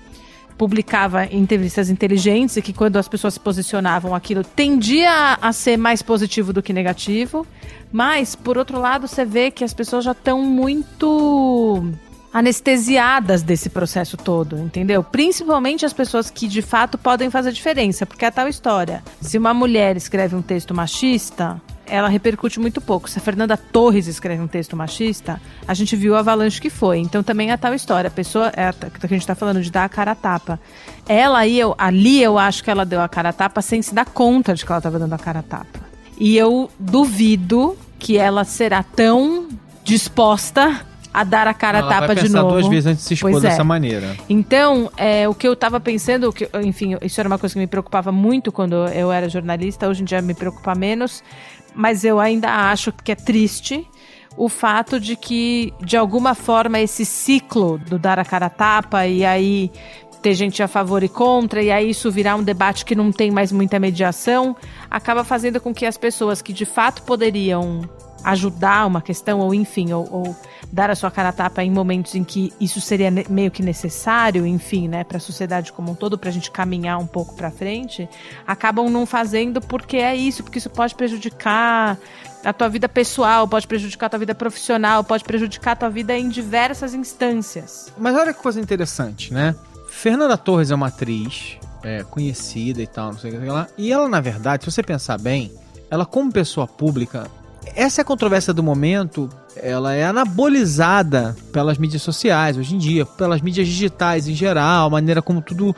publicava 0.57 1.25
entrevistas 1.25 1.89
inteligentes 1.89 2.57
e 2.57 2.61
que 2.61 2.73
quando 2.73 2.97
as 2.97 3.07
pessoas 3.07 3.35
se 3.35 3.39
posicionavam 3.39 4.13
aquilo 4.13 4.43
tendia 4.43 5.37
a, 5.41 5.51
ser 5.51 5.77
mais 5.77 6.01
positivo 6.01 6.53
do 6.53 6.61
que 6.61 6.73
negativo. 6.73 7.45
Mas, 7.91 8.35
por 8.35 8.57
outro 8.57 8.79
lado, 8.79 9.07
você 9.07 9.25
vê 9.25 9.51
que 9.51 9.63
as 9.63 9.73
pessoas 9.73 10.05
já 10.05 10.11
estão 10.11 10.41
muito 10.41 11.83
anestesiadas 12.33 13.43
desse 13.43 13.69
processo 13.69 14.15
todo, 14.15 14.57
entendeu? 14.57 15.03
Principalmente 15.03 15.85
as 15.85 15.91
pessoas 15.91 16.29
que 16.29 16.47
de 16.47 16.61
fato 16.61 16.97
podem 16.97 17.29
fazer 17.29 17.51
diferença, 17.51 18.05
porque 18.05 18.23
é 18.23 18.29
a 18.29 18.31
tal 18.31 18.47
história. 18.47 19.03
Se 19.19 19.37
uma 19.37 19.53
mulher 19.53 19.97
escreve 19.97 20.35
um 20.35 20.41
texto 20.41 20.73
machista, 20.73 21.61
ela 21.91 22.07
repercute 22.07 22.59
muito 22.59 22.79
pouco. 22.79 23.09
Se 23.09 23.19
a 23.19 23.21
Fernanda 23.21 23.57
Torres 23.57 24.07
escreve 24.07 24.41
um 24.41 24.47
texto 24.47 24.75
machista, 24.77 25.41
a 25.67 25.73
gente 25.73 25.95
viu 25.95 26.15
a 26.15 26.19
avalanche 26.19 26.61
que 26.61 26.69
foi. 26.69 26.99
Então 26.99 27.21
também 27.21 27.49
é 27.49 27.53
a 27.53 27.57
tal 27.57 27.73
história. 27.73 28.07
A 28.07 28.11
pessoa, 28.11 28.51
é 28.55 28.67
a, 28.67 28.73
que 28.73 29.05
a 29.05 29.09
gente 29.09 29.21
está 29.21 29.35
falando 29.35 29.61
de 29.61 29.69
dar 29.69 29.83
a 29.83 29.89
cara 29.89 30.11
a 30.11 30.15
tapa. 30.15 30.59
Ela 31.07 31.39
aí, 31.39 31.59
eu, 31.59 31.75
ali 31.77 32.23
eu 32.23 32.37
acho 32.37 32.63
que 32.63 32.71
ela 32.71 32.85
deu 32.85 33.01
a 33.01 33.09
cara 33.09 33.29
a 33.29 33.33
tapa 33.33 33.61
sem 33.61 33.81
se 33.81 33.93
dar 33.93 34.05
conta 34.05 34.55
de 34.55 34.65
que 34.65 34.71
ela 34.71 34.79
estava 34.79 34.97
dando 34.97 35.13
a 35.13 35.19
cara 35.19 35.39
a 35.39 35.43
tapa. 35.43 35.79
E 36.17 36.37
eu 36.37 36.71
duvido 36.79 37.77
que 37.99 38.17
ela 38.17 38.45
será 38.45 38.81
tão 38.81 39.49
disposta 39.83 40.85
a 41.13 41.23
dar 41.23 41.47
a 41.47 41.53
cara 41.53 41.79
a 41.79 41.87
tapa 41.87 42.15
de 42.15 42.29
novo. 42.29 42.51
duas 42.51 42.67
vezes 42.67 42.85
antes 42.85 43.03
de 43.03 43.07
se 43.07 43.13
expor 43.15 43.31
Pois 43.31 43.43
é. 43.43 43.49
dessa 43.49 43.63
maneira. 43.63 44.15
Então, 44.29 44.89
é, 44.95 45.27
o 45.27 45.33
que 45.33 45.47
eu 45.47 45.55
tava 45.55 45.79
pensando, 45.79 46.31
que, 46.31 46.49
enfim, 46.63 46.95
isso 47.01 47.19
era 47.19 47.27
uma 47.27 47.37
coisa 47.37 47.53
que 47.53 47.59
me 47.59 47.67
preocupava 47.67 48.11
muito 48.11 48.51
quando 48.51 48.75
eu 48.87 49.11
era 49.11 49.27
jornalista, 49.27 49.87
hoje 49.87 50.01
em 50.01 50.05
dia 50.05 50.21
me 50.21 50.33
preocupa 50.33 50.73
menos, 50.73 51.21
mas 51.73 52.03
eu 52.03 52.19
ainda 52.19 52.49
acho 52.49 52.91
que 52.91 53.11
é 53.11 53.15
triste 53.15 53.87
o 54.37 54.47
fato 54.47 54.99
de 54.99 55.15
que, 55.15 55.73
de 55.81 55.97
alguma 55.97 56.33
forma, 56.33 56.79
esse 56.79 57.05
ciclo 57.05 57.77
do 57.77 57.99
dar 57.99 58.17
a 58.17 58.25
cara 58.25 58.45
a 58.45 58.49
tapa 58.49 59.05
e 59.05 59.25
aí 59.25 59.71
ter 60.21 60.33
gente 60.35 60.61
a 60.61 60.67
favor 60.67 61.03
e 61.03 61.09
contra, 61.09 61.63
e 61.63 61.71
aí 61.71 61.89
isso 61.89 62.11
virar 62.11 62.35
um 62.35 62.43
debate 62.43 62.85
que 62.85 62.95
não 62.95 63.11
tem 63.11 63.31
mais 63.31 63.51
muita 63.51 63.79
mediação, 63.79 64.55
acaba 64.89 65.23
fazendo 65.23 65.59
com 65.59 65.73
que 65.73 65.85
as 65.85 65.97
pessoas 65.97 66.41
que 66.41 66.53
de 66.53 66.65
fato 66.65 67.01
poderiam 67.01 67.81
ajudar 68.23 68.85
uma 68.85 69.01
questão, 69.01 69.39
ou 69.39 69.53
enfim, 69.53 69.91
ou, 69.93 70.07
ou 70.11 70.35
dar 70.71 70.89
a 70.89 70.95
sua 70.95 71.11
cara 71.11 71.29
a 71.29 71.33
tapa 71.33 71.63
em 71.63 71.71
momentos 71.71 72.15
em 72.15 72.23
que 72.23 72.53
isso 72.59 72.79
seria 72.79 73.11
meio 73.29 73.51
que 73.51 73.63
necessário, 73.63 74.45
enfim, 74.45 74.87
né, 74.87 75.03
para 75.03 75.17
a 75.17 75.19
sociedade 75.19 75.71
como 75.71 75.91
um 75.91 75.95
todo, 75.95 76.17
para 76.17 76.29
a 76.29 76.33
gente 76.33 76.51
caminhar 76.51 76.97
um 76.99 77.07
pouco 77.07 77.35
para 77.35 77.51
frente, 77.51 78.07
acabam 78.45 78.89
não 78.89 79.05
fazendo 79.05 79.61
porque 79.61 79.97
é 79.97 80.15
isso, 80.15 80.43
porque 80.43 80.59
isso 80.59 80.69
pode 80.69 80.95
prejudicar 80.95 81.97
a 82.43 82.53
tua 82.53 82.69
vida 82.69 82.89
pessoal, 82.89 83.47
pode 83.47 83.67
prejudicar 83.67 84.07
a 84.07 84.09
tua 84.09 84.19
vida 84.19 84.35
profissional, 84.35 85.03
pode 85.03 85.23
prejudicar 85.23 85.71
a 85.71 85.75
tua 85.75 85.89
vida 85.89 86.17
em 86.17 86.29
diversas 86.29 86.93
instâncias. 86.93 87.91
Mas 87.97 88.15
olha 88.15 88.33
que 88.33 88.41
coisa 88.41 88.59
interessante, 88.59 89.33
né? 89.33 89.55
Fernanda 89.89 90.37
Torres 90.37 90.71
é 90.71 90.75
uma 90.75 90.87
atriz 90.87 91.57
é, 91.83 92.03
conhecida 92.03 92.81
e 92.81 92.87
tal, 92.87 93.11
não 93.11 93.19
sei 93.19 93.31
o 93.31 93.39
que 93.39 93.45
lá. 93.45 93.67
E 93.77 93.91
ela, 93.91 94.07
na 94.07 94.19
verdade, 94.19 94.63
se 94.63 94.71
você 94.71 94.81
pensar 94.81 95.19
bem, 95.19 95.51
ela 95.89 96.05
como 96.05 96.31
pessoa 96.31 96.65
pública, 96.65 97.29
essa 97.75 98.01
é 98.01 98.03
a 98.03 98.05
controvérsia 98.05 98.53
do 98.53 98.63
momento, 98.63 99.29
ela 99.55 99.93
é 99.93 100.03
anabolizada 100.03 101.35
pelas 101.51 101.77
mídias 101.77 102.01
sociais 102.01 102.57
hoje 102.57 102.75
em 102.75 102.77
dia, 102.77 103.05
pelas 103.05 103.41
mídias 103.41 103.67
digitais 103.67 104.27
em 104.27 104.33
geral, 104.33 104.87
a 104.87 104.89
maneira 104.89 105.21
como 105.21 105.41
tudo 105.41 105.75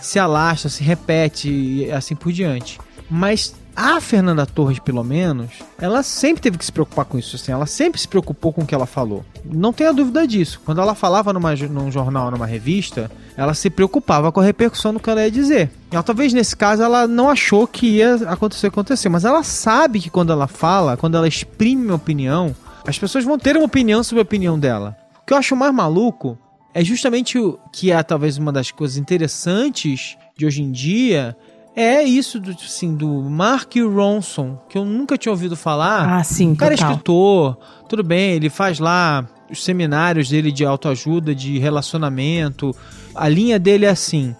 se 0.00 0.18
alastra, 0.18 0.70
se 0.70 0.82
repete 0.82 1.50
e 1.50 1.90
assim 1.90 2.14
por 2.14 2.32
diante. 2.32 2.78
Mas 3.10 3.54
a 3.76 4.00
Fernanda 4.00 4.46
Torres, 4.46 4.78
pelo 4.78 5.02
menos, 5.02 5.50
ela 5.78 6.02
sempre 6.02 6.42
teve 6.42 6.58
que 6.58 6.64
se 6.64 6.72
preocupar 6.72 7.04
com 7.04 7.18
isso, 7.18 7.36
assim, 7.36 7.50
ela 7.50 7.66
sempre 7.66 8.00
se 8.00 8.06
preocupou 8.06 8.52
com 8.52 8.62
o 8.62 8.66
que 8.66 8.74
ela 8.74 8.86
falou. 8.86 9.24
Não 9.44 9.72
tenha 9.72 9.92
dúvida 9.92 10.26
disso. 10.26 10.60
Quando 10.64 10.80
ela 10.80 10.94
falava 10.94 11.32
numa, 11.32 11.54
num 11.54 11.90
jornal, 11.90 12.30
numa 12.30 12.46
revista, 12.46 13.10
ela 13.36 13.52
se 13.52 13.68
preocupava 13.68 14.30
com 14.30 14.40
a 14.40 14.44
repercussão 14.44 14.94
do 14.94 15.00
que 15.00 15.10
ela 15.10 15.22
ia 15.22 15.30
dizer. 15.30 15.70
Talvez 16.04 16.32
nesse 16.32 16.56
caso 16.56 16.82
ela 16.82 17.06
não 17.06 17.28
achou 17.28 17.66
que 17.66 17.86
ia 17.86 18.14
acontecer 18.26 18.68
acontecer, 18.68 19.08
mas 19.08 19.24
ela 19.24 19.42
sabe 19.42 20.00
que 20.00 20.10
quando 20.10 20.32
ela 20.32 20.46
fala, 20.46 20.96
quando 20.96 21.16
ela 21.16 21.28
exprime 21.28 21.84
uma 21.86 21.96
opinião, 21.96 22.54
as 22.86 22.98
pessoas 22.98 23.24
vão 23.24 23.38
ter 23.38 23.56
uma 23.56 23.66
opinião 23.66 24.02
sobre 24.02 24.20
a 24.20 24.22
opinião 24.22 24.58
dela. 24.58 24.96
O 25.22 25.26
que 25.26 25.32
eu 25.32 25.38
acho 25.38 25.56
mais 25.56 25.74
maluco 25.74 26.38
é 26.72 26.84
justamente 26.84 27.38
o 27.38 27.58
que 27.72 27.90
é 27.90 28.02
talvez 28.02 28.36
uma 28.36 28.52
das 28.52 28.70
coisas 28.70 28.96
interessantes 28.96 30.16
de 30.36 30.44
hoje 30.44 30.62
em 30.62 30.70
dia 30.70 31.36
é 31.76 32.02
isso 32.02 32.38
do, 32.38 32.50
assim, 32.52 32.94
do 32.94 33.08
Mark 33.22 33.74
Ronson, 33.76 34.58
que 34.68 34.78
eu 34.78 34.84
nunca 34.84 35.16
tinha 35.18 35.32
ouvido 35.32 35.56
falar. 35.56 36.18
Ah, 36.18 36.24
sim, 36.24 36.52
O 36.52 36.56
cara 36.56 36.74
é 36.74 36.76
total. 36.76 36.90
escritor, 36.92 37.58
tudo 37.88 38.02
bem, 38.02 38.32
ele 38.34 38.48
faz 38.50 38.78
lá 38.78 39.26
os 39.50 39.62
seminários 39.64 40.28
dele 40.28 40.50
de 40.52 40.64
autoajuda, 40.64 41.34
de 41.34 41.58
relacionamento. 41.58 42.74
A 43.14 43.28
linha 43.28 43.58
dele 43.58 43.84
é 43.86 43.90
assim: 43.90 44.34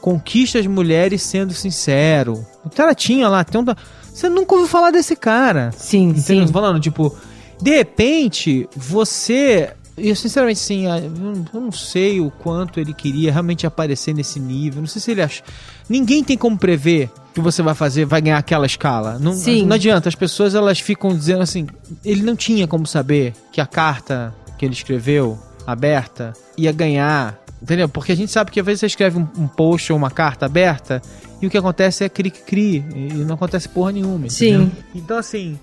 conquista 0.00 0.58
as 0.58 0.66
mulheres 0.66 1.22
sendo 1.22 1.52
sincero. 1.52 2.44
O 2.64 2.70
cara 2.70 2.94
tinha 2.94 3.28
lá, 3.28 3.42
tem 3.44 3.60
um. 3.60 3.64
Você 4.12 4.28
nunca 4.28 4.54
ouviu 4.54 4.68
falar 4.68 4.90
desse 4.90 5.14
cara. 5.14 5.72
Sim, 5.76 6.08
Entendeu? 6.08 6.46
sim. 6.46 6.52
Falando, 6.52 6.80
tipo, 6.80 7.14
de 7.60 7.70
repente, 7.76 8.68
você. 8.74 9.74
Eu, 9.96 10.14
sinceramente, 10.14 10.60
eu 10.74 11.10
não- 11.10 11.44
eu 11.54 11.60
não 11.60 11.72
sei 11.72 12.20
o 12.20 12.30
quanto 12.30 12.78
ele 12.78 12.92
queria 12.92 13.32
realmente 13.32 13.66
aparecer 13.66 14.14
nesse 14.14 14.38
nível. 14.38 14.80
Não 14.80 14.86
sei 14.88 15.00
se 15.00 15.10
ele 15.10 15.22
acha. 15.22 15.42
Ninguém 15.88 16.22
tem 16.22 16.36
como 16.36 16.58
prever 16.58 17.10
que 17.34 17.40
você 17.40 17.62
vai 17.62 17.74
fazer, 17.74 18.04
vai 18.04 18.20
ganhar 18.20 18.38
aquela 18.38 18.66
escala. 18.66 19.18
Não, 19.18 19.32
Sim. 19.32 19.64
não 19.64 19.74
adianta. 19.76 20.08
As 20.08 20.14
pessoas 20.14 20.54
elas 20.54 20.78
ficam 20.80 21.14
dizendo 21.16 21.42
assim. 21.42 21.66
Ele 22.04 22.22
não 22.22 22.36
tinha 22.36 22.66
como 22.66 22.86
saber 22.86 23.32
que 23.50 23.60
a 23.60 23.66
carta 23.66 24.34
que 24.58 24.64
ele 24.66 24.74
escreveu, 24.74 25.38
aberta, 25.66 26.32
ia 26.58 26.72
ganhar. 26.72 27.42
Entendeu? 27.62 27.88
Porque 27.88 28.12
a 28.12 28.14
gente 28.14 28.30
sabe 28.30 28.50
que 28.50 28.60
às 28.60 28.66
vezes 28.66 28.80
você 28.80 28.86
escreve 28.86 29.18
um, 29.18 29.26
um 29.38 29.48
post 29.48 29.90
ou 29.90 29.98
uma 29.98 30.10
carta 30.10 30.44
aberta 30.44 31.00
e 31.40 31.46
o 31.46 31.50
que 31.50 31.56
acontece 31.56 32.04
é 32.04 32.08
cri-cri. 32.08 32.84
E 32.94 33.14
não 33.24 33.34
acontece 33.34 33.66
porra 33.68 33.92
nenhuma. 33.92 34.28
Sim. 34.28 34.48
entendeu? 34.54 34.70
Então, 34.94 35.16
assim, 35.18 35.58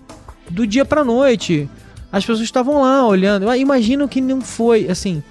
do 0.50 0.66
dia 0.66 0.84
pra 0.86 1.04
noite, 1.04 1.70
as 2.14 2.24
pessoas 2.24 2.42
estavam 2.42 2.84
lá 2.84 3.08
olhando. 3.08 3.52
Imagina 3.56 4.08
que 4.08 4.22
não 4.22 4.40
foi, 4.40 4.88
assim. 4.88 5.24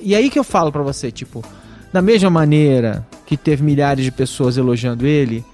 E 0.00 0.14
aí 0.14 0.30
que 0.30 0.38
eu 0.38 0.44
falo 0.44 0.72
pra 0.72 0.82
você, 0.82 1.12
tipo, 1.12 1.44
da 1.92 2.00
mesma 2.00 2.30
maneira 2.30 3.06
que 3.26 3.36
teve 3.36 3.62
milhares 3.62 4.02
de 4.02 4.10
pessoas 4.10 4.56
elogiando 4.56 5.06
ele, 5.06 5.44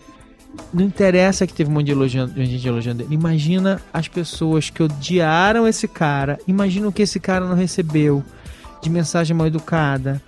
não 0.72 0.84
interessa 0.84 1.48
que 1.48 1.52
teve 1.52 1.68
um 1.68 1.74
monte 1.74 1.86
de, 1.86 1.92
elogiando, 1.92 2.34
de 2.34 2.46
gente 2.46 2.68
elogiando 2.68 3.02
ele. 3.02 3.12
Imagina 3.12 3.82
as 3.92 4.06
pessoas 4.06 4.70
que 4.70 4.84
odiaram 4.84 5.66
esse 5.66 5.88
cara. 5.88 6.38
Imagina 6.46 6.86
o 6.86 6.92
que 6.92 7.02
esse 7.02 7.18
cara 7.18 7.44
não 7.44 7.56
recebeu 7.56 8.22
de 8.80 8.88
mensagem 8.88 9.36
mal 9.36 9.48
educada, 9.48 10.22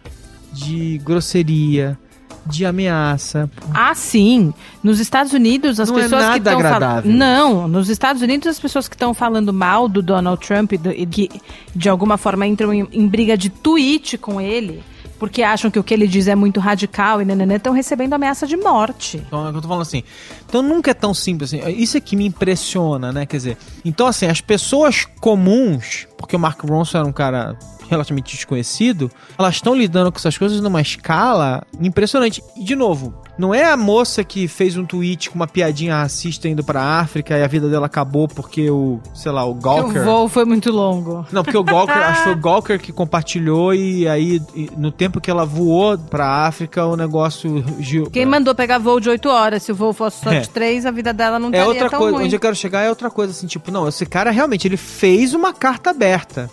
de 0.53 0.99
grosseria, 1.05 1.97
de 2.47 2.65
ameaça. 2.67 3.49
Ah, 3.73 3.95
sim. 3.95 4.53
Nos 4.83 5.01
Estados 5.01 5.33
Unidos, 5.33 5.81
as 5.81 5.89
Não 5.91 5.99
é 5.99 6.03
pessoas 6.03 6.23
que 6.23 6.29
nada 6.29 6.39
estão 6.51 6.59
agradável. 6.59 7.13
Não, 7.13 7.67
nos 7.69 7.89
Estados 7.89 8.21
Unidos, 8.23 8.47
as 8.49 8.61
pessoas 8.61 8.87
que 8.89 8.95
estão 8.95 9.15
falando 9.15 9.53
mal 9.53 9.89
do 9.89 10.03
Donald 10.03 10.47
Trump 10.47 10.73
e, 10.73 10.79
do- 10.79 10.93
e 10.93 11.07
que 11.07 11.29
de 11.75 11.89
alguma 11.89 12.17
forma 12.19 12.47
entram 12.47 12.73
em, 12.73 12.87
em 12.93 13.07
briga 13.09 13.37
de 13.37 13.49
tweet 13.49 14.19
com 14.19 14.41
ele, 14.41 14.83
porque 15.19 15.43
acham 15.43 15.71
que 15.71 15.79
o 15.79 15.83
que 15.83 15.95
ele 15.95 16.07
diz 16.07 16.29
é 16.29 16.35
muito 16.35 16.61
radical 16.61 17.23
e 17.23 17.25
nananã, 17.25 17.55
estão 17.57 17.73
recebendo 17.73 18.13
ameaça 18.13 18.47
de 18.47 18.57
morte. 18.57 19.23
Então, 19.27 19.47
é 19.47 19.49
o 19.49 19.53
que 19.53 19.57
eu 19.59 19.63
tô 19.63 19.69
falando 19.69 19.83
assim. 19.83 20.03
Então 20.47 20.61
nunca 20.63 20.91
é 20.91 20.95
tão 20.95 21.15
simples 21.15 21.55
assim. 21.55 21.67
Isso 21.71 21.97
é 21.97 22.01
que 22.01 22.15
me 22.15 22.27
impressiona, 22.27 23.11
né? 23.13 23.25
Quer 23.25 23.37
dizer, 23.39 23.59
então 23.85 24.07
assim, 24.07 24.27
as 24.27 24.41
pessoas 24.43 25.07
comuns, 25.21 26.07
porque 26.19 26.37
o 26.37 26.39
Mark 26.39 26.61
Ronson 26.63 26.99
era 26.99 27.07
um 27.07 27.13
cara 27.13 27.57
relativamente 27.95 28.35
desconhecido, 28.35 29.11
elas 29.39 29.55
estão 29.57 29.75
lidando 29.75 30.11
com 30.13 30.19
essas 30.19 30.37
coisas 30.37 30.61
numa 30.61 30.81
escala 30.81 31.63
impressionante. 31.81 32.43
E 32.57 32.63
de 32.65 32.75
novo, 32.77 33.15
não 33.39 33.53
é 33.55 33.65
a 33.65 33.77
moça 33.77 34.23
que 34.23 34.47
fez 34.47 34.77
um 34.77 34.85
tweet 34.85 35.31
com 35.31 35.37
uma 35.37 35.47
piadinha 35.47 35.97
racista 35.97 36.49
indo 36.49 36.63
pra 36.63 36.83
África 37.01 37.37
e 37.37 37.43
a 37.43 37.47
vida 37.47 37.69
dela 37.69 37.87
acabou 37.87 38.29
porque 38.29 38.71
o, 38.71 39.01
sei 39.15 39.33
lá, 39.33 39.45
o 39.45 39.55
Gawker... 39.55 40.03
O 40.03 40.05
voo 40.05 40.29
foi 40.29 40.45
muito 40.45 40.71
longo. 40.71 41.27
Não, 41.33 41.43
porque 41.43 41.57
o 41.59 41.65
Gawker, 41.65 41.97
acho 41.99 42.19
que 42.19 42.25
foi 42.25 42.33
o 42.33 42.39
Gawker 42.41 42.79
que 42.81 42.93
compartilhou 42.93 43.75
e 43.75 44.07
aí, 44.09 44.41
e 44.55 44.71
no 44.77 44.91
tempo 44.93 45.21
que 45.21 45.31
ela 45.31 45.45
voou 45.45 45.97
pra 45.99 46.47
África, 46.47 46.85
o 46.87 46.97
negócio... 46.97 47.65
Quem 48.13 48.27
mandou 48.27 48.55
pegar 48.55 48.79
voo 48.79 49.01
de 49.01 49.09
8 49.09 49.29
horas? 49.29 49.63
Se 49.63 49.73
o 49.73 49.75
voo 49.75 49.93
fosse 49.93 50.23
só 50.23 50.33
É. 50.33 50.41
de 50.41 50.49
3, 50.51 50.87
a 50.87 50.91
vida 50.91 51.13
dela 51.13 51.39
não 51.39 51.49
É 51.49 51.53
estaria 51.53 51.69
outra 51.69 51.91
tão 51.91 51.99
coisa, 51.99 52.17
ruim. 52.17 52.27
onde 52.27 52.37
eu 52.37 52.41
quero 52.41 52.55
chegar 52.57 52.83
é 52.83 52.89
outra 52.89 53.11
coisa, 53.11 53.33
assim, 53.33 53.47
tipo, 53.47 53.71
não, 53.71 53.89
esse 53.89 54.05
cara 54.07 54.31
realmente, 54.31 54.67
ele 54.67 54.77
fez 54.77 55.35
uma 55.35 55.53
carta 55.53 55.91
aberta. 55.91 56.51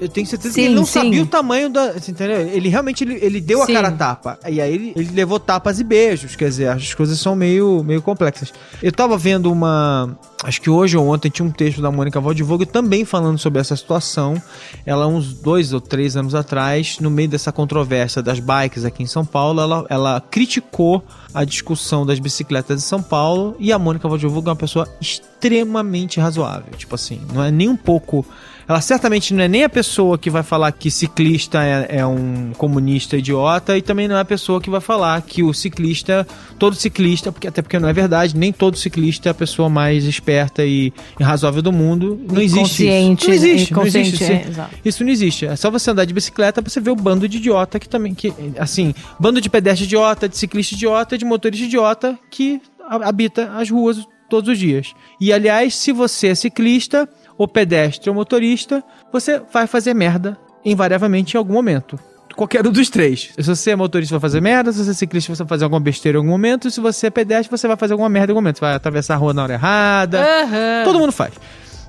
Eu- 0.00 0.08
tenho 0.08 0.26
certeza 0.26 0.54
que 0.54 0.60
Sim, 0.60 0.66
ele 0.66 0.74
não 0.74 0.84
sim. 0.86 0.92
sabia 1.00 1.22
o 1.22 1.26
tamanho 1.26 1.68
da. 1.68 1.94
Entendeu? 1.96 2.36
Ele 2.48 2.68
realmente 2.68 3.02
ele, 3.04 3.18
ele 3.20 3.40
deu 3.40 3.64
Sim. 3.64 3.72
a 3.72 3.74
cara 3.74 3.88
a 3.88 3.92
tapa. 3.92 4.38
E 4.48 4.60
aí 4.60 4.72
ele, 4.74 4.92
ele 4.94 5.10
levou 5.12 5.40
tapas 5.40 5.80
e 5.80 5.84
beijos. 5.84 6.36
Quer 6.36 6.48
dizer, 6.48 6.68
as 6.68 6.94
coisas 6.94 7.18
são 7.18 7.34
meio, 7.34 7.82
meio 7.84 8.00
complexas. 8.02 8.52
Eu 8.82 8.92
tava 8.92 9.16
vendo 9.18 9.50
uma. 9.50 10.16
Acho 10.44 10.60
que 10.60 10.68
hoje 10.68 10.96
ou 10.96 11.06
ontem 11.06 11.30
tinha 11.30 11.46
um 11.46 11.50
texto 11.52 11.80
da 11.80 11.90
Mônica 11.90 12.20
Valdivogo 12.20 12.66
também 12.66 13.04
falando 13.04 13.38
sobre 13.38 13.60
essa 13.60 13.76
situação. 13.76 14.40
Ela, 14.84 15.06
uns 15.06 15.32
dois 15.34 15.72
ou 15.72 15.80
três 15.80 16.16
anos 16.16 16.34
atrás, 16.34 16.98
no 17.00 17.10
meio 17.10 17.28
dessa 17.28 17.52
controvérsia 17.52 18.20
das 18.22 18.40
bikes 18.40 18.84
aqui 18.84 19.04
em 19.04 19.06
São 19.06 19.24
Paulo, 19.24 19.60
ela, 19.60 19.86
ela 19.88 20.20
criticou 20.20 21.04
a 21.32 21.44
discussão 21.44 22.04
das 22.04 22.18
bicicletas 22.18 22.78
de 22.78 22.82
São 22.82 23.00
Paulo. 23.00 23.54
E 23.60 23.72
a 23.72 23.78
Mônica 23.78 24.08
Valdivogo 24.08 24.48
é 24.48 24.50
uma 24.50 24.56
pessoa 24.56 24.88
extremamente 25.00 26.18
razoável. 26.20 26.72
Tipo 26.76 26.94
assim, 26.94 27.20
não 27.32 27.42
é 27.42 27.50
nem 27.50 27.68
um 27.68 27.76
pouco. 27.76 28.26
Ela 28.68 28.80
certamente 28.80 29.34
não 29.34 29.42
é 29.42 29.48
nem 29.48 29.64
a 29.64 29.68
pessoa 29.68 30.16
que 30.16 30.30
vai 30.30 30.42
falar 30.42 30.70
que 30.72 30.90
ciclista 30.90 31.62
é, 31.62 31.98
é 31.98 32.06
um 32.06 32.52
comunista 32.56 33.16
idiota 33.16 33.76
e 33.76 33.82
também 33.82 34.06
não 34.08 34.16
é 34.16 34.20
a 34.20 34.24
pessoa 34.24 34.60
que 34.60 34.70
vai 34.70 34.80
falar 34.80 35.20
que 35.22 35.42
o 35.42 35.52
ciclista, 35.52 36.26
todo 36.58 36.76
ciclista, 36.76 37.32
porque 37.32 37.48
até 37.48 37.60
porque 37.62 37.78
não 37.78 37.88
é 37.88 37.92
verdade, 37.92 38.36
nem 38.36 38.52
todo 38.52 38.76
ciclista 38.76 39.28
é 39.28 39.32
a 39.32 39.34
pessoa 39.34 39.68
mais 39.68 40.04
esperta 40.04 40.64
e, 40.64 40.92
e 41.18 41.22
razoável 41.24 41.60
do 41.62 41.72
mundo, 41.72 42.20
não 42.30 42.40
existe 42.40 42.82
isso. 42.82 43.26
Não 43.28 43.34
existe, 43.34 43.72
não 43.72 43.86
existe. 43.86 44.24
é, 44.32 44.48
exato. 44.48 44.74
Isso 44.84 45.04
não 45.04 45.10
existe. 45.10 45.46
É 45.46 45.56
só 45.56 45.70
você 45.70 45.90
andar 45.90 46.04
de 46.04 46.14
bicicleta 46.14 46.62
pra 46.62 46.70
você 46.70 46.80
ver 46.80 46.90
o 46.90 46.96
bando 46.96 47.28
de 47.28 47.38
idiota 47.38 47.78
que 47.78 47.88
também. 47.88 48.14
Que, 48.14 48.32
assim, 48.58 48.94
bando 49.18 49.40
de 49.40 49.50
pedestre 49.50 49.84
idiota, 49.86 50.28
de 50.28 50.36
ciclista 50.36 50.74
idiota, 50.74 51.18
de 51.18 51.24
motorista 51.24 51.64
idiota 51.66 52.18
que 52.30 52.60
ha- 52.88 53.08
habita 53.08 53.52
as 53.56 53.70
ruas 53.70 53.98
todos 54.30 54.48
os 54.50 54.58
dias. 54.58 54.92
E 55.20 55.32
aliás, 55.32 55.74
se 55.74 55.92
você 55.92 56.28
é 56.28 56.34
ciclista, 56.34 57.08
ou 57.42 57.48
pedestre 57.48 58.08
ou 58.08 58.14
motorista, 58.14 58.82
você 59.12 59.42
vai 59.52 59.66
fazer 59.66 59.94
merda 59.94 60.38
invariavelmente 60.64 61.36
em 61.36 61.38
algum 61.38 61.54
momento. 61.54 61.98
Qualquer 62.36 62.66
um 62.66 62.70
dos 62.70 62.88
três. 62.88 63.30
Se 63.36 63.42
você 63.42 63.72
é 63.72 63.76
motorista, 63.76 64.14
vai 64.14 64.20
fazer 64.20 64.40
merda. 64.40 64.72
Se 64.72 64.82
você 64.82 64.90
é 64.92 64.94
ciclista, 64.94 65.34
você 65.34 65.42
vai 65.42 65.48
fazer 65.48 65.64
alguma 65.64 65.80
besteira 65.80 66.16
em 66.16 66.20
algum 66.20 66.30
momento. 66.30 66.70
Se 66.70 66.80
você 66.80 67.08
é 67.08 67.10
pedestre, 67.10 67.50
você 67.50 67.66
vai 67.66 67.76
fazer 67.76 67.92
alguma 67.92 68.08
merda 68.08 68.30
em 68.30 68.32
algum 68.32 68.40
momento. 68.40 68.58
Você 68.58 68.64
vai 68.64 68.74
atravessar 68.74 69.14
a 69.14 69.16
rua 69.18 69.34
na 69.34 69.42
hora 69.42 69.54
errada. 69.54 70.20
Aham. 70.20 70.84
Todo 70.84 70.98
mundo 70.98 71.12
faz. 71.12 71.34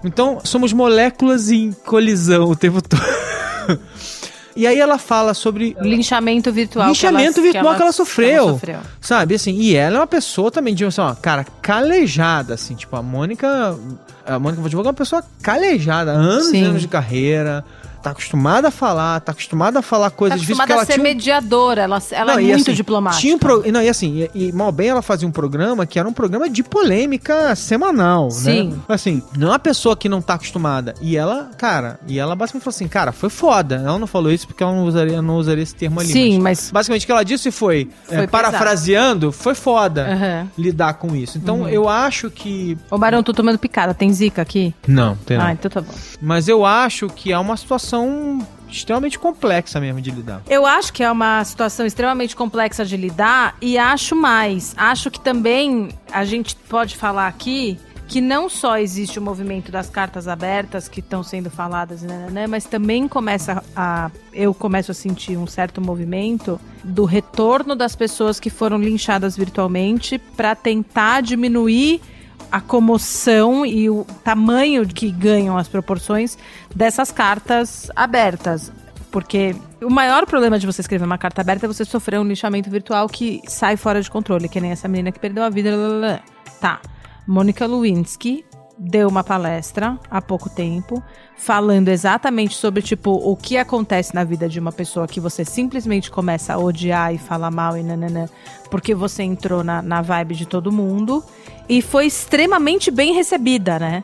Então, 0.03 0.39
somos 0.43 0.73
moléculas 0.73 1.49
em 1.49 1.71
colisão 1.71 2.49
o 2.49 2.55
tempo 2.55 2.81
todo. 2.81 3.01
e 4.55 4.67
aí 4.67 4.79
ela 4.79 4.97
fala 4.97 5.33
sobre 5.33 5.75
Linchamento 5.81 6.51
virtual. 6.51 6.87
linchamento 6.87 7.33
que 7.33 7.39
ela, 7.39 7.51
virtual 7.53 7.75
que 7.75 7.81
ela, 7.81 7.91
sofreu, 7.91 8.49
sofreu. 8.49 8.79
Sabe, 9.01 9.35
assim, 9.35 9.53
e 9.53 9.75
ela 9.75 9.97
é 9.97 9.99
uma 9.99 10.07
pessoa 10.07 10.51
também 10.51 10.73
de, 10.75 10.85
assim, 10.85 11.01
ó, 11.01 11.13
cara, 11.15 11.45
calejada, 11.61 12.53
assim, 12.53 12.75
tipo, 12.75 12.95
a 12.95 13.01
Mônica, 13.01 13.77
a 14.25 14.39
Mônica 14.39 14.61
Votivog 14.61 14.85
é 14.85 14.89
uma 14.89 14.93
pessoa 14.93 15.23
calejada, 15.41 16.11
anos 16.11 16.51
e 16.53 16.59
anos 16.61 16.81
de 16.81 16.87
carreira, 16.87 17.65
tá 18.03 18.11
acostumada 18.11 18.67
a 18.67 18.71
falar, 18.71 19.19
tá 19.21 19.31
acostumada 19.31 19.79
a 19.79 19.81
falar 19.81 20.09
Tá 20.09 20.15
coisas 20.17 20.39
difíceis, 20.41 20.59
acostumada 20.59 20.73
ela 20.73 20.83
a 20.83 20.85
ser 20.85 20.93
tinha 20.93 21.03
mediadora, 21.03 21.81
ela, 21.83 22.01
ela 22.11 22.33
não, 22.33 22.39
é 22.39 22.43
muito 22.43 22.61
assim, 22.61 22.73
diplomática. 22.73 23.21
Tinha 23.21 23.35
um 23.35 23.39
pro... 23.39 23.71
Não, 23.71 23.81
e 23.81 23.89
assim, 23.89 24.27
e, 24.35 24.47
e 24.47 24.51
mal 24.51 24.71
bem 24.71 24.89
ela 24.89 25.01
fazia 25.01 25.27
um 25.27 25.31
programa 25.31 25.85
que 25.85 25.97
era 25.97 26.07
um 26.07 26.13
programa 26.13 26.49
de 26.49 26.61
polêmica 26.61 27.55
semanal, 27.55 28.29
Sim. 28.29 28.69
né? 28.69 28.77
Assim, 28.89 29.23
não 29.37 29.47
é 29.47 29.51
uma 29.51 29.59
pessoa 29.59 29.95
que 29.95 30.09
não 30.09 30.21
tá 30.21 30.33
acostumada. 30.33 30.93
E 31.01 31.15
ela, 31.15 31.51
cara, 31.57 31.99
e 32.07 32.19
ela 32.19 32.35
basicamente 32.35 32.63
falou 32.63 32.75
assim, 32.75 32.87
cara, 32.87 33.11
foi 33.11 33.29
foda. 33.29 33.75
Ela 33.75 33.97
não 33.97 34.07
falou 34.07 34.31
isso 34.31 34.47
porque 34.47 34.61
ela 34.61 34.73
não 34.73 34.83
usaria, 34.83 35.21
não 35.21 35.37
usaria 35.37 35.63
esse 35.63 35.75
termo 35.75 35.99
ali. 35.99 36.11
Sim, 36.11 36.39
mas... 36.39 36.69
Basicamente 36.71 37.03
o 37.03 37.05
que 37.05 37.11
ela 37.11 37.23
disse 37.23 37.51
foi, 37.51 37.89
é, 38.09 38.17
Foi 38.17 38.27
parafraseando, 38.27 39.31
foi 39.31 39.55
foda 39.55 40.07
Aham. 40.11 40.47
lidar 40.57 40.95
com 40.95 41.15
isso. 41.15 41.37
Então 41.37 41.69
eu 41.69 41.87
acho 41.87 42.29
que. 42.29 42.77
Ô, 42.89 42.97
Barão, 42.97 43.23
tô 43.23 43.33
tomando 43.33 43.57
picada. 43.57 43.93
Tem 43.93 44.11
zica 44.11 44.41
aqui? 44.41 44.73
Não, 44.87 45.15
tem 45.15 45.37
Ah, 45.37 45.53
então 45.53 45.69
tá 45.69 45.81
bom. 45.81 45.93
Mas 46.21 46.47
eu 46.47 46.65
acho 46.65 47.07
que 47.07 47.31
é 47.31 47.37
uma 47.37 47.55
situação 47.55 47.92
extremamente 48.69 49.19
complexa 49.19 49.79
mesmo 49.79 50.01
de 50.01 50.11
lidar. 50.11 50.41
Eu 50.49 50.65
acho 50.65 50.91
que 50.91 51.03
é 51.03 51.11
uma 51.11 51.43
situação 51.43 51.85
extremamente 51.85 52.35
complexa 52.35 52.83
de 52.83 52.97
lidar 52.97 53.55
e 53.61 53.77
acho 53.77 54.15
mais. 54.15 54.73
Acho 54.75 55.11
que 55.11 55.19
também 55.19 55.89
a 56.11 56.25
gente 56.25 56.55
pode 56.55 56.95
falar 56.95 57.27
aqui 57.27 57.77
que 58.07 58.19
não 58.21 58.49
só 58.49 58.77
existe 58.77 59.17
o 59.17 59.21
movimento 59.21 59.71
das 59.71 59.89
cartas 59.89 60.27
abertas 60.27 60.87
que 60.87 60.99
estão 60.99 61.23
sendo 61.23 61.49
faladas, 61.49 62.01
né, 62.01 62.27
né, 62.29 62.47
mas 62.47 62.65
também 62.65 63.07
começa 63.07 63.63
a 63.75 64.11
eu 64.33 64.53
começo 64.53 64.91
a 64.91 64.93
sentir 64.93 65.37
um 65.37 65.47
certo 65.47 65.79
movimento 65.79 66.59
do 66.83 67.05
retorno 67.05 67.75
das 67.75 67.95
pessoas 67.95 68.39
que 68.39 68.49
foram 68.49 68.77
linchadas 68.77 69.37
virtualmente 69.37 70.17
para 70.17 70.53
tentar 70.53 71.21
diminuir 71.21 72.01
a 72.53 72.61
comoção 72.61 73.65
e 73.65 73.89
o 73.89 74.05
tamanho 74.23 74.87
que 74.87 75.09
ganham 75.09 75.57
as 75.57 75.67
proporções 75.67 76.37
dessas 76.75 77.11
cartas 77.11 77.89
abertas. 77.95 78.71
Porque 79.11 79.55
o 79.81 79.89
maior 79.89 80.27
problema 80.27 80.59
de 80.59 80.67
você 80.67 80.81
escrever 80.81 81.03
uma 81.03 81.17
carta 81.17 81.41
aberta 81.41 81.65
é 81.65 81.67
você 81.67 81.83
sofrer 81.83 82.19
um 82.19 82.23
lixamento 82.23 82.69
virtual 82.69 83.09
que 83.09 83.41
sai 83.47 83.75
fora 83.75 83.99
de 84.03 84.11
controle, 84.11 84.47
que 84.47 84.61
nem 84.61 84.69
essa 84.69 84.87
menina 84.87 85.11
que 85.11 85.19
perdeu 85.19 85.43
a 85.43 85.49
vida. 85.49 86.21
Tá. 86.61 86.79
Mônica 87.25 87.65
Lewinsky 87.65 88.45
deu 88.77 89.07
uma 89.07 89.23
palestra 89.23 89.99
há 90.09 90.21
pouco 90.21 90.49
tempo 90.49 91.01
falando 91.37 91.89
exatamente 91.89 92.55
sobre 92.55 92.81
tipo 92.81 93.11
o 93.11 93.35
que 93.35 93.57
acontece 93.57 94.15
na 94.15 94.23
vida 94.23 94.47
de 94.49 94.59
uma 94.59 94.71
pessoa 94.71 95.07
que 95.07 95.19
você 95.19 95.45
simplesmente 95.45 96.09
começa 96.09 96.53
a 96.53 96.57
odiar 96.57 97.13
e 97.13 97.17
falar 97.17 97.51
mal 97.51 97.77
e 97.77 97.83
nananã, 97.83 98.27
porque 98.69 98.95
você 98.95 99.23
entrou 99.23 99.63
na, 99.63 99.81
na 99.81 100.01
vibe 100.01 100.35
de 100.35 100.45
todo 100.45 100.71
mundo 100.71 101.23
e 101.67 101.81
foi 101.81 102.05
extremamente 102.05 102.89
bem 102.89 103.13
recebida, 103.13 103.77
né? 103.77 104.03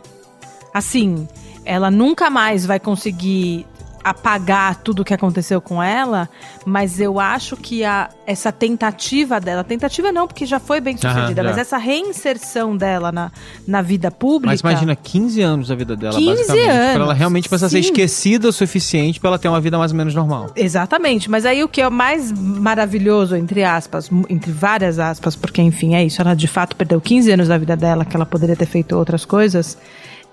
Assim, 0.73 1.27
ela 1.65 1.89
nunca 1.89 2.29
mais 2.29 2.65
vai 2.65 2.79
conseguir 2.79 3.65
apagar 4.03 4.75
tudo 4.77 5.01
o 5.01 5.05
que 5.05 5.13
aconteceu 5.13 5.61
com 5.61 5.81
ela, 5.81 6.29
mas 6.65 6.99
eu 6.99 7.19
acho 7.19 7.55
que 7.57 7.83
a, 7.83 8.09
essa 8.25 8.51
tentativa 8.51 9.39
dela, 9.39 9.63
tentativa 9.63 10.11
não, 10.11 10.27
porque 10.27 10.45
já 10.45 10.59
foi 10.59 10.79
bem 10.79 10.95
sucedida, 10.95 11.41
Aham, 11.41 11.49
mas 11.49 11.57
essa 11.57 11.77
reinserção 11.77 12.75
dela 12.75 13.11
na, 13.11 13.31
na 13.67 13.81
vida 13.81 14.11
pública. 14.11 14.47
Mas 14.47 14.61
imagina 14.61 14.95
15 14.95 15.41
anos 15.41 15.67
da 15.67 15.75
vida 15.75 15.95
dela, 15.95 16.15
15 16.15 16.29
basicamente. 16.29 16.65
Pra 16.65 16.93
ela 16.93 17.03
anos, 17.03 17.17
realmente 17.17 17.49
a 17.53 17.69
ser 17.69 17.79
esquecida 17.79 18.47
o 18.47 18.53
suficiente 18.53 19.19
pra 19.19 19.29
ela 19.29 19.39
ter 19.39 19.47
uma 19.47 19.61
vida 19.61 19.77
mais 19.77 19.91
ou 19.91 19.97
menos 19.97 20.15
normal. 20.15 20.51
Exatamente, 20.55 21.29
mas 21.29 21.45
aí 21.45 21.63
o 21.63 21.67
que 21.67 21.81
é 21.81 21.87
o 21.87 21.91
mais 21.91 22.31
maravilhoso, 22.31 23.35
entre 23.35 23.63
aspas, 23.63 24.09
entre 24.29 24.51
várias 24.51 24.99
aspas, 24.99 25.35
porque 25.35 25.61
enfim, 25.61 25.95
é 25.95 26.03
isso, 26.03 26.21
ela 26.21 26.33
de 26.33 26.47
fato 26.47 26.75
perdeu 26.75 27.01
15 27.01 27.31
anos 27.31 27.47
da 27.47 27.57
vida 27.57 27.75
dela, 27.75 28.05
que 28.05 28.15
ela 28.15 28.25
poderia 28.25 28.55
ter 28.55 28.65
feito 28.65 28.95
outras 28.95 29.25
coisas, 29.25 29.77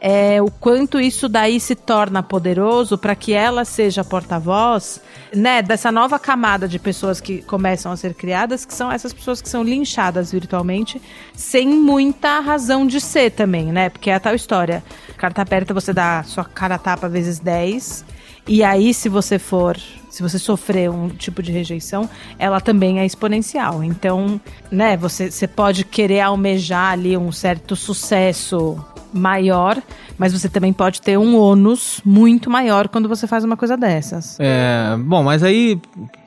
é 0.00 0.40
o 0.42 0.50
quanto 0.50 1.00
isso 1.00 1.28
daí 1.28 1.58
se 1.58 1.74
torna 1.74 2.22
poderoso 2.22 2.98
para 2.98 3.14
que 3.14 3.32
ela 3.32 3.64
seja 3.64 4.04
porta-voz, 4.04 5.00
né, 5.34 5.62
dessa 5.62 5.90
nova 5.90 6.18
camada 6.18 6.68
de 6.68 6.78
pessoas 6.78 7.20
que 7.20 7.42
começam 7.42 7.90
a 7.90 7.96
ser 7.96 8.14
criadas, 8.14 8.64
que 8.64 8.74
são 8.74 8.90
essas 8.92 9.12
pessoas 9.12 9.40
que 9.40 9.48
são 9.48 9.62
linchadas 9.62 10.30
virtualmente, 10.32 11.00
sem 11.34 11.68
muita 11.68 12.40
razão 12.40 12.86
de 12.86 13.00
ser 13.00 13.30
também, 13.30 13.72
né? 13.72 13.88
Porque 13.88 14.10
é 14.10 14.14
a 14.14 14.20
tal 14.20 14.34
história. 14.34 14.84
Carta 15.16 15.42
aberta, 15.42 15.72
você 15.72 15.92
dá 15.92 16.22
sua 16.22 16.44
cara 16.44 16.78
tapa 16.78 17.08
vezes 17.08 17.38
10, 17.38 18.04
e 18.48 18.62
aí, 18.62 18.94
se 18.94 19.08
você 19.08 19.40
for, 19.40 19.76
se 20.16 20.22
você 20.22 20.38
sofrer 20.38 20.90
um 20.90 21.10
tipo 21.10 21.42
de 21.42 21.52
rejeição, 21.52 22.08
ela 22.38 22.58
também 22.58 23.00
é 23.00 23.04
exponencial. 23.04 23.84
Então, 23.84 24.40
né, 24.70 24.96
você, 24.96 25.30
você 25.30 25.46
pode 25.46 25.84
querer 25.84 26.20
almejar 26.20 26.92
ali 26.92 27.14
um 27.18 27.30
certo 27.30 27.76
sucesso 27.76 28.82
maior, 29.12 29.80
mas 30.18 30.32
você 30.32 30.48
também 30.48 30.72
pode 30.72 31.00
ter 31.00 31.16
um 31.18 31.38
ônus 31.38 32.00
muito 32.04 32.50
maior 32.50 32.88
quando 32.88 33.08
você 33.08 33.26
faz 33.26 33.44
uma 33.44 33.56
coisa 33.56 33.76
dessas. 33.76 34.36
É, 34.40 34.94
bom, 34.98 35.22
mas 35.22 35.42
aí, 35.42 35.78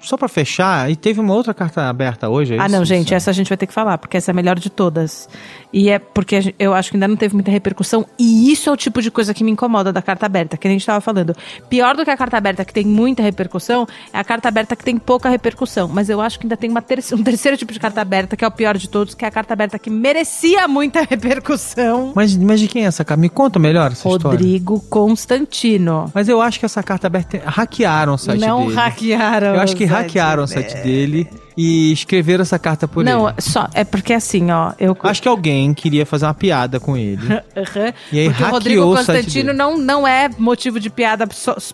só 0.01 0.17
pra 0.17 0.27
fechar, 0.27 0.89
e 0.89 0.95
teve 0.95 1.19
uma 1.19 1.33
outra 1.33 1.53
carta 1.53 1.87
aberta 1.87 2.29
hoje, 2.29 2.55
é 2.55 2.59
Ah, 2.59 2.65
isso? 2.65 2.75
não, 2.75 2.85
gente, 2.85 3.13
essa 3.13 3.29
a 3.29 3.33
gente 3.33 3.49
vai 3.49 3.57
ter 3.57 3.67
que 3.67 3.73
falar, 3.73 3.97
porque 3.97 4.17
essa 4.17 4.31
é 4.31 4.33
a 4.33 4.35
melhor 4.35 4.57
de 4.57 4.69
todas. 4.69 5.29
E 5.71 5.89
é 5.89 5.99
porque 5.99 6.55
eu 6.57 6.73
acho 6.73 6.89
que 6.89 6.95
ainda 6.97 7.07
não 7.07 7.15
teve 7.15 7.35
muita 7.35 7.51
repercussão, 7.51 8.05
e 8.17 8.51
isso 8.51 8.69
é 8.69 8.73
o 8.73 8.77
tipo 8.77 9.01
de 9.03 9.11
coisa 9.11 9.33
que 9.35 9.43
me 9.43 9.51
incomoda 9.51 9.91
da 9.93 10.01
carta 10.01 10.25
aberta, 10.25 10.57
que 10.57 10.67
a 10.67 10.71
gente 10.71 10.81
estava 10.81 11.01
falando. 11.01 11.35
Pior 11.69 11.95
do 11.95 12.03
que 12.03 12.09
a 12.09 12.17
carta 12.17 12.37
aberta 12.37 12.65
que 12.65 12.73
tem 12.73 12.85
muita 12.85 13.21
repercussão, 13.21 13.78
é 14.13 14.17
a 14.19 14.23
carta 14.23 14.47
aberta 14.47 14.75
que 14.75 14.83
tem 14.83 14.97
pouca 14.97 15.29
repercussão. 15.29 15.87
Mas 15.87 16.09
eu 16.09 16.19
acho 16.21 16.39
que 16.39 16.45
ainda 16.45 16.57
tem 16.57 16.69
uma 16.69 16.81
terce- 16.81 17.13
um 17.15 17.23
terceiro 17.23 17.57
tipo 17.57 17.71
de 17.73 17.79
carta 17.79 18.01
aberta, 18.01 18.35
que 18.37 18.43
é 18.43 18.47
o 18.47 18.51
pior 18.51 18.77
de 18.77 18.89
todos, 18.89 19.13
que 19.13 19.25
é 19.25 19.27
a 19.27 19.31
carta 19.31 19.53
aberta 19.53 19.77
que 19.79 19.89
merecia 19.89 20.67
muita 20.67 21.01
repercussão. 21.09 22.13
Mas, 22.15 22.35
mas 22.37 22.59
de 22.59 22.67
quem 22.67 22.83
é 22.83 22.87
essa 22.87 23.03
carta? 23.05 23.19
Me 23.21 23.29
conta 23.29 23.59
melhor 23.59 23.91
essa 23.91 24.07
história. 24.07 24.37
Rodrigo 24.37 24.79
Constantino. 24.89 26.11
Mas 26.13 26.27
eu 26.29 26.41
acho 26.41 26.59
que 26.59 26.65
essa 26.65 26.81
carta 26.83 27.07
aberta 27.07 27.41
hackearam 27.45 28.13
o 28.13 28.17
site 28.17 28.39
não 28.41 28.63
dele. 28.63 28.75
hackearam. 28.75 29.55
Eu 29.55 29.61
acho 29.61 29.75
que 29.75 29.83
o 29.85 29.87
site 29.87 30.01
hackearam 30.01 30.43
o 30.43 30.47
dele. 30.47 30.61
site 30.69 30.83
dele 30.83 31.29
e 31.61 31.91
escreveram 31.91 32.41
essa 32.41 32.57
carta 32.57 32.87
por 32.87 33.03
Não, 33.03 33.27
ele. 33.27 33.41
só, 33.41 33.67
é 33.73 33.83
porque 33.83 34.13
assim, 34.13 34.49
ó, 34.49 34.71
eu 34.79 34.95
Acho 35.03 35.21
que 35.21 35.27
alguém 35.27 35.73
queria 35.73 36.05
fazer 36.05 36.25
uma 36.25 36.33
piada 36.33 36.79
com 36.79 36.95
ele. 36.95 37.27
Aham. 37.53 37.93
E 38.13 38.19
aí 38.19 38.29
Porque 38.29 38.43
o 38.43 38.49
Rodrigo 38.49 38.95
Constantino 38.95 39.51
não, 39.51 39.77
não 39.77 40.07
é 40.07 40.29
motivo 40.37 40.79
de 40.79 40.89
piada 40.89 41.27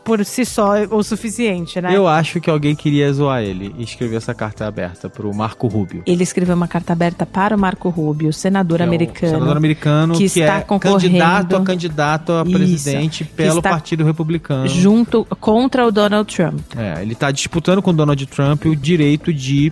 por 0.04 0.26
si 0.26 0.44
só 0.44 0.74
o 0.90 1.04
suficiente, 1.04 1.80
né? 1.80 1.96
Eu 1.96 2.08
acho 2.08 2.42
que 2.42 2.50
alguém 2.50 2.76
queria 2.76 3.14
zoar 3.14 3.44
ele 3.44 3.76
e 3.78 3.84
escreveu 3.84 4.18
essa 4.18 4.34
carta 4.34 4.66
aberta 4.66 5.08
pro 5.08 5.32
Marco 5.36 5.68
Rubio. 5.68 6.02
Ele 6.08 6.24
escreveu 6.24 6.56
uma 6.56 6.68
carta 6.68 6.92
aberta 6.94 7.24
para 7.24 7.56
o 7.56 7.60
Marco 7.60 7.90
Rubio, 7.90 8.34
senador 8.34 8.82
é 8.82 8.86
um 8.86 8.88
americano. 8.88 9.34
senador 9.34 9.56
americano 9.58 10.14
que 10.14 10.20
que, 10.28 10.40
está 10.40 10.58
é 10.58 10.62
concorrendo- 10.62 11.02
candidato 11.02 11.56
a 11.56 11.64
candidato 11.64 12.32
a 12.32 12.42
Isso, 12.44 12.52
presidente 12.52 13.24
pelo 13.24 13.58
está 13.60 13.70
Partido 13.70 14.04
Republicano. 14.04 14.68
Junto 14.68 15.26
contra 15.40 15.86
o 15.86 15.92
Donald 15.92 16.34
Trump. 16.36 16.60
É, 16.76 17.02
ele 17.04 17.14
tá 17.14 17.30
disputando 17.30 17.82
com 17.84 17.92
o 17.92 17.94
Donald 17.94 18.26
Trump 18.26 18.66
o 18.66 18.76
direito 18.76 19.32
de 19.34 19.72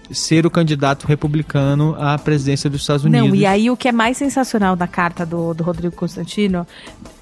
ser 0.13 0.45
o 0.45 0.49
candidato 0.49 1.05
republicano 1.07 1.95
à 1.99 2.17
presidência 2.17 2.69
dos 2.69 2.81
Estados 2.81 3.05
Unidos. 3.05 3.27
Não, 3.29 3.35
e 3.35 3.45
aí 3.45 3.69
o 3.69 3.77
que 3.77 3.87
é 3.87 3.91
mais 3.91 4.17
sensacional 4.17 4.75
da 4.75 4.87
carta 4.87 5.25
do, 5.25 5.53
do 5.53 5.63
Rodrigo 5.63 5.95
Constantino 5.95 6.65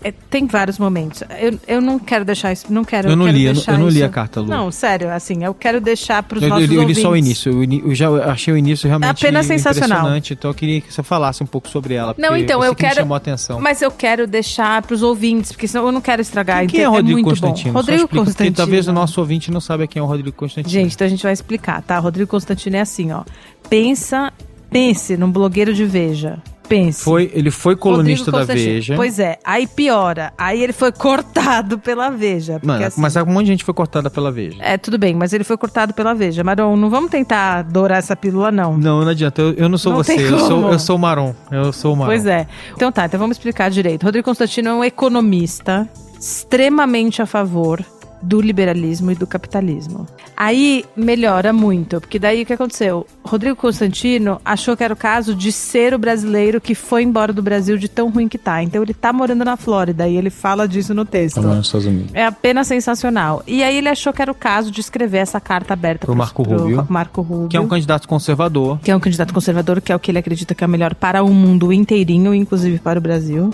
é- 0.03 0.11
tem 0.29 0.47
vários 0.47 0.77
momentos. 0.79 1.23
Eu, 1.39 1.59
eu 1.67 1.81
não 1.81 1.99
quero 1.99 2.23
deixar 2.23 2.51
isso. 2.53 2.71
Não 2.71 2.83
quero, 2.85 3.09
Eu 3.09 3.15
não 3.15 3.25
quero 3.25 3.37
li, 3.37 3.45
eu 3.45 3.53
eu 3.53 3.77
não 3.77 3.89
li 3.89 4.01
a 4.03 4.09
carta, 4.09 4.39
Lu. 4.41 4.47
Não, 4.47 4.71
sério, 4.71 5.11
assim, 5.11 5.43
eu 5.43 5.53
quero 5.53 5.81
deixar 5.81 6.23
para 6.23 6.37
os 6.37 6.43
nossos 6.43 6.63
eu, 6.65 6.67
eu 6.67 6.71
li 6.73 6.79
ouvintes. 6.79 7.01
só 7.01 7.11
o 7.11 7.17
início. 7.17 7.51
Eu, 7.63 7.89
eu 7.89 7.95
já 7.95 8.09
achei 8.31 8.53
o 8.53 8.57
início 8.57 8.87
realmente 8.87 9.09
Apenas 9.09 9.45
sensacional. 9.45 9.97
impressionante. 9.99 10.33
Então 10.33 10.49
eu 10.51 10.55
queria 10.55 10.79
que 10.81 10.93
você 10.93 11.03
falasse 11.03 11.43
um 11.43 11.45
pouco 11.45 11.67
sobre 11.67 11.93
ela. 11.95 12.15
Não, 12.17 12.35
então, 12.35 12.63
eu 12.63 12.73
quero- 12.75 12.95
chamou 12.95 13.13
a 13.15 13.17
atenção. 13.17 13.59
Mas 13.59 13.81
eu 13.81 13.91
quero 13.91 14.25
deixar 14.25 14.81
para 14.81 14.93
os 14.93 15.03
ouvintes, 15.03 15.51
porque 15.51 15.67
senão 15.67 15.85
eu 15.87 15.91
não 15.91 16.01
quero 16.01 16.21
estragar. 16.21 16.65
Quem 16.67 16.79
é 16.79 16.83
então 16.83 16.93
Rodrigo 16.93 17.13
muito 17.21 17.29
Constantino? 17.29 17.73
Bom. 17.73 17.79
Rodrigo 17.79 18.07
Constantino. 18.07 18.35
Porque 18.35 18.51
talvez 18.51 18.87
o 18.87 18.93
nosso 18.93 19.19
ouvinte 19.19 19.51
não 19.51 19.59
saiba 19.59 19.85
quem 19.85 19.99
é 19.99 20.03
o 20.03 20.05
Rodrigo 20.05 20.31
Constantino. 20.35 20.71
Gente, 20.71 20.93
então 20.95 21.05
a 21.05 21.09
gente 21.09 21.23
vai 21.23 21.33
explicar, 21.33 21.81
tá? 21.81 21.99
Rodrigo 21.99 22.29
Constantino 22.29 22.77
é 22.77 22.78
assim, 22.79 23.11
ó. 23.11 23.23
Pensa, 23.69 24.31
pense 24.69 25.17
num 25.17 25.31
blogueiro 25.31 25.73
de 25.73 25.85
Veja. 25.85 26.41
Pense. 26.69 27.03
Foi, 27.03 27.31
ele 27.33 27.49
foi 27.49 27.75
colunista 27.75 28.31
da. 28.31 28.43
Veja. 28.43 28.95
Pois 28.95 29.17
é, 29.17 29.39
aí 29.43 29.65
piora. 29.65 30.31
Aí 30.37 30.61
ele 30.61 30.71
foi 30.71 30.91
cortado 30.91 31.79
pela 31.79 32.11
Veja. 32.11 32.61
Mano, 32.63 32.85
assim, 32.85 33.01
mas 33.01 33.15
um 33.15 33.25
monte 33.25 33.45
de 33.45 33.51
gente 33.53 33.63
foi 33.63 33.73
cortada 33.73 34.07
pela 34.07 34.31
Veja. 34.31 34.57
É, 34.61 34.77
tudo 34.77 34.99
bem, 34.99 35.15
mas 35.15 35.33
ele 35.33 35.43
foi 35.43 35.57
cortado 35.57 35.95
pela 35.95 36.13
Veja. 36.13 36.43
Maron, 36.43 36.75
não 36.75 36.91
vamos 36.91 37.09
tentar 37.09 37.63
dourar 37.63 37.97
essa 37.97 38.15
pílula, 38.15 38.51
não. 38.51 38.77
Não, 38.77 39.01
não 39.01 39.09
adianta. 39.09 39.41
Eu, 39.41 39.53
eu 39.53 39.67
não 39.67 39.79
sou 39.79 39.93
Não 39.93 40.03
você. 40.03 40.13
Eu 40.13 40.37
sou, 40.37 40.71
eu 40.71 40.77
sou 40.77 40.95
o 40.95 40.99
Maron. 40.99 41.33
Eu 41.51 41.73
sou 41.73 41.93
o 41.93 41.97
Maron. 41.97 42.11
Pois 42.11 42.27
é. 42.27 42.45
Então 42.75 42.91
tá, 42.91 43.07
então 43.07 43.19
vamos 43.19 43.37
explicar 43.37 43.71
direito. 43.71 44.03
Rodrigo 44.03 44.25
Constantino 44.25 44.69
é 44.69 44.73
um 44.75 44.83
economista 44.83 45.89
extremamente 46.19 47.19
a 47.19 47.25
favor 47.25 47.83
do 48.21 48.41
liberalismo 48.41 49.11
e 49.11 49.15
do 49.15 49.25
capitalismo. 49.27 50.05
Aí 50.35 50.85
melhora 50.95 51.51
muito, 51.53 51.99
porque 52.01 52.17
daí 52.19 52.43
o 52.43 52.45
que 52.45 52.53
aconteceu? 52.53 53.05
Rodrigo 53.23 53.55
Constantino 53.55 54.39
achou 54.43 54.75
que 54.75 54.83
era 54.83 54.93
o 54.93 54.97
caso 54.97 55.35
de 55.35 55.51
ser 55.51 55.93
o 55.93 55.99
brasileiro 55.99 56.59
que 56.59 56.73
foi 56.75 57.03
embora 57.03 57.31
do 57.31 57.41
Brasil 57.41 57.77
de 57.77 57.87
tão 57.87 58.09
ruim 58.09 58.27
que 58.27 58.37
tá. 58.37 58.61
Então 58.63 58.81
ele 58.81 58.93
tá 58.93 59.11
morando 59.13 59.45
na 59.45 59.55
Flórida 59.57 60.07
e 60.07 60.15
ele 60.17 60.29
fala 60.29 60.67
disso 60.67 60.93
no 60.93 61.05
texto. 61.05 61.41
nos 61.41 61.67
Estados 61.67 61.85
Unidos. 61.87 62.11
É 62.13 62.25
apenas 62.25 62.67
sensacional. 62.67 63.43
E 63.47 63.63
aí 63.63 63.77
ele 63.77 63.89
achou 63.89 64.11
que 64.13 64.21
era 64.21 64.31
o 64.31 64.35
caso 64.35 64.71
de 64.71 64.79
escrever 64.81 65.19
essa 65.19 65.39
carta 65.39 65.73
aberta 65.73 66.05
Pro 66.05 66.15
pros- 66.15 66.17
Marco 66.17 66.43
Rubio. 66.43 66.85
Marco 66.89 67.21
Rubio. 67.21 67.47
Que 67.49 67.57
é 67.57 67.59
um 67.59 67.67
candidato 67.67 68.07
conservador. 68.07 68.79
que 68.79 68.91
é 68.91 68.95
um 68.95 68.99
candidato 68.99 69.33
conservador, 69.33 69.81
que 69.81 69.91
é 69.91 69.95
o 69.95 69.99
que 69.99 70.11
ele 70.11 70.19
acredita 70.19 70.55
que 70.55 70.63
é 70.63 70.67
o 70.67 70.69
melhor 70.69 70.95
para 70.95 71.23
o 71.23 71.29
mundo 71.29 71.71
inteirinho, 71.73 72.33
inclusive 72.33 72.79
para 72.79 72.97
o 72.99 73.01
Brasil. 73.01 73.51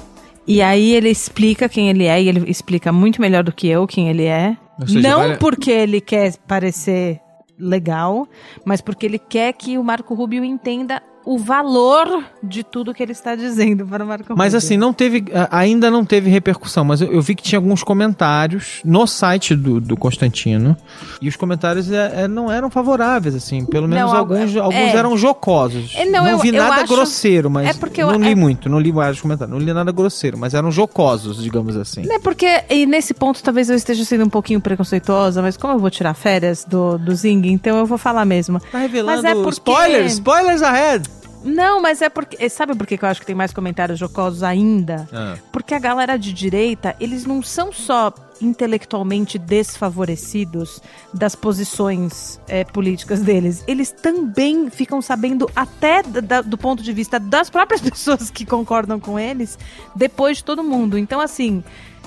E 0.47 0.61
aí 0.61 0.93
ele 0.93 1.09
explica 1.09 1.67
quem 1.67 1.89
ele 1.89 2.05
é, 2.05 2.21
e 2.21 2.27
ele 2.29 2.49
explica 2.49 2.91
muito 2.91 3.19
melhor 3.19 3.43
do 3.43 3.51
que 3.51 3.67
eu 3.67 3.87
quem 3.87 4.09
ele 4.09 4.25
é. 4.25 4.55
Seja, 4.85 5.01
Não 5.09 5.19
vale- 5.19 5.37
porque 5.37 5.71
ele 5.71 5.99
quer 6.01 6.35
parecer 6.47 7.19
legal, 7.57 8.27
mas 8.65 8.81
porque 8.81 9.05
ele 9.05 9.17
quer 9.17 9.53
que 9.53 9.77
o 9.77 9.83
Marco 9.83 10.13
Rubio 10.13 10.43
entenda 10.43 11.01
o 11.25 11.37
valor 11.39 12.23
de 12.43 12.63
tudo 12.63 12.93
que 12.93 13.01
ele 13.01 13.11
está 13.11 13.35
dizendo 13.35 13.85
para 13.87 14.03
o 14.03 14.07
Marco 14.07 14.33
Mas 14.37 14.53
Rubio. 14.53 14.57
assim, 14.57 14.77
não 14.77 14.93
teve, 14.93 15.25
ainda 15.49 15.89
não 15.89 16.05
teve 16.05 16.29
repercussão, 16.29 16.85
mas 16.85 17.01
eu, 17.01 17.11
eu 17.11 17.21
vi 17.21 17.33
que 17.35 17.41
tinha 17.43 17.57
alguns 17.57 17.81
comentários 17.83 18.81
no 18.85 19.07
site 19.07 19.55
do, 19.55 19.81
do 19.81 19.97
Constantino, 19.97 20.77
e 21.21 21.27
os 21.27 21.35
comentários 21.35 21.91
é, 21.91 22.23
é, 22.23 22.27
não 22.27 22.51
eram 22.51 22.69
favoráveis, 22.69 23.33
assim, 23.35 23.65
pelo 23.65 23.87
menos 23.87 24.11
Não, 24.11 24.17
alguns, 24.17 24.55
é- 24.55 24.59
alguns 24.59 24.75
é. 24.93 24.95
eram 24.95 25.17
jocosos. 25.17 25.93
É, 25.95 26.05
não, 26.05 26.27
eu- 26.27 26.37
vi 26.37 26.51
nada 26.51 26.75
acho- 26.83 26.93
grosseiro, 26.93 27.49
mas 27.49 27.67
é 27.67 28.01
eu 28.01 28.11
não 28.11 28.19
li 28.21 28.35
muito, 28.35 28.69
não 28.69 28.79
li 28.79 28.91
vários 28.91 29.19
comentários, 29.19 29.57
não 29.57 29.65
li 29.65 29.73
nada 29.73 29.91
grosseiro, 29.91 30.37
mas 30.37 30.53
eram 30.53 30.71
jocosos, 30.71 31.41
digamos 31.41 31.75
assim. 31.75 32.03
É 32.11 32.19
porque, 32.19 32.63
e 32.69 32.85
nesse 32.85 33.13
ponto 33.13 33.41
talvez 33.41 33.69
eu 33.69 33.75
esteja 33.75 34.05
sendo 34.05 34.25
um 34.25 34.29
pouquinho 34.29 34.61
preconceituosa, 34.61 35.41
mas 35.41 35.57
como 35.57 35.73
eu 35.73 35.79
vou 35.79 35.89
tirar 35.89 36.13
férias 36.13 36.63
do, 36.65 36.97
do 36.97 37.15
Zing, 37.15 37.47
então 37.47 37.77
eu 37.77 37.85
vou 37.85 37.97
falar 37.97 38.25
mesmo. 38.25 38.59
Tá 38.71 38.77
revelando 38.77 39.23
Mas 39.23 39.31
é 39.31 39.33
porque- 39.33 39.49
spoilers, 39.49 40.13
spoilers 40.13 40.61
ahead! 40.61 41.14
Não, 41.45 41.79
mas 41.81 42.01
é 42.01 42.09
porque. 42.09 42.49
Sabe 42.49 42.75
por 42.75 42.87
que 42.87 42.97
eu 43.01 43.07
acho 43.07 43.19
que 43.21 43.25
tem 43.25 43.35
mais 43.35 43.53
comentários 43.53 43.99
jocosos 43.99 44.41
ainda? 44.43 45.07
Ah. 45.13 45.35
Porque 45.51 45.73
a 45.75 45.79
galera 45.79 46.17
de 46.17 46.33
direita, 46.33 46.95
eles 46.99 47.25
não 47.25 47.41
são 47.43 47.71
só 47.71 48.11
intelectualmente 48.41 49.37
desfavorecidos 49.37 50.81
das 51.13 51.35
posições 51.35 52.39
é, 52.47 52.63
políticas 52.63 53.21
deles. 53.21 53.63
Eles 53.67 53.91
também 53.91 54.69
ficam 54.69 55.01
sabendo, 55.01 55.49
até 55.55 56.03
da- 56.03 56.41
do 56.41 56.57
ponto 56.57 56.83
de 56.83 56.91
vista 56.91 57.19
das 57.19 57.49
próprias 57.49 57.79
pessoas 57.87 58.29
que 58.29 58.45
concordam 58.45 58.99
com 58.99 59.17
eles, 59.19 59.57
depois 59.95 60.37
de 60.37 60.43
todo 60.43 60.63
mundo. 60.63 60.97
Então, 60.97 61.19
assim. 61.21 61.63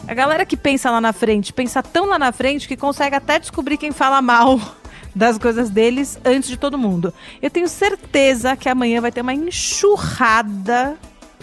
A 0.07 0.15
galera 0.15 0.47
que 0.47 0.57
pensa 0.57 0.93
lá 0.93 1.01
na 1.01 1.13
frente, 1.13 1.53
pensa 1.53 1.83
tão 1.83 2.07
lá 2.07 2.21
na 2.21 2.31
frente 2.31 2.69
que 2.69 2.77
consegue 2.77 3.17
até 3.17 3.37
descobrir 3.37 3.77
quem 3.77 3.91
fala 3.91 4.23
mal 4.23 4.57
das 5.19 5.37
coisas 5.37 5.69
deles 5.69 6.17
antes 6.25 6.49
de 6.49 6.57
todo 6.57 6.79
mundo. 6.79 7.13
Eu 7.43 7.51
tenho 7.51 7.69
certeza 7.69 8.57
que 8.57 8.69
amanhã 8.69 9.01
vai 9.01 9.11
ter 9.11 9.21
uma 9.21 9.35
enxurrada 9.35 10.97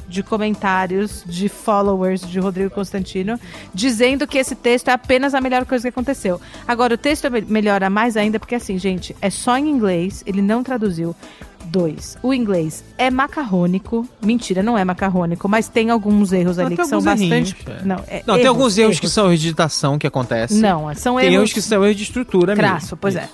de 0.07 0.21
comentários 0.21 1.23
de 1.25 1.49
followers 1.49 2.21
de 2.29 2.39
Rodrigo 2.39 2.69
Constantino 2.69 3.39
dizendo 3.73 4.27
que 4.27 4.37
esse 4.37 4.55
texto 4.55 4.87
é 4.89 4.91
apenas 4.93 5.33
a 5.33 5.41
melhor 5.41 5.65
coisa 5.65 5.81
que 5.83 5.89
aconteceu. 5.89 6.39
Agora, 6.67 6.93
o 6.93 6.97
texto 6.97 7.29
me- 7.29 7.41
melhora 7.41 7.89
mais 7.89 8.15
ainda 8.15 8.39
porque, 8.39 8.53
assim, 8.55 8.77
gente, 8.77 9.15
é 9.21 9.29
só 9.31 9.57
em 9.57 9.67
inglês, 9.67 10.23
ele 10.25 10.41
não 10.41 10.63
traduziu. 10.63 11.15
Dois, 11.67 12.15
o 12.21 12.31
inglês 12.31 12.83
é 12.95 13.09
macarrônico. 13.09 14.07
Mentira, 14.23 14.61
não 14.61 14.77
é 14.77 14.85
macarrônico, 14.85 15.49
mas 15.49 15.67
tem 15.67 15.89
alguns 15.89 16.31
erros 16.31 16.57
Não, 16.57 16.67
ali 16.67 16.75
tem 16.75 16.85
que 16.85 16.89
são 16.89 16.99
errinhos, 16.99 17.53
bastante. 17.53 17.81
é. 17.81 17.83
Não, 17.83 17.95
é 18.07 18.23
Não, 18.27 18.35
tem 18.35 18.45
alguns 18.45 18.77
erros, 18.77 18.99
que 18.99 19.05
erros. 19.07 19.13
são 19.13 19.25
erros 19.25 19.39
de 19.39 19.41
digitação 19.45 19.97
que 19.97 20.05
acontecem. 20.05 20.59
Não, 20.59 20.93
são 20.93 21.15
Tem 21.15 21.25
erros, 21.25 21.35
erros 21.37 21.53
que 21.53 21.61
são 21.63 21.83
erros 21.83 21.97
de 21.97 22.03
estrutura 22.03 22.55
crasso, 22.55 22.85
mesmo. 22.85 22.97
pois 23.01 23.15
Isso. 23.15 23.23
é. 23.23 23.29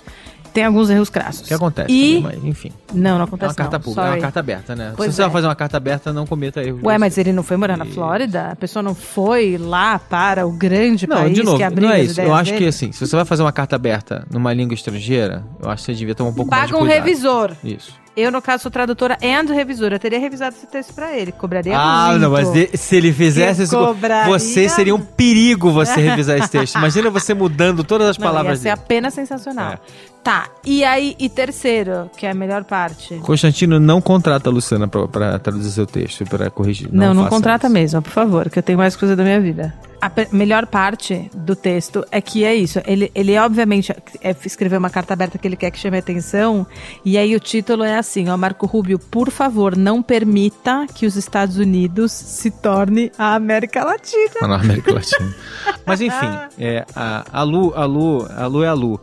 Tem 0.53 0.65
alguns 0.65 0.89
erros 0.89 1.09
crassos. 1.09 1.47
Que 1.47 1.53
acontece, 1.53 1.91
E 1.91 2.21
também, 2.21 2.35
mas 2.39 2.43
enfim. 2.45 2.71
não, 2.93 3.15
não 3.15 3.21
É 3.21 3.23
acontece 3.23 3.51
uma 3.51 3.55
carta 3.55 3.77
não. 3.77 3.83
pública, 3.83 4.01
é 4.01 4.05
Sorry. 4.05 4.17
uma 4.17 4.21
carta 4.21 4.39
aberta, 4.39 4.75
né? 4.75 4.93
Pois 4.97 5.09
Se 5.09 5.15
você 5.15 5.21
é. 5.21 5.25
vai 5.25 5.31
fazer 5.33 5.47
uma 5.47 5.55
carta 5.55 5.77
aberta, 5.77 6.11
não 6.13 6.25
cometa 6.27 6.61
erros. 6.61 6.81
Ué, 6.83 6.97
mas 6.97 7.17
ele 7.17 7.31
não 7.31 7.43
foi 7.43 7.57
morar 7.57 7.77
na 7.77 7.85
Isso. 7.85 7.93
Flórida? 7.93 8.49
A 8.51 8.55
pessoa 8.55 8.83
não 8.83 8.93
foi 8.95 9.57
lá 9.57 9.97
para 9.99 10.45
o 10.45 10.51
grande 10.51 11.07
Não, 11.07 11.17
país 11.17 11.33
de 11.33 11.43
novo, 11.43 11.57
que 11.57 11.63
abriu 11.63 11.87
não 11.87 11.95
é 11.95 12.03
isso. 12.03 12.19
Eu 12.19 12.33
acho 12.33 12.51
que 12.51 12.59
dele? 12.59 12.69
assim, 12.69 12.91
se 12.91 12.99
você 13.05 13.15
vai 13.15 13.25
fazer 13.25 13.43
uma 13.43 13.51
carta 13.51 13.75
aberta 13.75 14.25
numa 14.29 14.53
língua 14.53 14.73
estrangeira, 14.75 15.43
eu 15.61 15.69
acho 15.69 15.83
que 15.83 15.91
você 15.91 15.97
devia 15.97 16.15
tomar 16.15 16.29
um 16.31 16.33
pouco 16.33 16.51
mais 16.51 16.63
de 16.67 16.71
Paga 16.73 16.83
um 16.83 16.87
cuidado. 16.87 17.05
revisor. 17.05 17.51
Isso. 17.63 18.01
Eu, 18.13 18.29
no 18.29 18.41
caso, 18.41 18.63
sou 18.63 18.69
tradutora 18.71 19.17
e 19.21 19.53
revisora. 19.53 19.95
Eu 19.95 19.99
teria 19.99 20.19
revisado 20.19 20.53
esse 20.53 20.67
texto 20.67 20.93
pra 20.93 21.15
ele. 21.17 21.31
Cobraria 21.31 21.77
Ah, 21.79 22.07
muito. 22.09 22.21
não, 22.21 22.31
mas 22.31 22.51
de- 22.51 22.75
se 22.75 22.97
ele 22.97 23.13
fizesse 23.13 23.59
Que 23.59 23.63
isso, 23.63 23.77
cobraria. 23.77 24.27
você 24.37 24.67
seria 24.67 24.93
um 24.93 24.99
perigo 24.99 25.71
você 25.71 26.01
revisar 26.01 26.37
esse 26.37 26.49
texto. 26.49 26.75
Imagina 26.77 27.09
você 27.09 27.33
mudando 27.33 27.85
todas 27.85 28.09
as 28.09 28.17
Não, 28.17 28.25
ia 28.25 28.29
palavras 28.29 28.59
ser 28.59 28.63
dele. 28.65 28.81
apenas 28.83 29.13
sensacional. 29.13 29.71
É. 29.73 29.79
Tá, 30.23 30.49
e 30.63 30.83
aí, 30.83 31.15
e 31.17 31.27
terceiro, 31.27 32.09
que 32.15 32.27
é 32.27 32.31
a 32.31 32.33
melhor 32.33 32.63
parte. 32.63 33.15
Constantino 33.15 33.79
não 33.79 33.99
contrata 33.99 34.49
a 34.49 34.53
Luciana 34.53 34.87
pra, 34.87 35.07
pra 35.07 35.39
traduzir 35.39 35.71
seu 35.71 35.87
texto, 35.87 36.25
pra 36.25 36.49
corrigir. 36.51 36.89
Não, 36.91 37.13
não, 37.13 37.23
faça 37.23 37.35
contrata 37.35 37.67
isso. 37.67 37.73
mesmo, 37.73 38.01
por 38.03 38.11
favor, 38.11 38.49
que 38.49 38.59
eu 38.59 38.63
tenho 38.63 38.77
mais 38.77 38.95
coisa 38.95 39.15
da 39.15 39.23
minha 39.23 39.41
vida. 39.41 39.73
A 39.99 40.11
melhor 40.31 40.65
parte 40.65 41.29
do 41.31 41.55
texto 41.55 42.03
é 42.11 42.19
que 42.19 42.43
é 42.43 42.55
isso. 42.55 42.79
Ele, 42.85 43.11
ele 43.13 43.37
obviamente 43.37 43.91
é, 44.19 44.35
escreveu 44.45 44.79
uma 44.79 44.89
carta 44.89 45.13
aberta 45.13 45.37
que 45.37 45.47
ele 45.47 45.55
quer 45.55 45.69
que 45.69 45.77
chame 45.77 45.97
atenção. 45.97 46.65
E 47.05 47.19
aí 47.19 47.35
o 47.35 47.39
título 47.39 47.83
é 47.83 47.97
assim: 47.97 48.27
ó, 48.27 48.35
Marco 48.35 48.65
Rubio, 48.65 48.97
por 48.97 49.29
favor, 49.29 49.77
não 49.77 50.01
permita 50.01 50.87
que 50.93 51.05
os 51.05 51.15
Estados 51.15 51.57
Unidos 51.57 52.11
se 52.11 52.49
torne 52.49 53.11
a 53.15 53.35
América 53.35 53.83
Latina. 53.83 54.33
Lá 54.41 54.47
na 54.47 54.55
América 54.55 54.91
Latina. 54.91 55.35
Mas 55.85 56.01
enfim, 56.01 56.29
é, 56.57 56.83
a, 56.95 57.23
a 57.31 57.43
Lu, 57.43 57.71
a 57.75 57.85
Lu, 57.85 58.27
a 58.35 58.47
Lu 58.47 58.63
é 58.63 58.67
a 58.67 58.73
Lu. 58.73 58.99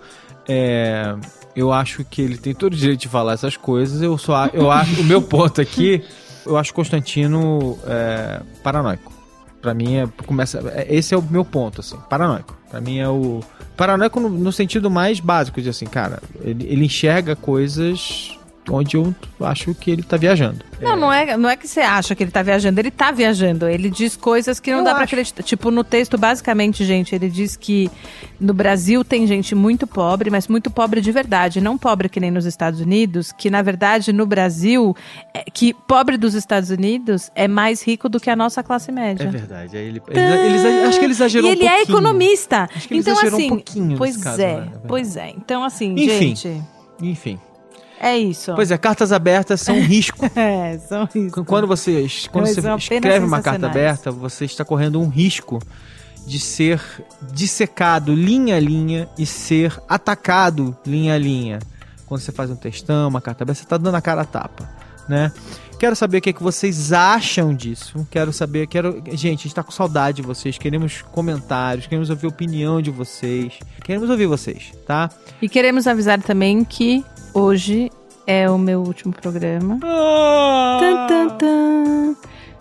É, 0.48 1.14
eu 1.54 1.72
acho 1.72 2.04
que 2.04 2.22
ele 2.22 2.38
tem 2.38 2.54
todo 2.54 2.72
o 2.72 2.76
direito 2.76 3.00
de 3.00 3.08
falar 3.08 3.32
essas 3.34 3.56
coisas. 3.56 4.00
Eu 4.00 4.16
só, 4.16 4.46
eu 4.52 4.70
acho, 4.70 5.00
o 5.00 5.04
meu 5.04 5.20
ponto 5.20 5.60
aqui, 5.60 6.02
eu 6.46 6.56
acho 6.56 6.72
Constantino 6.72 7.78
é, 7.86 8.40
paranoico. 8.62 9.12
Pra 9.60 9.74
mim 9.74 9.96
é 9.96 10.06
começa, 10.24 10.60
é- 10.72 10.86
esse 10.94 11.12
é 11.12 11.18
o 11.18 11.22
meu 11.22 11.44
ponto 11.44 11.80
assim, 11.80 11.96
paranoico. 12.08 12.56
Pra 12.70 12.80
mim 12.80 12.98
é 12.98 13.08
o 13.08 13.40
paranoico 13.76 14.20
no, 14.20 14.28
no 14.28 14.52
sentido 14.52 14.88
mais 14.90 15.18
básico 15.20 15.60
de 15.60 15.68
assim, 15.68 15.86
cara, 15.86 16.22
ele, 16.40 16.64
ele 16.68 16.84
enxerga 16.84 17.34
coisas 17.34 18.37
onde 18.70 18.96
eu 18.96 19.14
acho 19.40 19.74
que 19.74 19.90
ele 19.90 20.02
tá 20.02 20.16
viajando. 20.16 20.64
Não, 20.80 20.94
não 20.96 21.12
é, 21.12 21.36
não 21.36 21.48
é 21.48 21.56
que 21.56 21.66
você 21.66 21.80
acha 21.80 22.14
que 22.14 22.22
ele 22.22 22.30
tá 22.30 22.42
viajando, 22.42 22.78
ele 22.80 22.90
tá 22.90 23.10
viajando. 23.10 23.66
Ele 23.68 23.90
diz 23.90 24.16
coisas 24.16 24.60
que 24.60 24.70
não 24.70 24.78
Eu 24.78 24.84
dá 24.84 24.90
pra 24.94 25.04
acho. 25.04 25.14
acreditar. 25.14 25.42
Tipo, 25.42 25.70
no 25.70 25.82
texto, 25.82 26.16
basicamente, 26.16 26.84
gente, 26.84 27.14
ele 27.14 27.28
diz 27.28 27.56
que 27.56 27.90
no 28.40 28.54
Brasil 28.54 29.04
tem 29.04 29.26
gente 29.26 29.54
muito 29.54 29.86
pobre, 29.86 30.30
mas 30.30 30.46
muito 30.46 30.70
pobre 30.70 31.00
de 31.00 31.10
verdade. 31.10 31.60
Não 31.60 31.76
pobre 31.76 32.08
que 32.08 32.20
nem 32.20 32.30
nos 32.30 32.44
Estados 32.46 32.80
Unidos, 32.80 33.32
que 33.32 33.50
na 33.50 33.60
verdade 33.62 34.12
no 34.12 34.24
Brasil, 34.26 34.94
é, 35.34 35.44
que 35.52 35.74
pobre 35.74 36.16
dos 36.16 36.34
Estados 36.34 36.70
Unidos 36.70 37.30
é 37.34 37.48
mais 37.48 37.82
rico 37.82 38.08
do 38.08 38.20
que 38.20 38.30
a 38.30 38.36
nossa 38.36 38.62
classe 38.62 38.92
média. 38.92 39.24
É 39.24 39.30
verdade. 39.30 39.76
Aí 39.76 39.86
ele, 39.86 40.02
ele- 40.10 40.20
ele- 40.20 40.80
acho 40.86 40.98
que 40.98 41.04
ele 41.04 41.12
exagerou 41.12 41.48
E 41.50 41.52
um 41.54 41.56
ele 41.56 41.66
é 41.66 41.82
economista. 41.82 42.68
Acho 42.74 42.86
que 42.86 42.94
ele 42.94 43.00
então, 43.00 43.12
exagerou 43.14 43.38
um 43.38 43.42
assim, 43.42 43.48
pouquinho 43.48 43.98
pois 43.98 44.16
caso, 44.16 44.40
é, 44.42 44.60
né? 44.60 44.68
É 44.74 44.86
pois 44.86 45.16
é. 45.16 45.30
Então, 45.30 45.64
assim, 45.64 45.92
Enfim. 45.94 46.36
gente, 46.36 46.62
Enfim. 47.02 47.38
É 48.00 48.16
isso. 48.16 48.54
Pois 48.54 48.70
é, 48.70 48.78
cartas 48.78 49.12
abertas 49.12 49.60
são 49.60 49.76
um 49.76 49.82
risco. 49.82 50.28
É, 50.38 50.78
são 50.78 51.08
isso. 51.14 51.44
Quando 51.44 51.66
você, 51.66 52.06
quando 52.30 52.46
você 52.46 52.60
escreve 52.60 53.24
uma 53.24 53.42
carta 53.42 53.66
aberta, 53.66 54.10
você 54.10 54.44
está 54.44 54.64
correndo 54.64 55.00
um 55.00 55.08
risco 55.08 55.58
de 56.26 56.38
ser 56.38 56.80
dissecado 57.32 58.14
linha 58.14 58.56
a 58.56 58.60
linha 58.60 59.08
e 59.18 59.26
ser 59.26 59.76
atacado 59.88 60.76
linha 60.86 61.14
a 61.14 61.18
linha. 61.18 61.58
Quando 62.06 62.20
você 62.20 62.30
faz 62.30 62.50
um 62.50 62.56
textão, 62.56 63.08
uma 63.08 63.20
carta 63.20 63.42
aberta, 63.42 63.58
você 63.58 63.64
está 63.64 63.76
dando 63.76 63.94
a 63.94 64.00
cara 64.00 64.22
a 64.22 64.24
tapa, 64.24 64.68
né? 65.08 65.32
Quero 65.78 65.94
saber 65.94 66.18
o 66.18 66.20
que, 66.20 66.30
é 66.30 66.32
que 66.32 66.42
vocês 66.42 66.92
acham 66.92 67.54
disso. 67.54 68.06
Quero 68.10 68.32
saber, 68.32 68.66
quero. 68.66 69.00
Gente, 69.12 69.24
a 69.40 69.42
gente 69.44 69.54
tá 69.54 69.62
com 69.62 69.70
saudade 69.70 70.16
de 70.16 70.22
vocês. 70.22 70.58
Queremos 70.58 71.02
comentários, 71.02 71.86
queremos 71.86 72.10
ouvir 72.10 72.26
a 72.26 72.28
opinião 72.28 72.82
de 72.82 72.90
vocês. 72.90 73.60
Queremos 73.84 74.10
ouvir 74.10 74.26
vocês, 74.26 74.72
tá? 74.84 75.08
E 75.40 75.48
queremos 75.48 75.86
avisar 75.86 76.20
também 76.20 76.64
que 76.64 77.04
hoje 77.34 77.90
é 78.26 78.48
o 78.50 78.58
meu 78.58 78.80
último 78.82 79.12
programa. 79.12 79.78
Tan, 79.80 81.06
tan, 81.06 81.28
tan. 81.36 82.16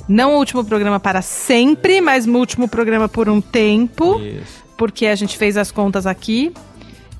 Não 0.07 0.35
o 0.35 0.37
último 0.37 0.63
programa 0.63 0.99
para 0.99 1.21
sempre, 1.21 1.99
mas 1.99 2.25
o 2.25 2.31
último 2.33 2.67
programa 2.67 3.09
por 3.09 3.27
um 3.27 3.41
tempo, 3.41 4.19
Isso. 4.21 4.63
porque 4.77 5.05
a 5.05 5.15
gente 5.15 5.37
fez 5.37 5.57
as 5.57 5.69
contas 5.71 6.05
aqui 6.07 6.53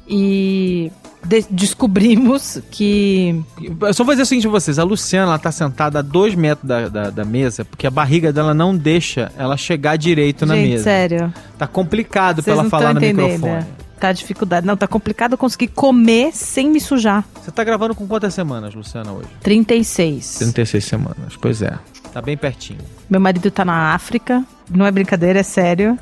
e 0.07 0.89
de- 1.25 1.45
descobrimos 1.49 2.61
que. 2.71 3.43
Eu 3.81 3.93
só 3.93 4.05
vou 4.05 4.13
dizer 4.13 4.23
o 4.23 4.25
seguinte 4.25 4.43
pra 4.43 4.51
vocês: 4.51 4.79
a 4.79 4.83
Luciana 4.83 5.27
ela 5.31 5.39
tá 5.39 5.51
sentada 5.51 5.99
a 5.99 6.01
dois 6.01 6.33
metros 6.33 6.65
da, 6.65 6.87
da, 6.87 7.09
da 7.09 7.25
mesa, 7.25 7.65
porque 7.65 7.85
a 7.85 7.91
barriga 7.91 8.31
dela 8.31 8.53
não 8.53 8.73
deixa 8.75 9.31
ela 9.37 9.57
chegar 9.57 9.97
direito 9.97 10.45
na 10.45 10.55
gente, 10.55 10.69
mesa. 10.69 10.83
sério. 10.85 11.33
Tá 11.57 11.67
complicado 11.67 12.35
pra 12.35 12.43
Vocês 12.43 12.53
ela 12.53 12.63
não 12.63 12.69
falar 12.69 12.93
no 12.93 13.01
microfone. 13.01 13.65
Tá 13.99 14.11
dificuldade. 14.11 14.65
Não, 14.65 14.77
tá 14.77 14.87
complicado 14.87 15.33
eu 15.33 15.37
conseguir 15.37 15.69
comer 15.69 16.31
sem 16.33 16.69
me 16.69 16.79
sujar. 16.79 17.23
Você 17.41 17.51
tá 17.51 17.63
gravando 17.63 17.95
com 17.95 18.07
quantas 18.07 18.33
semanas, 18.33 18.73
Luciana, 18.75 19.11
hoje? 19.11 19.27
36. 19.41 20.37
36 20.39 20.85
semanas, 20.85 21.35
pois 21.41 21.61
é. 21.61 21.77
Tá 22.13 22.21
bem 22.21 22.37
pertinho. 22.37 22.79
Meu 23.09 23.19
marido 23.19 23.49
tá 23.49 23.65
na 23.65 23.93
África. 23.93 24.43
Não 24.69 24.85
é 24.85 24.91
brincadeira, 24.91 25.39
é 25.39 25.43
sério. 25.43 25.97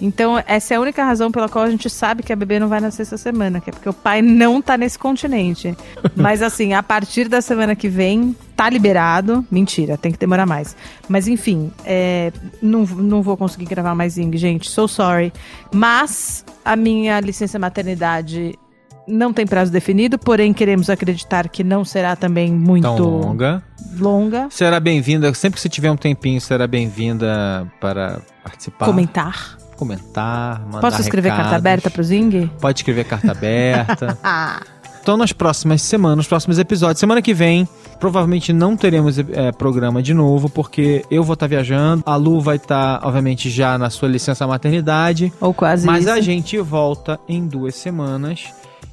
Então, 0.00 0.42
essa 0.46 0.74
é 0.74 0.76
a 0.76 0.80
única 0.80 1.04
razão 1.04 1.30
pela 1.30 1.48
qual 1.48 1.64
a 1.64 1.70
gente 1.70 1.90
sabe 1.90 2.22
que 2.22 2.32
a 2.32 2.36
bebê 2.36 2.58
não 2.58 2.68
vai 2.68 2.80
nascer 2.80 3.02
essa 3.02 3.16
semana, 3.16 3.60
que 3.60 3.70
é 3.70 3.72
porque 3.72 3.88
o 3.88 3.92
pai 3.92 4.22
não 4.22 4.62
tá 4.62 4.78
nesse 4.78 4.98
continente. 4.98 5.76
Mas 6.16 6.42
assim, 6.42 6.72
a 6.72 6.82
partir 6.82 7.28
da 7.28 7.40
semana 7.42 7.76
que 7.76 7.88
vem, 7.88 8.34
tá 8.56 8.70
liberado. 8.70 9.44
Mentira, 9.50 9.98
tem 9.98 10.10
que 10.10 10.18
demorar 10.18 10.46
mais. 10.46 10.76
Mas 11.08 11.28
enfim, 11.28 11.70
é, 11.84 12.32
não, 12.62 12.84
não 12.84 13.22
vou 13.22 13.36
conseguir 13.36 13.66
gravar 13.66 13.94
mais 13.94 14.14
Zing, 14.14 14.36
gente. 14.36 14.70
So 14.70 14.88
sorry. 14.88 15.32
Mas 15.72 16.44
a 16.64 16.76
minha 16.76 17.20
licença 17.20 17.58
maternidade 17.58 18.58
não 19.06 19.32
tem 19.32 19.46
prazo 19.46 19.72
definido, 19.72 20.18
porém 20.18 20.52
queremos 20.52 20.88
acreditar 20.88 21.48
que 21.48 21.64
não 21.64 21.84
será 21.84 22.14
também 22.16 22.52
muito 22.52 22.82
Tão 22.84 22.96
longa. 22.98 23.62
longa. 23.98 24.46
Será 24.50 24.78
bem-vinda, 24.78 25.32
sempre 25.34 25.56
que 25.56 25.62
você 25.62 25.68
tiver 25.68 25.90
um 25.90 25.96
tempinho, 25.96 26.40
será 26.40 26.66
bem-vinda 26.66 27.66
para 27.80 28.20
participar. 28.44 28.86
Comentar. 28.86 29.59
Comentar, 29.80 30.60
mandar 30.66 30.80
Posso 30.82 31.00
escrever 31.00 31.30
recados. 31.30 31.50
carta 31.50 31.56
aberta 31.56 31.90
pro 31.90 32.04
Zing? 32.04 32.50
Pode 32.60 32.78
escrever 32.80 33.04
carta 33.04 33.32
aberta. 33.32 34.18
Então, 35.02 35.16
nas 35.16 35.32
próximas 35.32 35.80
semanas, 35.80 36.18
nos 36.18 36.28
próximos 36.28 36.58
episódios, 36.58 37.00
semana 37.00 37.22
que 37.22 37.32
vem, 37.32 37.66
provavelmente 37.98 38.52
não 38.52 38.76
teremos 38.76 39.18
é, 39.18 39.50
programa 39.50 40.02
de 40.02 40.12
novo, 40.12 40.50
porque 40.50 41.02
eu 41.10 41.24
vou 41.24 41.32
estar 41.32 41.46
viajando, 41.46 42.02
a 42.04 42.16
Lu 42.16 42.38
vai 42.38 42.56
estar, 42.56 43.00
obviamente, 43.02 43.48
já 43.48 43.78
na 43.78 43.88
sua 43.88 44.08
licença 44.10 44.46
maternidade, 44.46 45.32
ou 45.40 45.54
quase 45.54 45.86
mas 45.86 46.04
isso. 46.04 46.12
a 46.12 46.20
gente 46.20 46.58
volta 46.58 47.18
em 47.26 47.46
duas 47.46 47.76
semanas, 47.76 48.44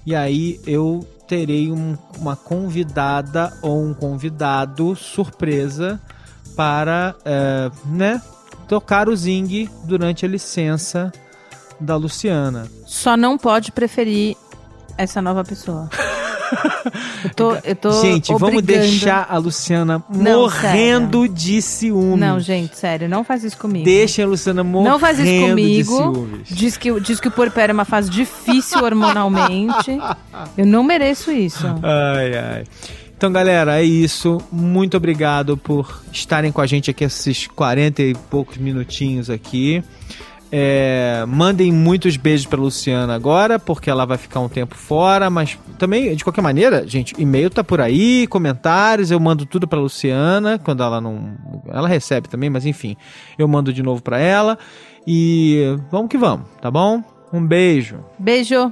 e 0.06 0.16
aí 0.16 0.62
eu 0.66 1.06
terei 1.28 1.70
um- 1.74 1.98
uma 2.18 2.38
convidada 2.38 3.52
ou 3.62 3.84
um 3.84 3.94
convidado 3.94 4.96
surpresa 4.96 6.00
para, 6.56 7.16
é, 7.26 7.70
né, 7.86 8.22
tocar 8.68 9.08
o 9.10 9.16
Zing 9.16 9.70
durante 9.84 10.26
a 10.26 10.30
licença 10.30 11.12
da 11.80 11.96
Luciana. 11.96 12.68
Só 12.86 13.16
não 13.16 13.38
pode 13.38 13.72
preferir 13.72 14.36
essa 14.98 15.22
nova 15.22 15.44
pessoa. 15.44 15.90
eu 17.24 17.30
tô, 17.36 17.56
eu 17.64 17.76
tô 17.76 17.92
Gente, 18.02 18.32
vamos 18.34 18.58
obrigando- 18.60 18.88
deixar 18.88 19.28
a 19.30 19.38
Luciana 19.38 20.04
Não, 20.10 20.42
morrendo 20.42 21.28
de 21.28 21.62
ciúmes. 21.62 22.20
Não, 22.20 22.40
gente, 22.40 22.78
sério, 22.78 23.08
não 23.08 23.24
faz 23.24 23.44
isso 23.44 23.58
comigo. 23.58 23.86
Deixa 23.86 24.24
a 24.24 24.26
Luciana 24.26 24.64
morrendo 24.64 24.92
Não 24.92 25.00
faz 25.00 25.20
isso 25.20 25.48
comigo. 25.50 26.30
Diz 26.46 26.78
que, 26.78 27.00
diz 27.00 27.20
que 27.20 27.28
o 27.28 27.32
porpério 27.32 27.72
é 27.72 27.76
uma 27.76 27.86
fase 27.86 28.10
difícil 28.10 28.84
hormonalmente. 28.84 29.98
Eu 30.58 30.66
não 30.66 30.84
mereço 30.84 31.32
isso. 31.32 31.68
Ai, 31.84 32.36
ai. 32.38 32.64
Então, 33.18 33.32
galera, 33.32 33.82
é 33.82 33.84
isso. 33.84 34.38
Muito 34.52 34.96
obrigado 34.96 35.58
por 35.58 36.04
estarem 36.14 36.52
com 36.52 36.62
a 36.62 36.68
gente 36.68 36.92
aqui 36.92 37.04
esses 37.04 37.48
40 37.48 38.04
e 38.04 38.14
poucos 38.14 38.58
minutinhos 38.58 39.28
aqui. 39.28 39.84
É, 40.52 41.26
mandem 41.28 41.72
muitos 41.72 42.16
beijos 42.16 42.46
pra 42.46 42.60
Luciana 42.60 43.16
agora, 43.16 43.58
porque 43.58 43.90
ela 43.90 44.06
vai 44.06 44.20
ficar 44.20 44.40
um 44.40 44.48
tempo 44.48 44.76
fora, 44.76 45.32
mas 45.32 45.58
também, 45.80 46.16
de 46.16 46.24
qualquer 46.24 46.42
maneira, 46.42 46.88
gente, 46.88 47.16
e-mail 47.18 47.50
tá 47.50 47.64
por 47.64 47.82
aí, 47.82 48.28
comentários, 48.28 49.10
eu 49.10 49.20
mando 49.20 49.48
tudo 49.48 49.68
pra 49.68 49.80
Luciana, 49.80 50.60
quando 50.60 50.84
ela 50.84 51.02
não. 51.02 51.36
Ela 51.68 51.88
recebe 51.88 52.30
também, 52.30 52.52
mas 52.52 52.68
enfim, 52.68 52.96
eu 53.38 53.48
mando 53.48 53.74
de 53.74 53.82
novo 53.82 54.02
pra 54.02 54.20
ela. 54.20 54.60
E 55.08 55.76
vamos 55.92 56.08
que 56.08 56.20
vamos, 56.20 56.48
tá 56.62 56.70
bom? 56.70 57.04
Um 57.34 57.44
beijo. 57.44 57.98
Beijo. 58.20 58.70